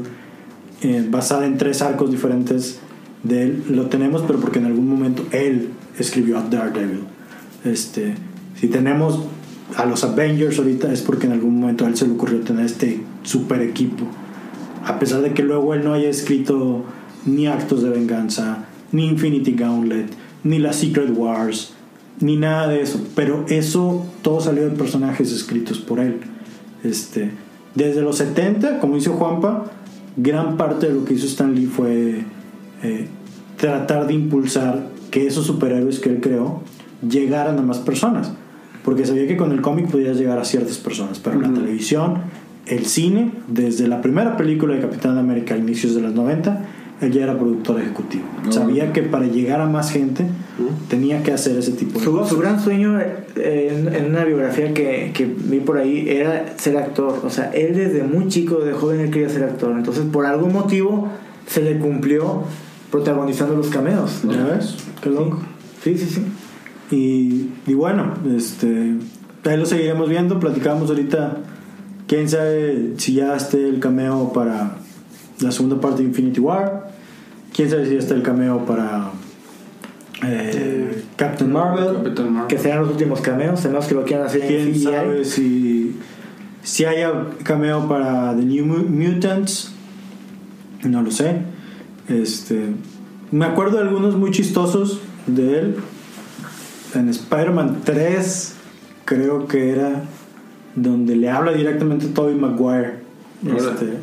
eh, 0.82 1.06
basada 1.10 1.46
en 1.46 1.56
tres 1.56 1.80
arcos 1.80 2.10
diferentes 2.10 2.78
de 3.22 3.42
él, 3.44 3.64
lo 3.70 3.86
tenemos, 3.86 4.22
pero 4.26 4.38
porque 4.38 4.58
en 4.58 4.66
algún 4.66 4.88
momento 4.88 5.24
él 5.32 5.70
escribió 5.98 6.38
a 6.38 6.42
Daredevil. 6.42 7.04
Este, 7.64 8.14
si 8.54 8.68
tenemos 8.68 9.20
a 9.76 9.86
los 9.86 10.04
Avengers 10.04 10.58
ahorita 10.58 10.92
es 10.92 11.00
porque 11.02 11.26
en 11.26 11.32
algún 11.32 11.60
momento 11.60 11.84
a 11.84 11.88
él 11.88 11.96
se 11.96 12.06
le 12.06 12.12
ocurrió 12.12 12.40
tener 12.40 12.66
este 12.66 13.00
super 13.22 13.62
equipo. 13.62 14.04
A 14.84 14.98
pesar 14.98 15.22
de 15.22 15.32
que 15.32 15.42
luego 15.42 15.74
él 15.74 15.84
no 15.84 15.92
haya 15.92 16.08
escrito 16.08 16.84
ni 17.26 17.46
Actos 17.46 17.82
de 17.82 17.90
Venganza, 17.90 18.64
ni 18.92 19.06
Infinity 19.06 19.52
Gauntlet, 19.52 20.06
ni 20.42 20.58
las 20.58 20.76
Secret 20.76 21.10
Wars, 21.14 21.74
ni 22.20 22.36
nada 22.36 22.68
de 22.68 22.82
eso. 22.82 23.00
Pero 23.14 23.44
eso 23.48 24.06
todo 24.22 24.40
salió 24.40 24.64
de 24.64 24.70
personajes 24.70 25.32
escritos 25.32 25.78
por 25.78 26.00
él. 26.00 26.20
Este, 26.84 27.30
desde 27.74 28.02
los 28.02 28.16
70, 28.18 28.78
como 28.78 28.94
dice 28.94 29.10
Juanpa, 29.10 29.70
gran 30.16 30.56
parte 30.56 30.88
de 30.88 30.94
lo 30.94 31.04
que 31.04 31.14
hizo 31.14 31.26
Stan 31.26 31.54
Lee 31.54 31.66
fue 31.66 32.24
eh, 32.82 33.08
tratar 33.56 34.06
de 34.06 34.14
impulsar 34.14 34.86
que 35.10 35.26
esos 35.26 35.46
superhéroes 35.46 35.98
que 35.98 36.08
él 36.08 36.20
creó 36.20 36.62
llegaran 37.06 37.58
a 37.58 37.62
más 37.62 37.78
personas. 37.78 38.32
Porque 38.84 39.04
sabía 39.04 39.26
que 39.26 39.36
con 39.36 39.52
el 39.52 39.60
cómic 39.60 39.90
podías 39.90 40.16
llegar 40.16 40.38
a 40.38 40.44
ciertas 40.44 40.78
personas, 40.78 41.18
pero 41.18 41.38
la 41.38 41.52
televisión, 41.52 42.22
el 42.66 42.86
cine, 42.86 43.32
desde 43.46 43.88
la 43.88 44.00
primera 44.00 44.36
película 44.38 44.74
de 44.74 44.80
Capitán 44.80 45.18
América 45.18 45.54
a 45.54 45.58
inicios 45.58 45.94
de 45.94 46.00
los 46.00 46.14
90, 46.14 46.64
él 47.00 47.12
ya 47.12 47.22
era 47.24 47.38
productor 47.38 47.80
ejecutivo. 47.80 48.24
Oh. 48.48 48.52
Sabía 48.52 48.92
que 48.92 49.02
para 49.02 49.26
llegar 49.26 49.60
a 49.60 49.66
más 49.66 49.90
gente 49.90 50.26
tenía 50.88 51.22
que 51.22 51.32
hacer 51.32 51.56
ese 51.56 51.72
tipo 51.72 51.98
de 51.98 52.04
Su, 52.04 52.12
cosas. 52.12 52.28
su 52.28 52.38
gran 52.38 52.60
sueño 52.60 53.00
eh, 53.00 53.26
en, 53.36 53.94
en 53.94 54.10
una 54.10 54.24
biografía 54.24 54.74
que, 54.74 55.12
que 55.14 55.24
vi 55.24 55.60
por 55.60 55.78
ahí 55.78 56.08
era 56.08 56.54
ser 56.58 56.76
actor. 56.76 57.20
O 57.24 57.30
sea, 57.30 57.50
él 57.52 57.74
desde 57.74 58.02
muy 58.02 58.28
chico, 58.28 58.60
de 58.60 58.72
joven, 58.72 59.00
él 59.00 59.10
quería 59.10 59.28
ser 59.30 59.44
actor. 59.44 59.72
Entonces, 59.76 60.04
por 60.12 60.26
algún 60.26 60.52
motivo, 60.52 61.08
se 61.46 61.62
le 61.62 61.78
cumplió 61.78 62.44
protagonizando 62.90 63.56
los 63.56 63.68
cameos. 63.68 64.24
¿no? 64.24 64.32
¿Ya 64.32 64.44
ves? 64.44 64.76
Qué 65.00 65.08
loco. 65.10 65.40
Sí, 65.82 65.96
sí, 65.96 66.06
sí. 66.06 66.24
Y, 66.94 67.70
y 67.70 67.74
bueno, 67.74 68.14
este, 68.36 68.96
ahí 69.44 69.56
lo 69.56 69.64
seguiremos 69.64 70.08
viendo. 70.10 70.38
Platicamos 70.38 70.90
ahorita, 70.90 71.38
quién 72.06 72.28
sabe 72.28 72.94
si 72.98 73.14
ya 73.14 73.34
esté 73.36 73.68
el 73.68 73.80
cameo 73.80 74.32
para 74.34 74.76
la 75.40 75.50
segunda 75.52 75.80
parte 75.80 76.02
de 76.02 76.08
Infinity 76.08 76.40
War. 76.40 76.88
Quién 77.54 77.68
sabe 77.70 77.86
si 77.86 77.92
ya 77.94 77.98
está 77.98 78.14
el 78.14 78.22
cameo 78.22 78.64
para 78.64 79.10
eh, 80.24 81.02
Captain 81.16 81.50
Marvel. 81.52 81.96
Capitán 81.96 82.32
Marvel. 82.32 82.48
Que 82.48 82.58
sean 82.62 82.80
los 82.80 82.90
últimos 82.90 83.20
cameos, 83.20 83.60
tenemos 83.62 83.86
que 83.86 83.94
lo 83.94 84.04
quieran 84.04 84.26
hacer 84.26 84.42
en 84.42 84.48
Quién 84.48 84.72
CGI. 84.72 84.82
sabe 84.82 85.24
si, 85.24 85.96
si 86.62 86.84
haya 86.84 87.12
cameo 87.42 87.88
para 87.88 88.34
The 88.36 88.42
New 88.44 88.66
Mu- 88.66 88.88
Mutants. 88.88 89.72
No 90.84 91.02
lo 91.02 91.10
sé. 91.10 91.36
Este, 92.08 92.66
me 93.30 93.44
acuerdo 93.46 93.78
de 93.78 93.84
algunos 93.84 94.16
muy 94.16 94.30
chistosos 94.30 95.00
de 95.26 95.58
él. 95.58 95.76
En 96.94 97.08
Spider-Man 97.08 97.82
3, 97.84 98.54
creo 99.04 99.46
que 99.46 99.70
era 99.70 100.04
donde 100.74 101.14
le 101.16 101.30
habla 101.30 101.52
directamente 101.52 102.06
a 102.06 102.14
Tobey 102.14 102.34
Maguire. 102.34 102.94
Este, 103.46 103.98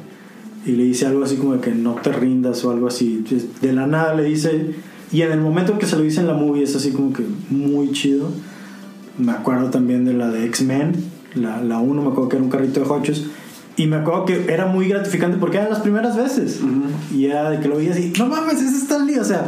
y 0.67 0.73
le 0.73 0.83
dice 0.83 1.07
algo 1.07 1.23
así 1.23 1.37
como 1.37 1.53
de 1.53 1.61
que 1.61 1.71
no 1.71 1.93
te 1.95 2.11
rindas 2.11 2.63
o 2.65 2.71
algo 2.71 2.87
así. 2.87 3.23
De 3.61 3.71
la 3.71 3.87
nada 3.87 4.13
le 4.13 4.23
dice. 4.23 4.75
Y 5.13 5.21
en 5.21 5.31
el 5.31 5.39
momento 5.39 5.79
que 5.79 5.85
se 5.85 5.95
lo 5.95 6.03
dice 6.03 6.19
en 6.19 6.27
la 6.27 6.33
movie 6.33 6.63
es 6.63 6.75
así 6.75 6.91
como 6.91 7.13
que 7.13 7.23
muy 7.49 7.93
chido. 7.93 8.29
Me 9.17 9.31
acuerdo 9.31 9.69
también 9.69 10.03
de 10.03 10.13
la 10.13 10.29
de 10.29 10.45
X-Men, 10.45 10.93
la, 11.35 11.61
la 11.63 11.79
1, 11.79 12.01
me 12.01 12.09
acuerdo 12.09 12.27
que 12.29 12.35
era 12.35 12.43
un 12.43 12.51
carrito 12.51 12.81
de 12.81 12.85
hochos. 12.89 13.27
Y 13.77 13.87
me 13.87 13.95
acuerdo 13.95 14.25
que 14.25 14.45
era 14.51 14.65
muy 14.65 14.89
gratificante 14.89 15.37
porque 15.37 15.57
eran 15.57 15.69
las 15.69 15.79
primeras 15.79 16.17
veces. 16.17 16.59
Y 17.15 17.27
era 17.27 17.49
de 17.49 17.59
que 17.61 17.69
lo 17.69 17.77
veía 17.77 17.91
así, 17.91 18.11
no 18.19 18.27
mames, 18.27 18.55
ese 18.55 18.65
es 18.65 18.83
Stan 18.83 19.07
Lee. 19.07 19.19
O 19.19 19.23
sea, 19.23 19.47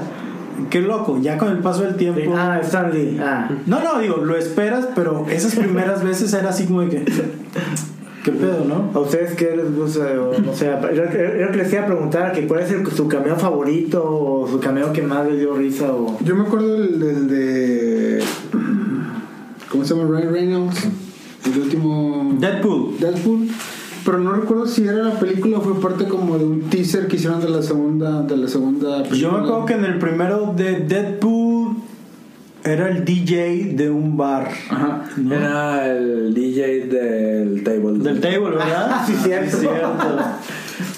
qué 0.70 0.82
loco. 0.82 1.20
Ya 1.22 1.38
con 1.38 1.50
el 1.50 1.58
paso 1.60 1.82
del 1.82 1.96
tiempo. 1.96 2.22
Sí, 2.22 2.30
Ah, 2.34 2.60
Stan 2.64 2.94
Lee. 2.94 3.18
Ah. 3.20 3.50
No, 3.66 3.84
no, 3.84 4.00
digo, 4.00 4.18
lo 4.18 4.38
esperas, 4.38 4.88
pero 4.96 5.26
esas 5.30 5.56
primeras 5.56 6.04
veces 6.06 6.32
era 6.34 6.50
así 6.50 6.66
como 6.66 6.82
de 6.82 6.90
que. 6.90 7.06
¿Qué 8.24 8.32
pedo, 8.34 8.66
no? 8.66 8.92
¿A 8.94 9.00
ustedes 9.00 9.34
qué 9.36 9.56
les 9.56 9.74
gusta? 9.76 10.02
O, 10.22 10.34
era 10.62 10.82
lo 11.46 11.52
que 11.52 11.58
les 11.58 11.72
iba 11.74 11.84
a 11.84 11.86
preguntar, 11.86 12.32
que 12.34 12.48
cuál 12.48 12.62
es 12.62 12.72
el- 12.72 12.86
su 12.88 13.08
cameo 13.08 13.36
favorito 13.38 14.04
o 14.04 14.48
su 14.48 14.60
cameo 14.60 14.92
que 14.92 15.02
más 15.02 15.26
les 15.28 15.40
dio 15.40 15.54
risa 15.56 15.92
o... 15.94 16.18
Yo 16.24 16.36
me 16.36 16.44
acuerdo 16.44 16.74
del, 16.80 17.00
del 17.00 17.28
de. 17.30 18.24
¿Cómo 19.72 19.86
se 19.86 19.96
llama? 19.96 20.10
Ryan 20.18 20.34
Reynolds. 20.34 20.88
El 21.46 21.62
último. 21.62 22.36
Deadpool. 22.40 22.98
Deadpool. 23.00 23.48
Pero 24.06 24.18
no 24.20 24.32
recuerdo 24.34 24.66
si 24.66 24.84
era 24.84 25.04
la 25.04 25.20
película 25.20 25.58
o 25.60 25.62
fue 25.62 25.80
parte 25.80 26.06
como 26.06 26.38
de 26.38 26.46
un 26.46 26.62
teaser 26.70 27.08
que 27.08 27.18
hicieron 27.18 27.42
de 27.42 27.50
la 27.50 27.62
segunda. 27.62 28.22
De 28.24 28.36
la 28.38 28.48
segunda 28.48 29.04
Pues 29.04 29.20
Yo 29.20 29.32
me 29.32 29.40
acuerdo 29.40 29.66
que 29.66 29.74
en 29.74 29.86
el 29.86 30.00
primero 30.00 30.54
de 30.56 30.78
Deadpool 30.80 31.39
era 32.64 32.90
el 32.90 33.06
DJ 33.06 33.74
de 33.76 33.90
un 33.90 34.18
bar. 34.18 34.50
Ajá. 34.70 35.06
¿no? 35.18 35.34
Era 35.34 35.92
el 35.96 36.34
DJ 36.34 36.88
del 36.88 37.64
table. 37.64 38.00
Del 38.00 38.20
table, 38.20 38.50
¿verdad? 38.52 39.02
Sí, 39.08 39.14
cierto. 39.24 39.58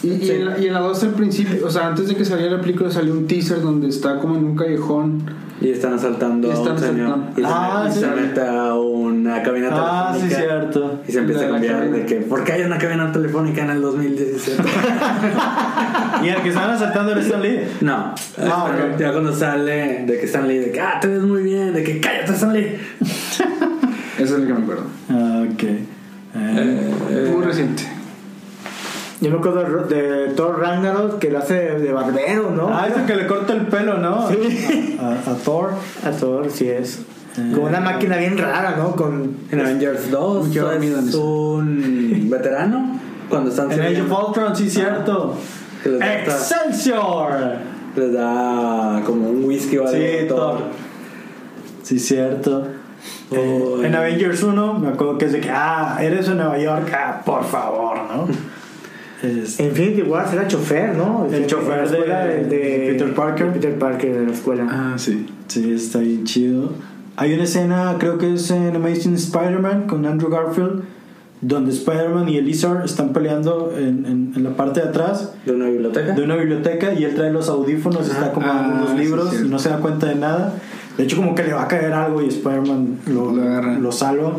Y, 0.04 0.08
y, 0.08 0.32
en 0.32 0.46
la, 0.46 0.60
y 0.60 0.68
en 0.68 0.74
la 0.74 0.80
2 0.80 1.04
al 1.04 1.14
principio, 1.14 1.66
o 1.66 1.70
sea, 1.70 1.88
antes 1.88 2.08
de 2.08 2.16
que 2.16 2.26
saliera 2.26 2.58
la 2.58 2.62
película 2.62 2.92
salió 2.92 3.14
un 3.14 3.28
teaser 3.28 3.62
donde 3.62 3.90
está 3.90 4.20
como 4.20 4.36
en 4.36 4.46
un 4.46 4.56
callejón. 4.56 5.24
Y 5.62 5.70
están 5.70 5.94
asaltando 5.94 6.48
Y 6.48 6.52
están 6.52 6.70
a 6.70 6.72
un 6.74 6.80
señor. 6.80 7.20
Y 7.38 7.42
se, 7.42 7.48
Ah, 7.48 7.86
y 7.88 7.94
sí. 7.94 8.00
se 8.00 8.08
mete 8.08 8.42
a 8.42 8.74
una 8.74 9.44
cabina 9.44 9.70
Ah, 9.72 10.12
sí, 10.14 10.22
telefónica. 10.28 10.50
cierto. 10.50 11.00
Y 11.08 11.12
se 11.12 11.20
empieza 11.20 11.42
De 11.42 11.46
a 11.46 11.50
la 11.50 11.54
cambiar 11.58 11.78
cabina. 11.80 11.98
de 11.98 12.06
que, 12.06 12.16
¿por 12.16 12.44
qué 12.44 12.52
hay 12.54 12.62
una 12.64 12.78
cabina 12.80 13.12
telefónica 13.12 13.64
en 13.64 13.70
el 13.70 13.82
2017? 13.82 14.64
Y 16.24 16.28
el 16.30 16.36
que 16.44 16.50
estaban 16.50 16.72
asaltando 16.72 17.12
era 17.14 17.22
Stan 17.22 17.42
Lee. 17.42 17.62
no. 17.82 17.94
Ah, 17.94 18.16
Pero 18.36 18.94
ok. 18.94 19.00
Ya 19.00 19.12
cuando 19.12 19.34
sale 19.36 20.04
de 20.06 20.20
que 20.20 20.26
están 20.26 20.48
Lee, 20.48 20.58
de 20.60 20.72
que, 20.72 20.80
ah, 20.82 21.00
te 21.02 21.08
ves 21.08 21.22
muy 21.22 21.42
bien, 21.44 21.74
de 21.74 21.84
que 21.84 22.00
cállate, 22.00 22.34
Stan 22.34 22.54
Lee. 22.54 22.76
Ese 23.00 24.24
es 24.24 24.32
el 24.32 24.46
que 24.48 24.54
me 24.54 24.62
acuerdo. 24.62 24.84
Ah, 25.10 25.44
ok. 25.52 25.64
Eh, 26.34 27.32
Muy 27.36 27.44
reciente. 27.46 27.84
Yo 29.22 29.30
me 29.30 29.38
acuerdo 29.38 29.84
de, 29.86 30.34
Thor 30.36 30.60
Ragnarok 30.60 31.20
que 31.20 31.30
lo 31.30 31.38
hace 31.40 31.54
de, 31.54 31.94
barbero, 31.94 32.50
¿no? 32.52 32.70
ah, 32.74 32.88
es 32.90 32.98
el 32.98 33.06
que 33.06 33.16
le 33.16 33.28
corta 33.28 33.54
el 33.54 33.68
pelo, 33.68 33.98
¿no? 34.00 34.28
Sí. 34.30 34.98
A, 35.00 35.10
a- 35.10 35.32
a 35.32 35.36
Thor. 35.36 35.72
A 36.04 36.10
Thor, 36.12 36.50
sí 36.50 36.68
es. 36.68 37.00
Eh. 37.38 37.52
Con 37.54 37.66
una 37.66 37.80
máquina 37.80 38.18
bien 38.18 38.38
rara, 38.38 38.76
¿no? 38.78 38.96
Con... 38.96 39.38
En 39.52 39.60
Avengers 39.62 40.10
2 40.12 40.52
Yo 40.52 40.72
es 40.72 41.16
un 41.16 42.28
veterano. 42.30 43.00
Cuando 43.30 43.50
están 43.52 43.72
En 43.72 43.80
Age 43.82 44.02
of 44.02 44.28
Ultron, 44.28 44.56
sí, 44.56 44.70
cierto. 44.70 45.36
que 45.84 45.90
les 45.90 46.00
da- 46.00 46.14
¡Excelsior! 46.16 47.32
les 47.96 48.14
da 48.14 49.02
como 49.06 49.30
un 49.30 49.44
whisky 49.46 49.78
o 49.78 49.88
algo. 49.88 49.94
Sí, 49.96 50.28
Thor. 50.28 50.58
Sí, 51.84 52.00
cierto. 52.00 52.68
Eh, 53.32 53.82
en. 53.84 53.96
Avengers 53.96 54.44
1 54.44 54.74
me 54.80 54.90
acuerdo 54.90 55.18
que 55.18 55.26
es 55.26 55.32
de 55.34 55.40
que, 55.42 55.50
ah, 55.52 55.98
eres 56.02 56.28
de 56.28 56.36
Nueva 56.36 56.58
York, 56.58 56.92
ah, 56.94 57.22
por 57.26 57.44
favor, 57.46 57.98
¿no? 57.98 58.28
Este, 59.24 59.64
Infinity 59.66 60.02
War 60.02 60.28
era 60.34 60.48
chofer, 60.48 60.96
¿no? 60.96 61.28
El 61.32 61.46
chofer 61.46 61.86
en 61.86 62.10
la 62.10 62.26
de- 62.26 62.44
de 62.46 62.88
Peter 62.92 63.14
Parker. 63.14 63.48
de 63.48 63.52
Peter 63.54 63.78
Parker 63.78 64.14
de 64.20 64.26
la 64.26 64.32
escuela. 64.32 64.68
Ah, 64.70 64.94
sí. 64.98 65.28
sí, 65.48 65.72
está 65.74 66.00
bien 66.00 66.24
chido. 66.24 66.72
Hay 67.18 67.34
una 67.34 67.44
escena, 67.44 67.96
creo 68.00 68.18
que 68.18 68.34
es 68.34 68.50
en 68.52 68.76
Amazing 68.76 69.14
Spider-Man 69.16 69.86
con 69.88 70.06
Andrew 70.08 70.30
Garfield, 70.32 70.84
donde 71.42 71.72
Spider-Man 71.72 72.30
y 72.30 72.38
Elizar 72.38 72.84
están 72.86 73.14
peleando 73.14 73.74
en, 73.78 74.06
en- 74.06 74.34
en 74.36 74.44
la 74.44 74.52
parte 74.56 74.80
de 74.82 74.90
atrás 74.90 75.34
De 75.46 75.52
una 75.54 75.66
biblioteca. 75.66 76.14
de 76.14 76.24
una 76.24 76.36
biblioteca 76.36 76.94
y 76.94 77.04
él 77.04 77.14
trae 77.16 77.32
los 77.32 77.50
audífonos, 77.50 78.08
está 78.10 78.28
acomodando 78.28 78.76
Ah, 78.76 78.82
los 78.82 78.92
sí, 78.92 78.98
libros 78.98 79.34
y 79.44 79.48
no 79.48 79.60
se 79.60 79.70
da 79.70 79.78
cuenta 79.78 80.08
de 80.08 80.16
nada. 80.16 80.54
De 80.98 81.04
hecho, 81.04 81.16
como 81.18 81.36
que 81.36 81.44
le 81.44 81.54
va 81.54 81.64
a 81.64 81.68
caer 81.68 81.94
algo 81.94 82.22
y 82.22 82.28
Spider-Man 82.28 83.00
lo, 83.08 83.32
Lo 83.32 83.62
lo 83.80 83.92
salva. 83.92 84.34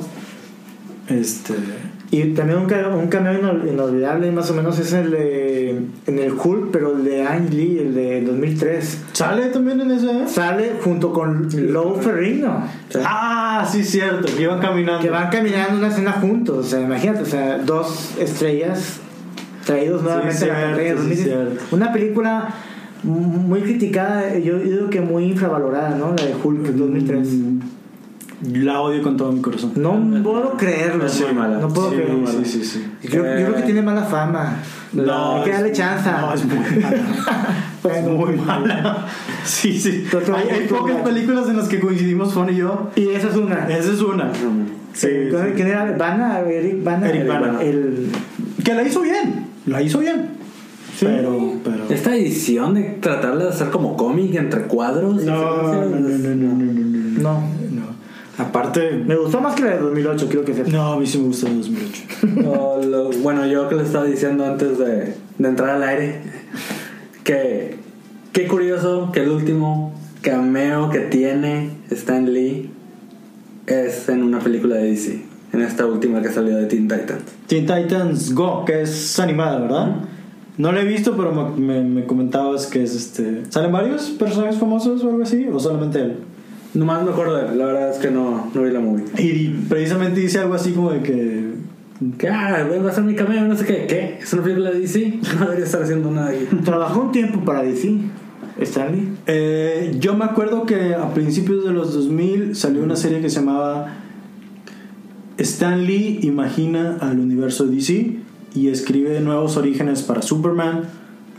Este. 1.08 1.54
Y 2.14 2.34
también 2.34 2.58
un, 2.58 2.64
un 2.94 3.08
cameo 3.08 3.32
inol- 3.40 3.66
inolvidable, 3.66 4.30
más 4.32 4.50
o 4.50 4.54
menos, 4.54 4.78
es 4.78 4.92
el 4.92 5.10
de, 5.10 5.70
en 6.06 6.18
el 6.18 6.32
Hulk, 6.32 6.70
pero 6.70 6.94
el 6.94 7.04
de 7.04 7.22
Ang 7.26 7.48
Lee, 7.50 7.78
el 7.78 7.94
de 7.94 8.20
2003. 8.20 8.98
¿Sale 9.14 9.46
también 9.46 9.80
en 9.80 9.90
ese? 9.92 10.28
Sale 10.28 10.72
junto 10.84 11.10
con 11.14 11.48
Lou 11.72 11.94
Ferrigno, 11.96 12.64
Sí. 12.90 12.98
Ah, 13.02 13.66
sí, 13.70 13.82
cierto, 13.82 14.28
que 14.36 14.42
iban 14.42 14.60
caminando. 14.60 15.00
que 15.00 15.08
van 15.08 15.30
caminando 15.30 15.78
una 15.78 15.88
escena 15.88 16.12
juntos. 16.12 16.58
O 16.58 16.62
sea, 16.68 16.82
imagínate, 16.82 17.22
o 17.22 17.26
sea, 17.26 17.56
dos 17.56 18.12
estrellas 18.20 19.00
traídos 19.64 20.02
nuevamente 20.02 20.36
Sí, 20.36 20.44
a 20.44 20.52
la 20.52 20.60
pantalla. 20.66 20.88
sí, 20.90 20.94
2010. 20.94 21.24
cierto. 21.24 21.60
Una 21.74 21.92
película 21.94 22.54
muy 23.04 23.62
criticada, 23.62 24.38
yo 24.38 24.58
digo 24.58 24.88
que 24.90 25.00
muy 25.00 25.24
infravalorada, 25.24 25.96
¿no? 25.96 26.14
La 26.16 26.24
de 26.26 26.34
Hulk 26.40 26.66
2003. 26.74 27.26
Mm, 27.32 27.51
La 28.50 28.80
odio 28.80 29.02
con 29.02 29.16
todo 29.16 29.30
mi 29.30 29.40
corazón. 29.40 29.72
No 29.76 30.22
puedo 30.22 30.56
creerlo. 30.56 31.06
Es 31.06 31.20
muy 31.20 31.32
mala. 31.32 31.58
No 31.58 31.68
puedo 31.68 31.90
sí, 31.90 31.96
creerlo. 31.96 32.26
sí, 32.26 32.44
sí, 32.44 32.64
sí. 32.64 32.86
Yo, 33.04 33.10
yo 33.10 33.22
creo 33.22 33.54
que 33.54 33.62
tiene 33.62 33.82
mala 33.82 34.02
fama. 34.02 34.56
No, 34.92 35.36
Hay 35.36 35.44
que 35.44 35.50
es- 35.50 35.56
darle 35.56 35.72
chance. 35.72 36.10
No, 36.10 36.34
es 36.34 36.44
muy 36.44 36.58
mala. 36.82 36.96
Bueno, 37.82 38.08
muy 38.10 38.36
mala. 38.36 39.06
Sí, 39.44 39.78
sí. 39.78 40.04
Hay, 40.34 40.66
pocas 40.68 40.96
películas 41.02 41.48
en 41.48 41.56
las 41.56 41.68
que 41.68 41.78
coincidimos, 41.80 42.32
Juan 42.32 42.50
y 42.50 42.56
yo. 42.56 42.90
Y 42.96 43.08
esa 43.10 43.28
es 43.28 43.36
una. 43.36 43.68
Esa 43.68 43.92
es 43.92 44.00
una. 44.00 44.30
Sí, 44.92 45.06
Entonces, 45.10 45.48
sí. 45.50 45.54
¿Quién 45.56 45.68
era? 45.68 45.96
¿Bana? 45.96 46.40
Eric 46.40 46.82
Bana. 46.84 47.08
Eric 47.08 47.26
Bana. 47.28 47.62
El, 47.62 48.08
Que 48.64 48.74
la 48.74 48.82
hizo 48.82 49.00
bien. 49.02 49.46
La 49.66 49.80
hizo 49.82 49.98
bien. 50.00 50.30
Sí. 50.98 51.06
Pero, 51.06 51.54
pero. 51.64 51.84
Esta 51.88 52.14
edición 52.14 52.74
de 52.74 52.82
tratar 53.00 53.38
de 53.38 53.48
hacer 53.48 53.70
como 53.70 53.96
cómic 53.96 54.34
entre 54.34 54.62
cuadros. 54.64 55.22
No, 55.24 55.62
no, 55.62 55.72
no, 55.72 55.84
no, 55.86 55.98
no, 55.98 56.54
no, 56.54 56.54
no, 56.54 57.20
no. 57.22 57.61
No. 58.38 58.38
No. 58.38 58.48
Aparte. 58.48 58.92
Me 59.06 59.16
gustó 59.16 59.40
más 59.40 59.54
que 59.54 59.62
la 59.62 59.70
de 59.72 59.78
2008, 59.78 60.26
quiero 60.28 60.44
que 60.44 60.54
sepa. 60.54 60.70
No, 60.70 60.92
a 60.92 60.98
mí 60.98 61.06
sí 61.06 61.18
me 61.18 61.24
gusta 61.26 61.48
el 61.48 61.58
2008. 61.58 62.48
O 62.50 62.80
lo- 62.84 63.10
bueno, 63.22 63.46
yo 63.46 63.68
que 63.68 63.74
le 63.74 63.82
estaba 63.82 64.04
diciendo 64.04 64.44
antes 64.46 64.78
de, 64.78 65.14
de 65.38 65.48
entrar 65.48 65.70
al 65.70 65.82
aire, 65.82 66.20
que 67.24 67.76
qué 68.32 68.46
curioso 68.46 69.10
que 69.12 69.20
el 69.20 69.28
último 69.30 69.92
cameo 70.22 70.90
que 70.90 71.00
tiene 71.00 71.70
Stan 71.90 72.32
Lee 72.32 72.70
es 73.66 74.08
en 74.08 74.22
una 74.22 74.38
película 74.40 74.76
de 74.76 74.84
DC, 74.90 75.22
en 75.52 75.60
esta 75.62 75.86
última 75.86 76.22
que 76.22 76.30
salió 76.30 76.56
de 76.56 76.66
Teen 76.66 76.88
Titans. 76.88 77.22
Teen 77.46 77.66
Titans 77.66 78.34
Go, 78.34 78.64
que 78.64 78.82
es 78.82 79.18
animada, 79.20 79.60
¿verdad? 79.60 79.96
No 80.58 80.70
la 80.72 80.82
he 80.82 80.84
visto, 80.84 81.16
pero 81.16 81.32
me, 81.32 81.60
me- 81.80 81.82
me 81.82 82.06
comentabas 82.06 82.66
que 82.66 82.82
es 82.82 82.94
este. 82.94 83.42
¿Salen 83.50 83.72
varios 83.72 84.10
personajes 84.10 84.56
famosos 84.58 85.02
o 85.04 85.08
algo 85.10 85.22
así? 85.22 85.46
¿O 85.52 85.58
solamente 85.58 86.00
él? 86.00 86.16
Nomás 86.74 87.04
me 87.04 87.10
acuerdo 87.10 87.36
de 87.36 87.52
él, 87.52 87.58
la 87.58 87.66
verdad 87.66 87.90
es 87.90 87.98
que 87.98 88.10
no, 88.10 88.50
no 88.54 88.62
vi 88.62 88.70
la 88.70 88.80
movie. 88.80 89.04
Y 89.18 89.48
precisamente 89.68 90.20
dice 90.20 90.38
algo 90.38 90.54
así 90.54 90.72
como 90.72 90.90
de 90.90 91.02
que 91.02 91.52
Que, 92.16 92.28
ah, 92.28 92.66
va 92.66 92.90
a 92.90 92.92
ser 92.92 93.04
mi 93.04 93.14
cameo, 93.14 93.46
no 93.46 93.56
sé 93.56 93.66
qué. 93.66 93.86
¿Qué? 93.86 94.18
¿Es 94.22 94.32
una 94.32 94.42
película 94.42 94.70
de 94.70 94.80
DC? 94.80 95.20
No 95.38 95.44
debería 95.44 95.64
estar 95.64 95.82
haciendo 95.82 96.10
nada 96.10 96.30
aquí. 96.30 96.46
Trabajó 96.64 97.02
un 97.02 97.12
tiempo 97.12 97.44
para 97.44 97.62
DC, 97.62 97.98
Stanley. 98.60 99.08
Eh, 99.26 99.96
yo 100.00 100.14
me 100.14 100.24
acuerdo 100.24 100.64
que 100.64 100.94
a 100.94 101.12
principios 101.12 101.64
de 101.64 101.72
los 101.72 101.92
2000 101.92 102.56
salió 102.56 102.82
una 102.82 102.96
serie 102.96 103.20
que 103.20 103.28
se 103.28 103.40
llamaba 103.40 103.92
Stan 105.36 105.84
Lee 105.84 106.20
imagina 106.22 106.96
al 107.00 107.18
universo 107.18 107.66
de 107.66 107.76
DC 107.76 108.16
y 108.54 108.68
escribe 108.68 109.20
nuevos 109.20 109.56
orígenes 109.56 110.02
para 110.02 110.22
Superman, 110.22 110.84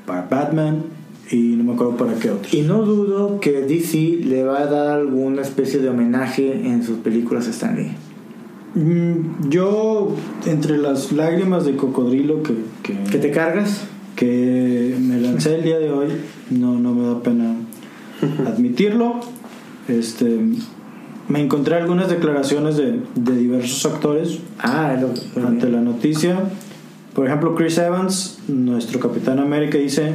para 0.05 0.27
Batman 0.27 0.83
y 1.31 1.55
no 1.55 1.63
me 1.63 1.73
acuerdo 1.73 1.97
para 1.97 2.13
qué 2.15 2.29
otros. 2.31 2.53
Y 2.53 2.61
no 2.61 2.83
dudo 2.83 3.39
que 3.39 3.61
DC 3.61 4.19
le 4.25 4.43
va 4.43 4.61
a 4.61 4.65
dar 4.65 4.99
alguna 4.99 5.41
especie 5.41 5.79
de 5.79 5.89
homenaje 5.89 6.67
en 6.67 6.83
sus 6.83 6.97
películas 6.99 7.47
a 7.47 7.51
Stanley. 7.51 7.91
Mm, 8.75 9.49
Yo, 9.49 10.15
entre 10.45 10.77
las 10.77 11.11
lágrimas 11.11 11.65
de 11.65 11.75
cocodrilo 11.75 12.41
que, 12.43 12.55
que, 12.81 12.97
¿Que 13.11 13.17
te 13.19 13.31
cargas? 13.31 13.81
que 14.15 14.95
me 14.99 15.19
lancé 15.19 15.55
el 15.55 15.63
día 15.63 15.79
de 15.79 15.91
hoy, 15.91 16.07
no, 16.51 16.77
no 16.79 16.93
me 16.93 17.07
da 17.07 17.21
pena 17.23 17.55
admitirlo. 18.47 19.15
Este, 19.87 20.39
me 21.27 21.41
encontré 21.41 21.75
algunas 21.75 22.09
declaraciones 22.09 22.77
de, 22.77 22.99
de 23.15 23.35
diversos 23.37 23.85
actores 23.91 24.39
Ah, 24.59 24.95
lo- 24.99 25.47
ante 25.47 25.67
la 25.69 25.81
noticia. 25.81 26.39
Por 27.15 27.27
ejemplo, 27.27 27.55
Chris 27.55 27.77
Evans, 27.79 28.39
nuestro 28.47 28.99
Capitán 28.99 29.39
América, 29.39 29.77
dice, 29.77 30.11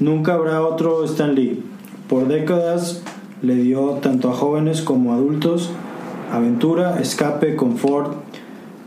nunca 0.00 0.34
habrá 0.34 0.62
otro 0.62 1.04
Stan 1.04 1.34
Lee. 1.34 1.62
Por 2.08 2.28
décadas 2.28 3.02
le 3.42 3.54
dio 3.56 3.98
tanto 4.02 4.30
a 4.30 4.34
jóvenes 4.34 4.82
como 4.82 5.12
a 5.12 5.16
adultos 5.16 5.70
aventura, 6.32 7.00
escape, 7.00 7.54
confort, 7.56 8.14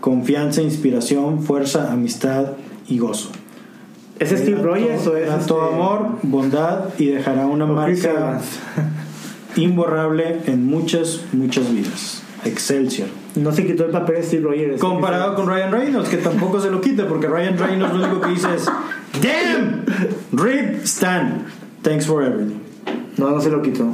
confianza, 0.02 0.62
inspiración, 0.62 1.42
fuerza, 1.44 1.92
amistad 1.92 2.54
y 2.88 2.98
gozo. 3.00 3.30
¿Es 4.20 4.30
Steve 4.30 4.54
Era 4.60 4.62
Rogers 4.64 5.04
todo- 5.04 5.14
o 5.14 5.18
es 5.18 5.30
este- 5.30 5.46
todo 5.48 5.62
amor, 5.74 6.08
bondad 6.24 6.86
y 6.98 7.06
dejará 7.08 7.46
una 7.46 7.66
o 7.66 7.68
marca 7.68 8.40
imborrable 9.56 10.42
en 10.46 10.66
muchas, 10.66 11.22
muchas 11.34 11.72
vidas. 11.72 12.22
Excelsior. 12.46 13.08
No 13.36 13.52
se 13.52 13.66
quitó 13.66 13.86
el 13.86 13.92
papel 13.92 14.18
de 14.18 14.24
Steve 14.24 14.44
Rogers. 14.44 14.80
Comparado 14.82 15.36
con 15.36 15.48
Ryan 15.48 15.72
Reynolds, 15.72 16.10
que 16.10 16.18
tampoco 16.18 16.60
se 16.60 16.70
lo 16.72 16.82
quita, 16.82 17.08
porque 17.08 17.28
Ryan 17.28 17.58
Reynolds 17.58 17.94
lo 17.96 18.04
único 18.06 18.22
que 18.22 18.30
dice 18.30 18.48
es 18.56 18.68
Damn! 19.22 19.86
Rip 20.32 20.84
Stan. 20.86 21.46
Thanks 21.82 22.06
for 22.06 22.24
everything. 22.24 22.60
No, 23.18 23.32
no 23.32 23.42
se 23.42 23.50
lo 23.50 23.62
quitó. 23.62 23.86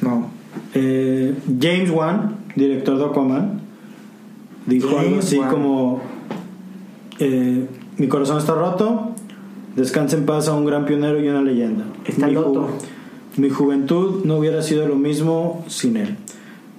No. 0.00 0.30
Eh, 0.74 1.34
James 1.60 1.90
Wan, 1.90 2.36
director 2.56 2.98
de 2.98 3.04
Aquaman, 3.04 3.60
dijo 4.66 4.88
James 4.88 5.04
algo 5.06 5.18
así 5.20 5.38
Wan. 5.38 5.50
como 5.50 6.00
eh, 7.18 7.66
Mi 7.98 8.08
corazón 8.08 8.38
está 8.38 8.54
roto, 8.54 9.12
descansa 9.76 10.16
en 10.16 10.24
paz 10.26 10.48
a 10.48 10.54
un 10.54 10.64
gran 10.64 10.86
pionero 10.86 11.20
y 11.22 11.28
una 11.28 11.42
leyenda. 11.42 11.84
Está 12.06 12.26
mi, 12.26 12.34
ju- 12.34 12.42
roto. 12.44 12.68
mi 13.36 13.50
juventud 13.50 14.24
no 14.24 14.36
hubiera 14.38 14.62
sido 14.62 14.86
lo 14.86 14.96
mismo 14.96 15.64
sin 15.68 15.96
él. 15.96 16.16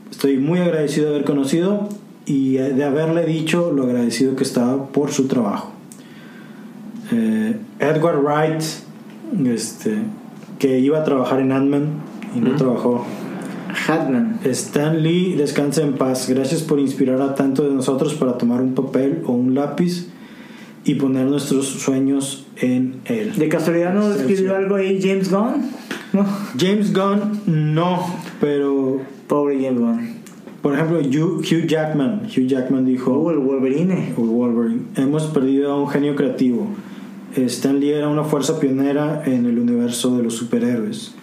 Estoy 0.10 0.38
muy 0.38 0.60
agradecido 0.60 1.10
de 1.10 1.16
haber 1.16 1.26
conocido 1.26 1.90
y 2.26 2.54
de 2.54 2.84
haberle 2.84 3.26
dicho 3.26 3.72
lo 3.72 3.84
agradecido 3.84 4.36
que 4.36 4.44
estaba 4.44 4.88
por 4.88 5.12
su 5.12 5.28
trabajo. 5.28 5.73
Eh, 7.14 7.56
Edward 7.80 8.22
Wright, 8.24 8.62
este, 9.46 9.98
que 10.60 10.80
iba 10.80 11.00
a 11.00 11.04
trabajar 11.04 11.40
en 11.40 11.52
Ant-Man 11.52 11.86
y 12.36 12.40
no 12.40 12.56
trabajó. 12.56 13.06
Hatman. 13.88 14.40
Stan 14.46 15.02
Lee, 15.02 15.34
descansa 15.36 15.82
en 15.82 15.94
paz. 15.94 16.28
Gracias 16.30 16.62
por 16.62 16.80
inspirar 16.80 17.22
a 17.22 17.36
tanto 17.36 17.64
de 17.64 17.74
nosotros 17.74 18.14
para 18.16 18.38
tomar 18.38 18.62
un 18.62 18.74
papel 18.76 19.24
o 19.26 19.34
un 19.34 19.56
lápiz 19.56 20.08
y 20.86 20.96
poner 20.96 21.26
nuestros 21.26 21.68
sueños 21.68 22.46
en 22.58 22.96
él. 23.06 23.34
¿De 23.36 23.50
casualidad 23.50 23.94
no 23.94 24.12
escribió 24.14 24.56
algo 24.56 24.76
ahí 24.76 25.00
James 25.02 25.32
Gunn? 25.32 25.72
No. 26.14 26.26
James 26.58 26.94
Gunn, 26.94 27.74
no, 27.74 28.06
pero 28.40 29.02
Pobre 29.28 29.56
James 29.64 29.80
Gunn. 29.80 30.14
por 30.62 30.76
ejemplo, 30.76 31.00
Hugh 31.00 31.66
Jackman. 31.68 32.22
Hugh 32.28 32.46
Jackman 32.46 32.86
dijo: 32.86 33.12
Oh, 33.14 33.32
el 33.32 33.40
Wolverine. 33.40 34.14
o 34.18 34.22
Wolverine, 34.22 34.84
hemos 34.96 35.24
perdido 35.26 35.72
a 35.72 35.82
un 35.82 35.90
genio 35.90 36.16
creativo. 36.16 36.68
Stan 37.36 37.80
Lee 37.80 37.92
era 37.92 38.08
una 38.08 38.24
fuerza 38.24 38.60
pionera 38.60 39.24
en 39.26 39.46
el 39.46 39.60
universo 39.60 40.16
de 40.18 40.24
los 40.24 40.36
superhéroes. 40.36 41.14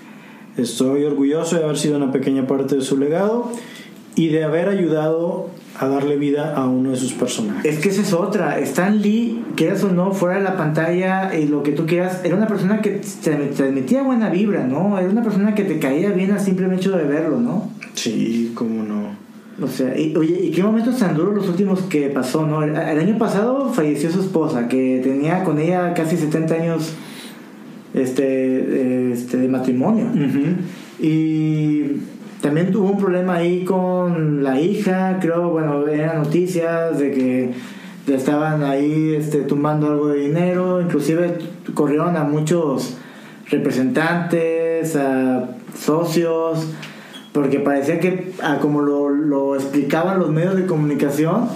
Estoy 0.56 1.04
orgulloso 1.04 1.56
de 1.56 1.64
haber 1.64 1.78
sido 1.78 1.96
una 1.96 2.12
pequeña 2.12 2.46
parte 2.46 2.76
de 2.76 2.82
su 2.82 2.96
legado 2.96 3.52
y 4.16 4.28
de 4.28 4.44
haber 4.44 4.68
ayudado 4.68 5.48
a 5.78 5.86
darle 5.86 6.16
vida 6.16 6.54
a 6.54 6.68
uno 6.68 6.90
de 6.90 6.96
sus 6.96 7.12
personajes. 7.12 7.64
Es 7.64 7.80
que 7.80 7.88
esa 7.88 8.02
es 8.02 8.12
otra. 8.12 8.58
Stan 8.58 9.00
Lee, 9.00 9.42
quieras 9.54 9.82
o 9.84 9.92
no, 9.92 10.12
fuera 10.12 10.36
de 10.36 10.42
la 10.42 10.56
pantalla 10.56 11.34
y 11.38 11.46
lo 11.46 11.62
que 11.62 11.72
tú 11.72 11.86
quieras, 11.86 12.20
era 12.24 12.36
una 12.36 12.46
persona 12.46 12.82
que 12.82 13.00
te 13.22 13.30
transmitía 13.46 14.02
buena 14.02 14.28
vibra, 14.28 14.66
¿no? 14.66 14.98
Era 14.98 15.08
una 15.08 15.22
persona 15.22 15.54
que 15.54 15.64
te 15.64 15.78
caía 15.78 16.10
bien 16.10 16.32
al 16.32 16.40
simple 16.40 16.74
hecho 16.74 16.90
de 16.90 17.04
verlo, 17.04 17.40
¿no? 17.40 17.70
Sí, 17.94 18.52
cómo 18.54 18.82
no. 18.82 19.09
O 19.62 19.68
sea, 19.68 19.98
y, 19.98 20.16
oye, 20.16 20.38
¿y 20.44 20.50
qué 20.50 20.62
momentos 20.62 20.98
tan 20.98 21.14
duros 21.14 21.34
los 21.34 21.48
últimos 21.48 21.82
que 21.82 22.08
pasó, 22.08 22.46
no? 22.46 22.62
El, 22.62 22.70
el 22.70 22.98
año 22.98 23.18
pasado 23.18 23.72
falleció 23.72 24.10
su 24.10 24.20
esposa, 24.20 24.68
que 24.68 25.00
tenía 25.02 25.44
con 25.44 25.58
ella 25.58 25.92
casi 25.94 26.16
70 26.16 26.54
años 26.54 26.94
este, 27.94 29.12
este, 29.12 29.36
de 29.36 29.48
matrimonio. 29.48 30.06
Y 31.00 31.82
también 32.40 32.70
tuvo 32.70 32.90
un 32.90 32.98
problema 32.98 33.36
ahí 33.36 33.64
con 33.64 34.42
la 34.42 34.60
hija, 34.60 35.18
creo, 35.20 35.50
bueno, 35.50 35.86
eran 35.88 36.22
noticias 36.22 36.98
de 36.98 37.10
que 37.10 37.50
estaban 38.06 38.62
ahí 38.64 39.14
este, 39.14 39.42
tumbando 39.42 39.88
algo 39.88 40.08
de 40.08 40.20
dinero, 40.20 40.80
inclusive 40.80 41.38
corrieron 41.74 42.16
a 42.16 42.24
muchos 42.24 42.96
representantes, 43.48 44.96
a 44.96 45.48
socios, 45.76 46.66
porque 47.32 47.60
parecía 47.60 48.00
que, 48.00 48.32
ah, 48.42 48.58
como 48.60 48.82
lo, 48.82 49.08
lo 49.08 49.54
explicaban 49.54 50.18
los 50.18 50.30
medios 50.30 50.56
de 50.56 50.66
comunicación, 50.66 51.48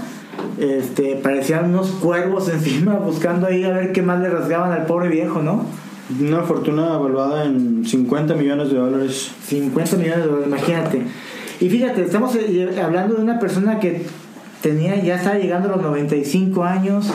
este, 0.58 1.16
parecían 1.16 1.70
unos 1.70 1.90
cuervos 1.90 2.48
encima 2.52 2.94
buscando 2.94 3.46
ahí 3.46 3.64
a 3.64 3.70
ver 3.70 3.92
qué 3.92 4.02
más 4.02 4.20
le 4.20 4.30
rasgaban 4.30 4.72
al 4.72 4.86
pobre 4.86 5.08
viejo, 5.08 5.42
¿no? 5.42 5.64
Una 6.20 6.42
fortuna 6.42 6.94
evaluada 6.94 7.44
en 7.44 7.84
50 7.84 8.34
millones 8.34 8.70
de 8.70 8.76
dólares. 8.76 9.30
50 9.46 9.96
millones 9.96 10.24
de 10.24 10.26
dólares, 10.26 10.48
imagínate. 10.48 11.02
Y 11.60 11.70
fíjate, 11.70 12.02
estamos 12.02 12.36
eh, 12.36 12.78
hablando 12.82 13.14
de 13.14 13.22
una 13.22 13.38
persona 13.38 13.80
que 13.80 14.04
tenía, 14.60 15.02
ya 15.02 15.16
estaba 15.16 15.36
llegando 15.36 15.70
a 15.72 15.76
los 15.76 15.82
95 15.82 16.62
años, 16.62 17.10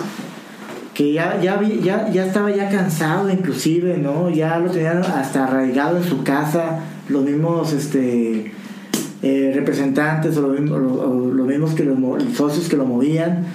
que 0.93 1.13
ya, 1.13 1.39
ya, 1.39 1.61
ya, 1.61 2.09
ya 2.09 2.25
estaba 2.25 2.49
ya 2.51 2.69
cansado 2.69 3.29
inclusive, 3.29 3.97
¿no? 3.97 4.29
Ya 4.29 4.57
lo 4.57 4.71
tenían 4.71 5.03
hasta 5.03 5.45
arraigado 5.45 5.97
en 5.97 6.03
su 6.03 6.23
casa, 6.23 6.79
los 7.09 7.23
mismos 7.23 7.73
este, 7.73 8.51
eh, 9.21 9.51
representantes 9.55 10.37
o, 10.37 10.41
los 10.41 10.59
mismos- 10.59 10.79
o- 10.79 11.09
o 11.09 11.31
los 11.33 11.47
mismos 11.47 11.73
que 11.73 11.83
los, 11.83 11.99
los 11.99 12.23
socios 12.35 12.69
que 12.69 12.77
lo 12.77 12.85
movían. 12.85 13.45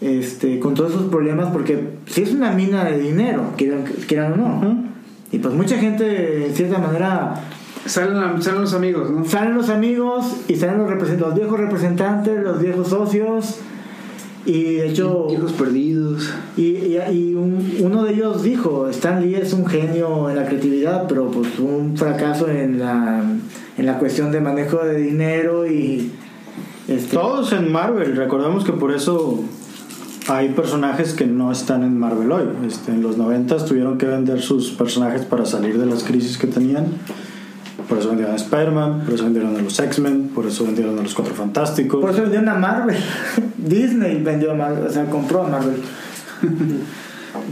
Este, 0.00 0.60
con 0.60 0.74
todos 0.74 0.92
esos 0.92 1.06
problemas, 1.10 1.48
porque 1.52 1.94
si 2.06 2.22
es 2.22 2.32
una 2.32 2.52
mina 2.52 2.84
de 2.84 2.98
dinero, 3.00 3.52
quieran, 3.56 3.82
quieran 4.06 4.34
o 4.34 4.36
no. 4.36 4.84
Y 5.32 5.38
pues 5.38 5.52
mucha 5.54 5.76
gente, 5.78 6.46
en 6.46 6.54
cierta 6.54 6.78
manera, 6.78 7.42
Salen, 7.86 8.20
la- 8.20 8.40
salen 8.42 8.60
los 8.62 8.74
amigos, 8.74 9.10
¿no? 9.10 9.24
Salen 9.24 9.54
los 9.54 9.70
amigos 9.70 10.36
y 10.46 10.56
salen 10.56 10.78
los, 10.78 10.90
represen- 10.90 11.18
los 11.18 11.34
viejos 11.34 11.58
representantes, 11.58 12.42
los 12.42 12.60
viejos 12.60 12.88
socios. 12.88 13.60
Y 14.46 14.62
de 14.76 14.88
hecho, 14.88 15.26
Hijos 15.30 15.52
perdidos. 15.52 16.30
y, 16.56 16.62
y- 16.62 16.98
y 17.12 17.34
un- 17.34 17.76
uno 17.80 18.04
de 18.04 18.14
ellos 18.14 18.42
dijo, 18.42 18.88
Stan 18.88 19.20
Lee 19.20 19.34
es 19.34 19.52
un 19.52 19.66
genio 19.66 20.30
en 20.30 20.36
la 20.36 20.46
creatividad, 20.46 21.06
pero 21.08 21.30
pues 21.30 21.58
un 21.58 21.96
fracaso 21.96 22.48
en 22.48 22.78
la, 22.78 23.22
en 23.76 23.86
la 23.86 23.98
cuestión 23.98 24.32
de 24.32 24.40
manejo 24.40 24.78
de 24.78 24.96
dinero 24.98 25.66
y... 25.66 26.10
Este, 26.86 27.16
Todos 27.16 27.52
en 27.52 27.70
Marvel, 27.70 28.16
recordemos 28.16 28.64
que 28.64 28.72
por 28.72 28.92
eso 28.94 29.44
hay 30.28 30.48
personajes 30.50 31.12
que 31.12 31.26
no 31.26 31.52
están 31.52 31.82
en 31.82 31.98
Marvel 31.98 32.32
hoy. 32.32 32.44
Este, 32.66 32.92
en 32.92 33.02
los 33.02 33.18
90 33.18 33.64
tuvieron 33.66 33.98
que 33.98 34.06
vender 34.06 34.40
sus 34.40 34.70
personajes 34.70 35.22
para 35.26 35.44
salir 35.44 35.78
de 35.78 35.84
las 35.86 36.04
crisis 36.04 36.38
que 36.38 36.46
tenían. 36.46 36.86
Por 37.88 37.98
eso 37.98 38.08
vendieron 38.08 38.34
a 38.34 38.36
Spider-Man, 38.36 39.02
por 39.04 39.14
eso 39.14 39.24
vendieron 39.24 39.56
a 39.56 39.62
los 39.62 39.78
X-Men, 39.78 40.30
por 40.34 40.46
eso 40.46 40.64
vendieron 40.64 40.98
a 40.98 41.02
los 41.02 41.14
Cuatro 41.14 41.34
Fantásticos. 41.34 42.00
por 42.00 42.10
eso 42.10 42.22
vendieron 42.22 42.48
a 42.48 42.54
Marvel. 42.54 42.96
Disney 43.56 44.22
vendió 44.22 44.52
a 44.52 44.54
Marvel, 44.54 44.86
o 44.86 44.90
sea, 44.90 45.06
compró 45.06 45.44
a 45.44 45.48
Marvel. 45.48 45.82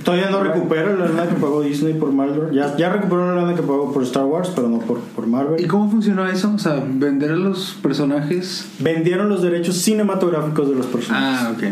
Todavía 0.05 0.31
no 0.31 0.43
recupera 0.43 0.95
la 0.95 1.07
lana 1.07 1.29
que 1.29 1.35
pagó 1.37 1.63
Disney 1.63 1.95
por 1.95 2.13
Marvel. 2.13 2.53
Ya, 2.53 2.77
ya 2.77 2.91
recuperó 2.91 3.35
la 3.35 3.43
lana 3.43 3.55
que 3.55 3.63
pagó 3.63 3.93
por 3.93 4.03
Star 4.03 4.25
Wars, 4.25 4.51
pero 4.55 4.69
no 4.69 4.79
por, 4.79 5.01
por 5.01 5.27
Marvel. 5.27 5.61
¿Y 5.61 5.67
cómo 5.67 5.91
funcionó 5.91 6.27
eso? 6.27 6.53
O 6.55 6.59
sea, 6.59 6.83
vender 6.87 7.33
a 7.33 7.37
los 7.37 7.77
personajes. 7.83 8.69
Vendieron 8.79 9.29
los 9.29 9.43
derechos 9.43 9.77
cinematográficos 9.77 10.69
de 10.69 10.75
los 10.75 10.87
personajes. 10.87 11.41
Ah, 11.41 11.53
ok. 11.55 11.65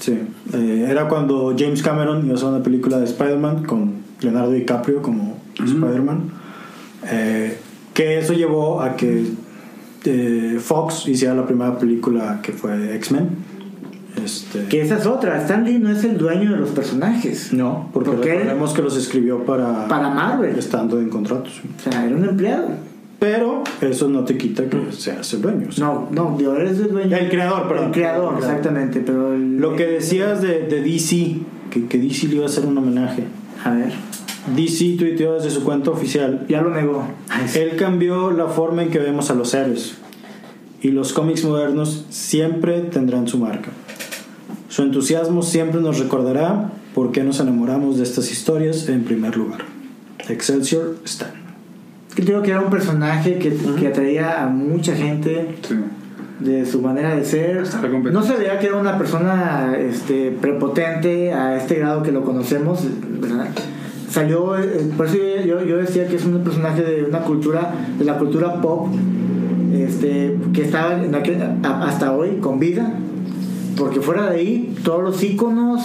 Sí, 0.00 0.18
eh, 0.52 0.86
era 0.88 1.08
cuando 1.08 1.54
James 1.56 1.82
Cameron 1.82 2.24
iba 2.24 2.34
a 2.34 2.36
hacer 2.36 2.48
una 2.48 2.62
película 2.62 2.98
de 2.98 3.04
Spider-Man 3.04 3.64
con 3.64 3.94
Leonardo 4.20 4.50
DiCaprio 4.50 5.02
como 5.02 5.38
Spider-Man. 5.54 6.30
Eh, 7.06 7.58
que 7.94 8.18
eso 8.18 8.32
llevó 8.34 8.82
a 8.82 8.96
que 8.96 9.24
eh, 10.04 10.58
Fox 10.60 11.08
hiciera 11.08 11.34
la 11.34 11.46
primera 11.46 11.78
película 11.78 12.40
que 12.42 12.52
fue 12.52 12.94
X-Men. 12.96 13.28
Este, 14.22 14.66
Que 14.66 14.80
esa 14.82 14.98
es 14.98 15.06
otra. 15.06 15.40
Stan 15.42 15.64
Lee 15.64 15.78
no 15.78 15.90
es 15.90 16.04
el 16.04 16.16
dueño 16.18 16.52
de 16.52 16.58
los 16.58 16.70
personajes. 16.70 17.52
No, 17.52 17.88
porque 17.92 18.10
¿Por 18.12 18.20
recordemos 18.24 18.72
que 18.72 18.82
los 18.82 18.96
escribió 18.96 19.44
para, 19.44 19.88
Para 19.88 20.08
Marvel. 20.10 20.56
estando 20.58 21.00
en 21.00 21.08
contratos. 21.08 21.60
O 21.78 21.90
sea, 21.90 22.04
era 22.06 22.14
un 22.14 22.24
empleado. 22.24 22.68
Pero 23.18 23.64
eso 23.80 24.08
no 24.08 24.22
te 24.24 24.36
quita 24.36 24.64
que 24.68 24.92
seas 24.92 25.32
el 25.32 25.40
dueño. 25.42 25.66
o 25.68 25.72
sea. 25.72 25.84
No, 25.86 26.08
no, 26.12 26.38
yo 26.38 26.54
eres 26.56 26.78
el 26.78 26.90
dueño. 26.92 27.16
El 27.16 27.28
creador, 27.30 27.66
perdón. 27.68 27.86
El 27.86 27.90
creador, 27.92 28.34
El 28.34 28.38
creador. 28.38 28.56
exactamente. 28.58 29.00
Pero 29.00 29.34
el- 29.34 29.56
Lo 29.56 29.74
que 29.74 29.86
decías 29.86 30.42
de, 30.42 30.60
de 30.68 30.82
DC, 30.82 31.38
que, 31.70 31.86
que 31.86 31.98
DC 31.98 32.28
le 32.28 32.36
iba 32.36 32.44
a 32.44 32.48
hacer 32.48 32.66
un 32.66 32.76
homenaje. 32.78 33.24
A 33.64 33.70
ver, 33.70 33.92
DC 34.54 34.96
tuiteó 34.98 35.34
desde 35.34 35.50
su 35.50 35.64
cuenta 35.64 35.90
oficial. 35.90 36.44
ya 36.48 36.60
lo 36.60 36.70
negó. 36.70 37.04
Él 37.54 37.76
cambió 37.76 38.30
la 38.30 38.46
forma 38.46 38.82
en 38.82 38.90
que 38.90 38.98
vemos 38.98 39.30
a 39.30 39.34
los 39.34 39.54
héroes. 39.54 39.94
Y 40.82 40.88
los 40.90 41.12
cómics 41.14 41.44
modernos 41.44 42.04
siempre 42.10 42.80
tendrán 42.80 43.26
su 43.26 43.38
marca. 43.38 43.70
Su 44.68 44.82
entusiasmo 44.82 45.42
siempre 45.42 45.80
nos 45.80 45.98
recordará 45.98 46.72
por 46.94 47.10
qué 47.12 47.24
nos 47.24 47.40
enamoramos 47.40 47.96
de 47.96 48.02
estas 48.02 48.30
historias 48.30 48.88
en 48.88 49.04
primer 49.04 49.36
lugar. 49.36 49.60
Excelsior 50.28 50.96
Stan. 51.04 51.30
Creo 52.14 52.42
que 52.42 52.50
era 52.50 52.60
un 52.60 52.70
personaje 52.70 53.38
que, 53.38 53.56
que 53.78 53.88
atraía 53.88 54.42
a 54.42 54.46
mucha 54.46 54.94
gente 54.94 55.56
Sí. 55.66 55.74
de 56.40 56.66
su 56.66 56.80
manera 56.82 57.16
de 57.16 57.24
ser. 57.24 57.64
No 58.12 58.22
se 58.22 58.36
veía 58.36 58.58
que 58.58 58.66
era 58.66 58.76
una 58.76 58.98
persona 58.98 59.74
este, 59.78 60.30
prepotente 60.32 61.32
a 61.32 61.56
este 61.56 61.76
grado 61.76 62.02
que 62.02 62.12
lo 62.12 62.22
conocemos, 62.22 62.80
¿verdad? 63.20 63.48
Salió, 64.14 64.56
eh, 64.56 64.68
por 64.96 65.06
eso 65.06 65.16
yo, 65.44 65.64
yo 65.64 65.78
decía 65.78 66.06
que 66.06 66.14
es 66.14 66.24
un 66.24 66.38
personaje 66.44 66.82
de 66.82 67.02
una 67.04 67.20
cultura, 67.22 67.72
de 67.98 68.04
la 68.04 68.16
cultura 68.16 68.60
pop, 68.60 68.86
este, 69.72 70.36
que 70.52 70.62
estaba 70.62 71.02
en 71.02 71.12
aquel- 71.16 71.42
a- 71.64 71.82
hasta 71.88 72.12
hoy 72.12 72.36
con 72.40 72.60
vida, 72.60 72.94
porque 73.76 74.00
fuera 74.00 74.30
de 74.30 74.36
ahí, 74.38 74.74
todos 74.84 75.02
los 75.02 75.20
íconos 75.22 75.82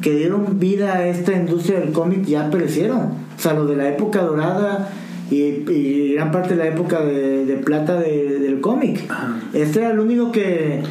que 0.00 0.12
dieron 0.16 0.58
vida 0.58 0.94
a 0.96 1.06
esta 1.06 1.32
industria 1.36 1.78
del 1.78 1.92
cómic 1.92 2.24
ya 2.24 2.50
perecieron. 2.50 2.98
O 3.36 3.40
sea, 3.40 3.52
los 3.54 3.68
de 3.68 3.76
la 3.76 3.88
época 3.88 4.22
dorada 4.22 4.90
y, 5.30 5.36
y 5.70 6.14
gran 6.14 6.32
parte 6.32 6.56
de 6.56 6.64
la 6.64 6.66
época 6.66 7.00
de, 7.04 7.44
de 7.46 7.54
plata 7.58 8.00
de- 8.00 8.40
del 8.40 8.60
cómic. 8.60 9.04
Este 9.54 9.78
era 9.82 9.92
el 9.92 10.00
único 10.00 10.32
que. 10.32 10.82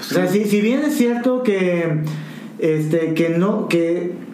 O 0.00 0.02
sea, 0.02 0.26
si, 0.26 0.44
si 0.44 0.60
bien 0.60 0.80
es 0.80 0.94
cierto 0.96 1.44
que. 1.44 2.00
Este, 2.58 3.14
que 3.14 3.28
no. 3.38 3.68
que 3.68 4.25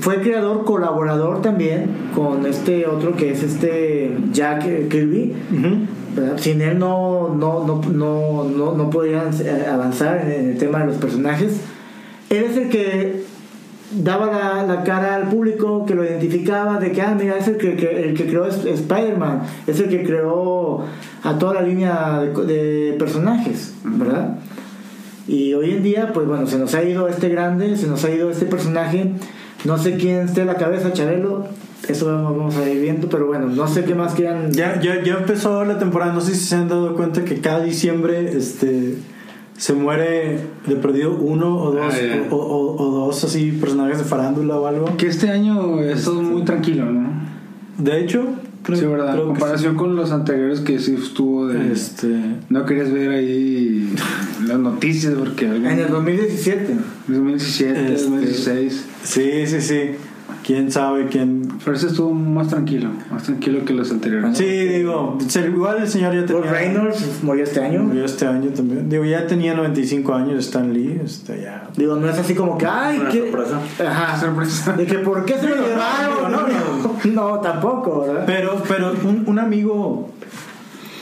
fue 0.00 0.20
creador 0.20 0.64
colaborador 0.64 1.42
también 1.42 1.90
con 2.14 2.46
este 2.46 2.86
otro 2.86 3.14
que 3.16 3.32
es 3.32 3.42
este 3.42 4.16
Jack 4.32 4.62
Kirby. 4.88 5.32
¿verdad? 6.14 6.38
Sin 6.38 6.62
él 6.62 6.78
no, 6.78 7.34
no, 7.34 7.64
no, 7.66 7.80
no, 7.92 8.44
no, 8.44 8.72
no 8.74 8.90
podrían 8.90 9.28
eh, 9.44 9.66
avanzar 9.70 10.26
en, 10.30 10.50
el 10.50 10.58
tema 10.58 10.80
de 10.80 10.86
los 10.86 10.96
personajes. 10.96 11.60
Él 12.30 12.44
es 12.44 12.56
el 12.56 12.68
que 12.70 13.22
daba 13.92 14.26
la, 14.26 14.62
la 14.66 14.82
cara 14.82 15.14
al 15.14 15.28
público, 15.28 15.84
que 15.84 15.94
lo 15.94 16.02
identificaba, 16.04 16.78
de 16.80 16.90
que, 16.92 17.02
ah, 17.02 17.14
mira, 17.20 17.36
es 17.36 17.46
el 17.48 17.56
que, 17.58 17.76
que- 17.76 18.08
el 18.08 18.14
que 18.14 18.26
creó 18.26 18.46
Sp- 18.48 18.72
Spider-Man, 18.72 19.42
es 19.66 19.78
el 19.78 19.88
que 19.90 20.04
creó 20.04 20.84
a 21.22 21.38
toda 21.38 21.54
la 21.54 21.62
línea 21.62 22.20
de, 22.20 22.46
de 22.46 22.96
personajes, 22.98 23.74
¿verdad? 23.84 24.38
Y 25.28 25.52
hoy 25.54 25.72
en 25.72 25.82
día, 25.82 26.12
pues 26.14 26.26
bueno, 26.26 26.46
se 26.46 26.58
nos 26.58 26.74
ha 26.74 26.82
ido 26.82 27.08
este 27.08 27.28
grande, 27.28 27.76
se 27.76 27.86
nos 27.88 28.02
ha 28.04 28.10
ido 28.10 28.30
este 28.30 28.46
personaje. 28.46 29.12
No 29.66 29.78
sé 29.78 29.96
quién 29.96 30.20
esté 30.26 30.42
a 30.42 30.44
la 30.44 30.54
cabeza, 30.54 30.92
Chabelo. 30.92 31.46
Eso 31.88 32.06
vamos 32.06 32.56
a 32.56 32.68
ir 32.68 32.80
viendo, 32.80 33.08
pero 33.08 33.26
bueno, 33.26 33.46
no 33.48 33.68
sé 33.68 33.84
qué 33.84 33.94
más 33.94 34.14
quieran. 34.14 34.50
Ya, 34.52 34.80
ya, 34.80 35.02
ya 35.04 35.14
empezó 35.14 35.64
la 35.64 35.78
temporada, 35.78 36.12
no 36.12 36.20
sé 36.20 36.34
si 36.34 36.44
se 36.46 36.56
han 36.56 36.68
dado 36.68 36.94
cuenta 36.94 37.24
que 37.24 37.40
cada 37.40 37.62
diciembre 37.62 38.36
este, 38.36 38.94
se 39.56 39.72
muere 39.72 40.38
de 40.66 40.76
perdido 40.76 41.14
uno 41.16 41.56
o 41.56 41.70
dos, 41.72 41.94
Ah, 41.94 42.26
o, 42.30 42.36
o- 42.36 42.76
o 42.82 43.06
dos 43.06 43.22
así 43.24 43.52
personajes 43.52 43.98
de 43.98 44.04
farándula 44.04 44.56
o 44.56 44.66
algo. 44.66 44.96
Que 44.96 45.06
este 45.06 45.28
año 45.30 45.80
es 45.80 46.04
todo 46.04 46.22
muy 46.22 46.42
tranquilo, 46.44 46.86
¿no? 46.86 47.08
De 47.78 48.00
hecho, 48.00 48.24
creo, 48.64 48.78
sí, 48.78 48.86
¿verdad? 48.86 49.08
En 49.08 49.12
creo 49.14 49.26
comparación 49.28 49.76
con 49.76 49.94
los 49.94 50.10
anteriores 50.10 50.60
que 50.60 50.78
sí 50.80 50.96
estuvo 51.00 51.46
de... 51.46 51.72
Este, 51.72 52.08
No 52.48 52.64
querías 52.64 52.90
ver 52.90 53.10
ahí 53.10 53.94
las 54.46 54.58
noticias 54.58 55.14
porque 55.16 55.46
algo... 55.46 55.68
En 55.68 55.78
el 55.78 55.88
2017. 55.88 56.74
2017, 57.06 57.92
Este- 57.94 58.02
2016. 58.04 58.86
Sí, 59.06 59.46
sí, 59.46 59.60
sí. 59.60 59.90
Quién 60.44 60.70
sabe 60.70 61.06
quién. 61.06 61.48
Pero 61.64 61.76
ese 61.76 61.88
estuvo 61.88 62.12
más 62.12 62.48
tranquilo, 62.48 62.90
más 63.10 63.24
tranquilo 63.24 63.64
que 63.64 63.72
los 63.72 63.90
anteriores. 63.90 64.38
Sí, 64.38 64.44
digo, 64.44 65.18
igual 65.44 65.78
el 65.82 65.88
señor 65.88 66.14
ya 66.14 66.24
Paul 66.24 66.42
tenía. 66.42 66.52
Reynolds 66.52 67.22
murió 67.22 67.42
este 67.42 67.60
año. 67.60 67.82
Murió 67.82 68.04
este 68.04 68.26
año 68.26 68.50
también. 68.50 68.88
Digo, 68.88 69.04
ya 69.04 69.26
tenía 69.26 69.54
95 69.54 70.14
años 70.14 70.44
Stan 70.44 70.72
Lee. 70.72 71.00
Este, 71.04 71.42
ya. 71.42 71.68
Digo, 71.76 71.96
no 71.96 72.08
es 72.08 72.16
así 72.16 72.34
como 72.34 72.56
que, 72.58 72.66
ay, 72.66 72.98
Una 73.00 73.10
¿qué? 73.10 73.22
sorpresa. 73.22 73.60
Ajá. 73.90 74.20
Sorpresa. 74.20 74.72
De 74.74 74.86
que, 74.86 74.98
¿por 74.98 75.24
qué 75.24 75.34
se 75.34 75.48
lo 75.48 75.56
no, 75.56 75.66
llevaron? 75.66 76.32
no, 76.32 77.32
No, 77.32 77.40
tampoco, 77.40 78.02
¿verdad? 78.02 78.22
Pero, 78.26 78.62
pero 78.68 78.92
un, 79.04 79.24
un 79.26 79.38
amigo, 79.40 80.10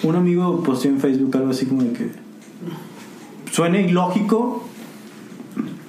un 0.05 0.17
amigo 0.17 0.63
posteó 0.63 0.91
en 0.91 1.01
Facebook 1.01 1.37
algo 1.37 1.51
así 1.51 1.67
como 1.67 1.83
de 1.83 1.93
que 1.93 2.09
suena 3.51 3.79
ilógico, 3.79 4.64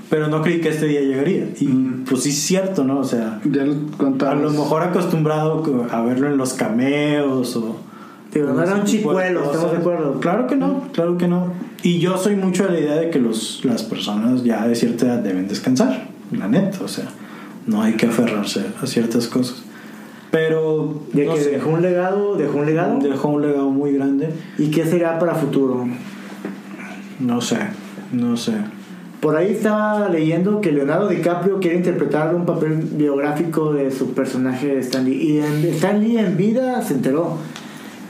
pero 0.09 0.27
no 0.27 0.41
creí 0.41 0.61
que 0.61 0.69
este 0.69 0.87
día 0.87 1.01
llegaría. 1.01 1.47
Y 1.59 1.67
pues 2.07 2.23
sí 2.23 2.29
es 2.29 2.39
cierto, 2.39 2.83
¿no? 2.83 2.99
O 2.99 3.03
sea, 3.03 3.41
Ya 3.43 3.63
lo 3.65 4.27
a 4.27 4.35
lo 4.35 4.49
mejor 4.51 4.83
acostumbrado 4.83 5.63
a 5.91 6.01
verlo 6.01 6.27
en 6.27 6.37
los 6.37 6.53
cameos 6.53 7.55
o... 7.55 7.77
Digo, 8.33 8.51
no 8.51 8.61
era 8.61 8.75
un 8.75 8.83
chicuelo, 8.83 9.45
estamos 9.45 9.71
de 9.71 9.77
acuerdo. 9.77 10.19
Claro 10.19 10.45
que 10.45 10.57
no, 10.57 10.89
claro 10.91 11.17
que 11.17 11.27
no. 11.27 11.53
Y 11.83 11.99
yo 11.99 12.17
soy 12.17 12.35
mucho 12.35 12.65
de 12.65 12.71
la 12.71 12.79
idea 12.79 12.95
de 12.95 13.09
que 13.09 13.19
los, 13.19 13.63
las 13.63 13.83
personas 13.83 14.43
ya 14.43 14.67
de 14.67 14.75
cierta 14.75 15.05
edad 15.05 15.19
deben 15.19 15.47
descansar, 15.47 16.09
la 16.31 16.47
neta, 16.49 16.79
o 16.83 16.87
sea, 16.89 17.05
no 17.65 17.81
hay 17.81 17.93
que 17.93 18.07
aferrarse 18.07 18.65
a 18.81 18.87
ciertas 18.87 19.27
cosas. 19.27 19.63
Pero 20.31 21.01
De 21.13 21.25
no 21.25 21.35
que 21.35 21.41
sé, 21.41 21.51
dejó 21.51 21.69
un 21.69 21.81
legado, 21.81 22.35
dejó 22.35 22.57
un 22.57 22.65
legado. 22.65 22.99
dejó 22.99 23.29
un 23.29 23.41
legado 23.41 23.69
muy 23.69 23.93
grande. 23.93 24.29
¿Y 24.57 24.69
qué 24.69 24.85
será 24.85 25.17
para 25.17 25.35
futuro? 25.35 25.87
No 27.21 27.39
sé, 27.39 27.59
no 28.11 28.35
sé. 28.35 28.51
Por 29.21 29.35
ahí 29.35 29.53
estaba 29.53 30.09
leyendo 30.09 30.61
que 30.61 30.71
Leonardo 30.71 31.07
DiCaprio 31.07 31.59
quiere 31.59 31.77
interpretar 31.77 32.35
un 32.35 32.45
papel 32.45 32.75
biográfico 32.75 33.73
de 33.73 33.91
su 33.91 34.13
personaje 34.13 34.67
de 34.67 34.79
Stan 34.79 35.03
Lee. 35.03 35.15
Y 35.15 35.37
en, 35.39 35.65
Stan 35.73 35.99
Lee 35.99 36.17
en 36.17 36.37
vida 36.37 36.81
se 36.81 36.93
enteró. 36.93 37.37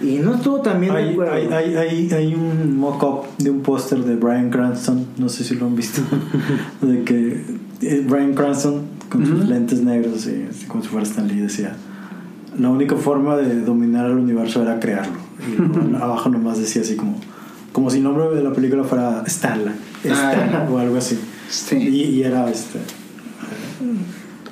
Y 0.01 0.17
no 0.17 0.35
estuvo 0.35 0.59
también 0.59 0.93
de 0.93 0.99
Hay, 0.99 1.11
acuerdo. 1.13 1.33
hay, 1.33 1.47
hay, 1.47 1.75
hay, 1.75 2.11
hay 2.11 2.35
un 2.35 2.77
mock-up 2.77 3.27
de 3.37 3.49
un 3.49 3.61
póster 3.61 3.99
de 3.99 4.15
Brian 4.15 4.49
Cranston, 4.49 5.05
no 5.17 5.29
sé 5.29 5.45
si 5.45 5.55
lo 5.55 5.67
han 5.67 5.75
visto, 5.75 6.01
de 6.81 7.03
que 7.03 7.43
eh, 7.81 8.05
Brian 8.07 8.33
Cranston 8.33 8.81
con 9.09 9.25
sus 9.25 9.47
lentes 9.47 9.81
negros, 9.81 10.15
así 10.17 10.65
como 10.67 10.83
si 10.83 10.89
fuera 10.89 11.05
Stan 11.05 11.27
Lee, 11.27 11.39
decía, 11.39 11.77
la 12.59 12.69
única 12.69 12.95
forma 12.95 13.37
de 13.37 13.61
dominar 13.61 14.07
el 14.07 14.17
universo 14.17 14.61
era 14.61 14.79
crearlo. 14.79 15.17
Y 15.39 15.95
abajo 16.01 16.29
nomás 16.29 16.57
decía 16.57 16.81
así 16.81 16.95
como, 16.95 17.15
como 17.75 17.89
si 17.89 17.97
el 17.97 18.03
nombre 18.05 18.29
de 18.33 18.41
la 18.41 18.53
película 18.53 18.85
fuera 18.85 19.21
Stanla, 19.27 19.73
Stan, 20.01 20.49
Ah, 20.55 20.65
o 20.71 20.77
algo 20.77 20.95
así. 20.95 21.19
Sí. 21.49 21.75
Y, 21.75 22.03
y 22.05 22.23
era 22.23 22.49
este... 22.49 22.79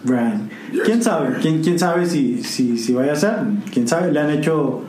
Brian. 0.04 0.50
¿Quién 0.84 1.02
sabe? 1.02 1.38
¿Quién, 1.42 1.62
quién 1.64 1.80
sabe 1.80 2.06
si, 2.06 2.44
si, 2.44 2.78
si 2.78 2.94
vaya 2.94 3.14
a 3.14 3.16
ser? 3.16 3.36
¿Quién 3.72 3.88
sabe? 3.88 4.12
Le 4.12 4.20
han 4.20 4.30
hecho 4.32 4.82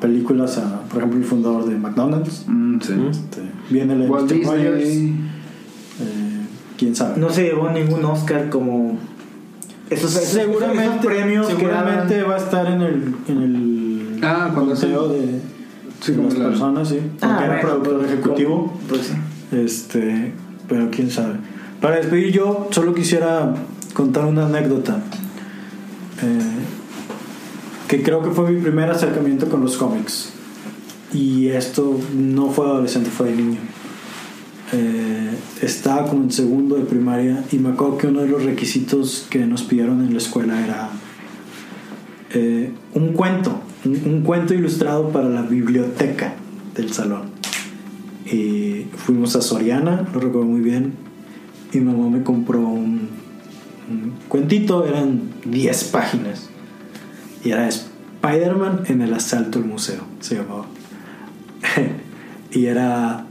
películas 0.00 0.58
a, 0.58 0.82
por 0.82 0.98
ejemplo, 0.98 1.18
el 1.18 1.24
fundador 1.24 1.64
de 1.64 1.76
McDonald's. 1.76 2.44
Mm, 2.46 2.80
sí. 2.82 2.92
Este, 3.10 3.40
viene 3.70 3.94
el 3.94 4.10
Walt. 4.10 4.30
Disney. 4.30 5.14
Eh, 6.00 6.40
¿Quién 6.76 6.94
sabe? 6.94 7.18
No 7.18 7.30
se 7.30 7.44
llevó 7.44 7.70
ningún 7.70 8.04
Oscar 8.04 8.50
como. 8.50 8.98
Esos, 9.88 10.14
esos- 10.14 10.28
seguramente, 10.28 10.84
esos 10.84 11.06
premios 11.06 11.46
que 11.46 11.54
seguramente 11.54 12.16
daban. 12.18 12.30
va 12.30 12.34
a 12.34 12.38
estar 12.38 12.66
en 12.66 12.82
el, 12.82 13.14
en 13.28 13.42
el 13.42 14.20
Ah, 14.22 14.50
cuando 14.52 14.72
conteo 14.74 15.06
hacen- 15.08 15.12
de, 15.22 15.40
Sí, 16.00 16.12
como 16.12 16.28
las 16.28 16.38
la- 16.38 16.48
personas, 16.50 16.88
sí. 16.88 16.96
Porque 17.18 17.26
Ah, 17.26 17.40
era 17.44 17.46
bueno, 17.54 17.60
productor 17.82 17.98
pues, 17.98 18.10
ejecutivo. 18.12 18.80
Pues 18.88 19.00
sí. 19.06 19.56
Este, 19.56 20.32
pero 20.68 20.90
quién 20.90 21.10
sabe. 21.10 21.34
Para 21.80 21.96
despedir 21.96 22.32
yo 22.32 22.68
solo 22.70 22.94
quisiera 22.94 23.54
contar 23.94 24.24
una 24.26 24.46
anécdota. 24.46 25.02
eh, 26.20 26.38
que 27.88 28.02
creo 28.02 28.22
que 28.22 28.30
fue 28.30 28.50
mi 28.50 28.60
primer 28.60 28.90
acercamiento 28.90 29.48
con 29.48 29.62
los 29.62 29.76
cómics. 29.76 30.30
Y 31.14 31.48
esto 31.48 31.98
no 32.14 32.50
fue 32.50 32.66
adolescente, 32.66 33.08
fue 33.08 33.30
de 33.30 33.36
niño. 33.36 33.58
Eh, 34.72 35.30
estaba 35.62 36.06
como 36.06 36.24
en 36.24 36.30
segundo 36.30 36.74
de 36.76 36.84
primaria 36.84 37.44
y 37.50 37.56
me 37.58 37.70
acuerdo 37.70 37.96
que 37.96 38.06
uno 38.08 38.20
de 38.20 38.28
los 38.28 38.44
requisitos 38.44 39.26
que 39.30 39.46
nos 39.46 39.62
pidieron 39.62 40.04
en 40.04 40.12
la 40.12 40.18
escuela 40.18 40.62
era 40.62 40.90
eh, 42.34 42.72
un 42.94 43.14
cuento, 43.14 43.58
un, 43.84 44.22
cuento 44.22 44.54
ilustrado 44.54 45.10
para 45.10 45.28
la 45.28 45.42
biblioteca 45.42 46.34
del 46.74 46.92
salón. 46.92 47.30
Y 48.26 48.86
fuimos 48.96 49.36
a 49.36 49.42
Soriana, 49.42 50.06
lo 50.12 50.20
recuerdo 50.20 50.46
muy 50.46 50.60
bien, 50.60 50.94
y 51.72 51.78
mi 51.78 51.92
mamá 51.92 52.10
me 52.10 52.22
compró 52.22 52.60
un, 52.60 53.08
cuentito, 54.28 54.86
eran 54.86 55.30
10 55.46 55.84
páginas, 55.84 56.50
y 57.44 57.50
era 57.50 57.68
Spider-Man 57.68 58.82
en 58.86 59.02
el 59.02 59.14
asalto 59.14 59.58
al 59.58 59.64
museo, 59.64 60.02
se 60.20 60.36
llamaba. 60.36 60.66
y 62.52 62.66
era 62.66 63.24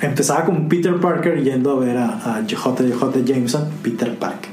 empezaba 0.00 0.44
con 0.44 0.68
Peter 0.68 0.94
Parker 0.96 1.42
yendo 1.42 1.70
a 1.72 1.78
ver 1.78 1.96
a, 1.96 2.36
a 2.36 2.46
Jameson, 2.46 3.68
Peter 3.82 4.14
Parker. 4.16 4.50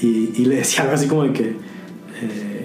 Y, 0.00 0.32
y 0.36 0.44
le 0.44 0.56
decía 0.56 0.82
algo 0.82 0.94
así 0.94 1.06
como 1.06 1.32
que 1.32 1.56
eh, 2.20 2.57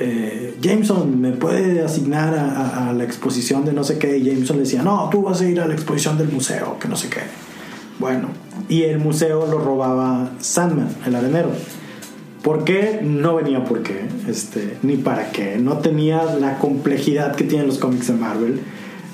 eh, 0.00 0.56
Jameson 0.60 1.20
me 1.20 1.32
puede 1.32 1.82
asignar 1.82 2.34
a, 2.34 2.92
la 2.92 3.04
exposición 3.04 3.64
de 3.64 3.72
no 3.72 3.84
sé 3.84 3.98
qué. 3.98 4.18
Y 4.18 4.24
Jameson 4.24 4.56
le 4.56 4.62
decía, 4.62 4.82
no, 4.82 5.08
tú 5.10 5.22
vas 5.22 5.40
a 5.40 5.48
ir 5.48 5.60
a 5.60 5.66
la 5.66 5.74
exposición 5.74 6.18
del 6.18 6.28
museo, 6.28 6.78
que 6.78 6.88
no 6.88 6.96
sé 6.96 7.08
qué. 7.08 7.20
Bueno, 7.98 8.28
y 8.68 8.82
el 8.82 8.98
museo 8.98 9.46
lo 9.46 9.58
robaba 9.58 10.30
Sandman, 10.40 10.88
el 11.06 11.14
arenero. 11.14 11.50
¿Por 12.42 12.64
qué? 12.64 13.00
No 13.02 13.34
venía 13.34 13.64
por 13.64 13.82
qué, 13.82 14.06
este, 14.28 14.78
ni 14.82 14.96
para 14.96 15.32
qué. 15.32 15.58
No 15.58 15.78
tenía 15.78 16.22
la 16.24 16.58
complejidad 16.58 17.34
que 17.34 17.44
tienen 17.44 17.66
los 17.66 17.78
cómics 17.78 18.06
de 18.06 18.14
Marvel. 18.14 18.60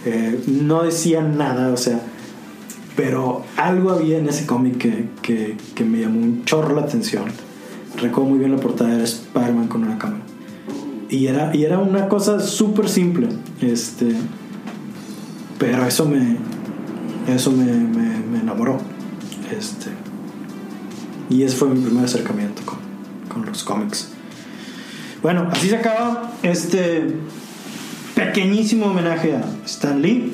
Eh, 0.05 0.41
no 0.47 0.83
decía 0.83 1.23
nada, 1.23 1.73
o 1.73 1.77
sea, 1.79 2.01
pero 2.97 3.43
algo 3.57 3.91
había 3.91 4.19
en 4.19 4.29
ese 4.29 4.45
cómic 4.47 4.77
que, 4.77 5.57
que, 5.75 5.85
me 5.85 6.01
llamó 6.01 6.21
un 6.21 6.45
chorro 6.45 6.75
la 6.75 6.83
atención. 6.83 7.25
Recuerdo 7.97 8.29
muy 8.29 8.39
bien 8.39 8.53
la 8.53 8.59
portada, 8.59 8.95
era 8.95 9.05
Spider-Man 9.05 9.69
con 9.69 9.85
una 9.85 9.99
cámara. 9.99 10.24
Y 11.11 11.27
era, 11.27 11.55
y 11.55 11.65
era 11.65 11.79
una 11.79 12.09
cosa 12.09 12.41
súper 12.41 12.89
simple, 12.89 13.29
este, 13.61 14.15
pero 15.59 15.87
eso 15.87 16.07
me, 16.07 16.37
eso 17.33 17.53
me, 17.53 17.65
me, 17.65 18.41
enamoró. 18.41 18.79
Este, 19.57 19.91
y 21.31 21.43
ese 21.43 21.57
fue 21.57 21.69
mi 21.69 21.81
primer 21.81 22.05
acercamiento 22.05 22.63
con, 22.65 22.79
con 23.29 23.47
los 23.47 23.63
cómics. 23.63 24.09
Bueno, 25.23 25.49
así 25.51 25.69
se 25.69 25.77
acaba 25.77 26.33
este 26.43 27.17
pequeñísimo 28.15 28.87
homenaje 28.87 29.37
a 29.37 29.45
Stan 29.65 30.01
Lee. 30.01 30.33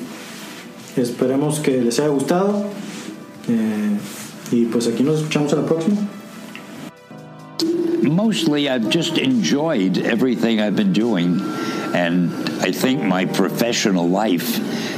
Esperemos 0.97 1.59
que 1.59 1.81
les 1.81 1.99
haya 1.99 2.09
gustado. 2.09 2.65
Eh, 3.47 3.97
y 4.51 4.65
pues 4.65 4.87
aquí 4.87 5.03
nos 5.03 5.19
escuchamos 5.19 5.53
a 5.53 5.57
la 5.57 5.65
próxima. 5.65 5.95
Mostly 8.11 8.69
I've 8.69 8.89
just 8.89 9.17
enjoyed 9.17 9.97
everything 9.97 10.61
I've 10.61 10.75
been 10.75 10.93
doing. 10.93 11.39
And 11.93 12.31
I 12.61 12.71
think 12.71 13.03
my 13.03 13.25
professional 13.25 14.07
life 14.07 14.55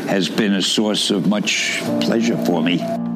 has 0.07 0.29
been 0.29 0.53
a 0.53 0.61
source 0.61 1.11
of 1.11 1.27
much 1.27 1.79
pleasure 2.01 2.37
for 2.45 2.61
me. 2.61 3.12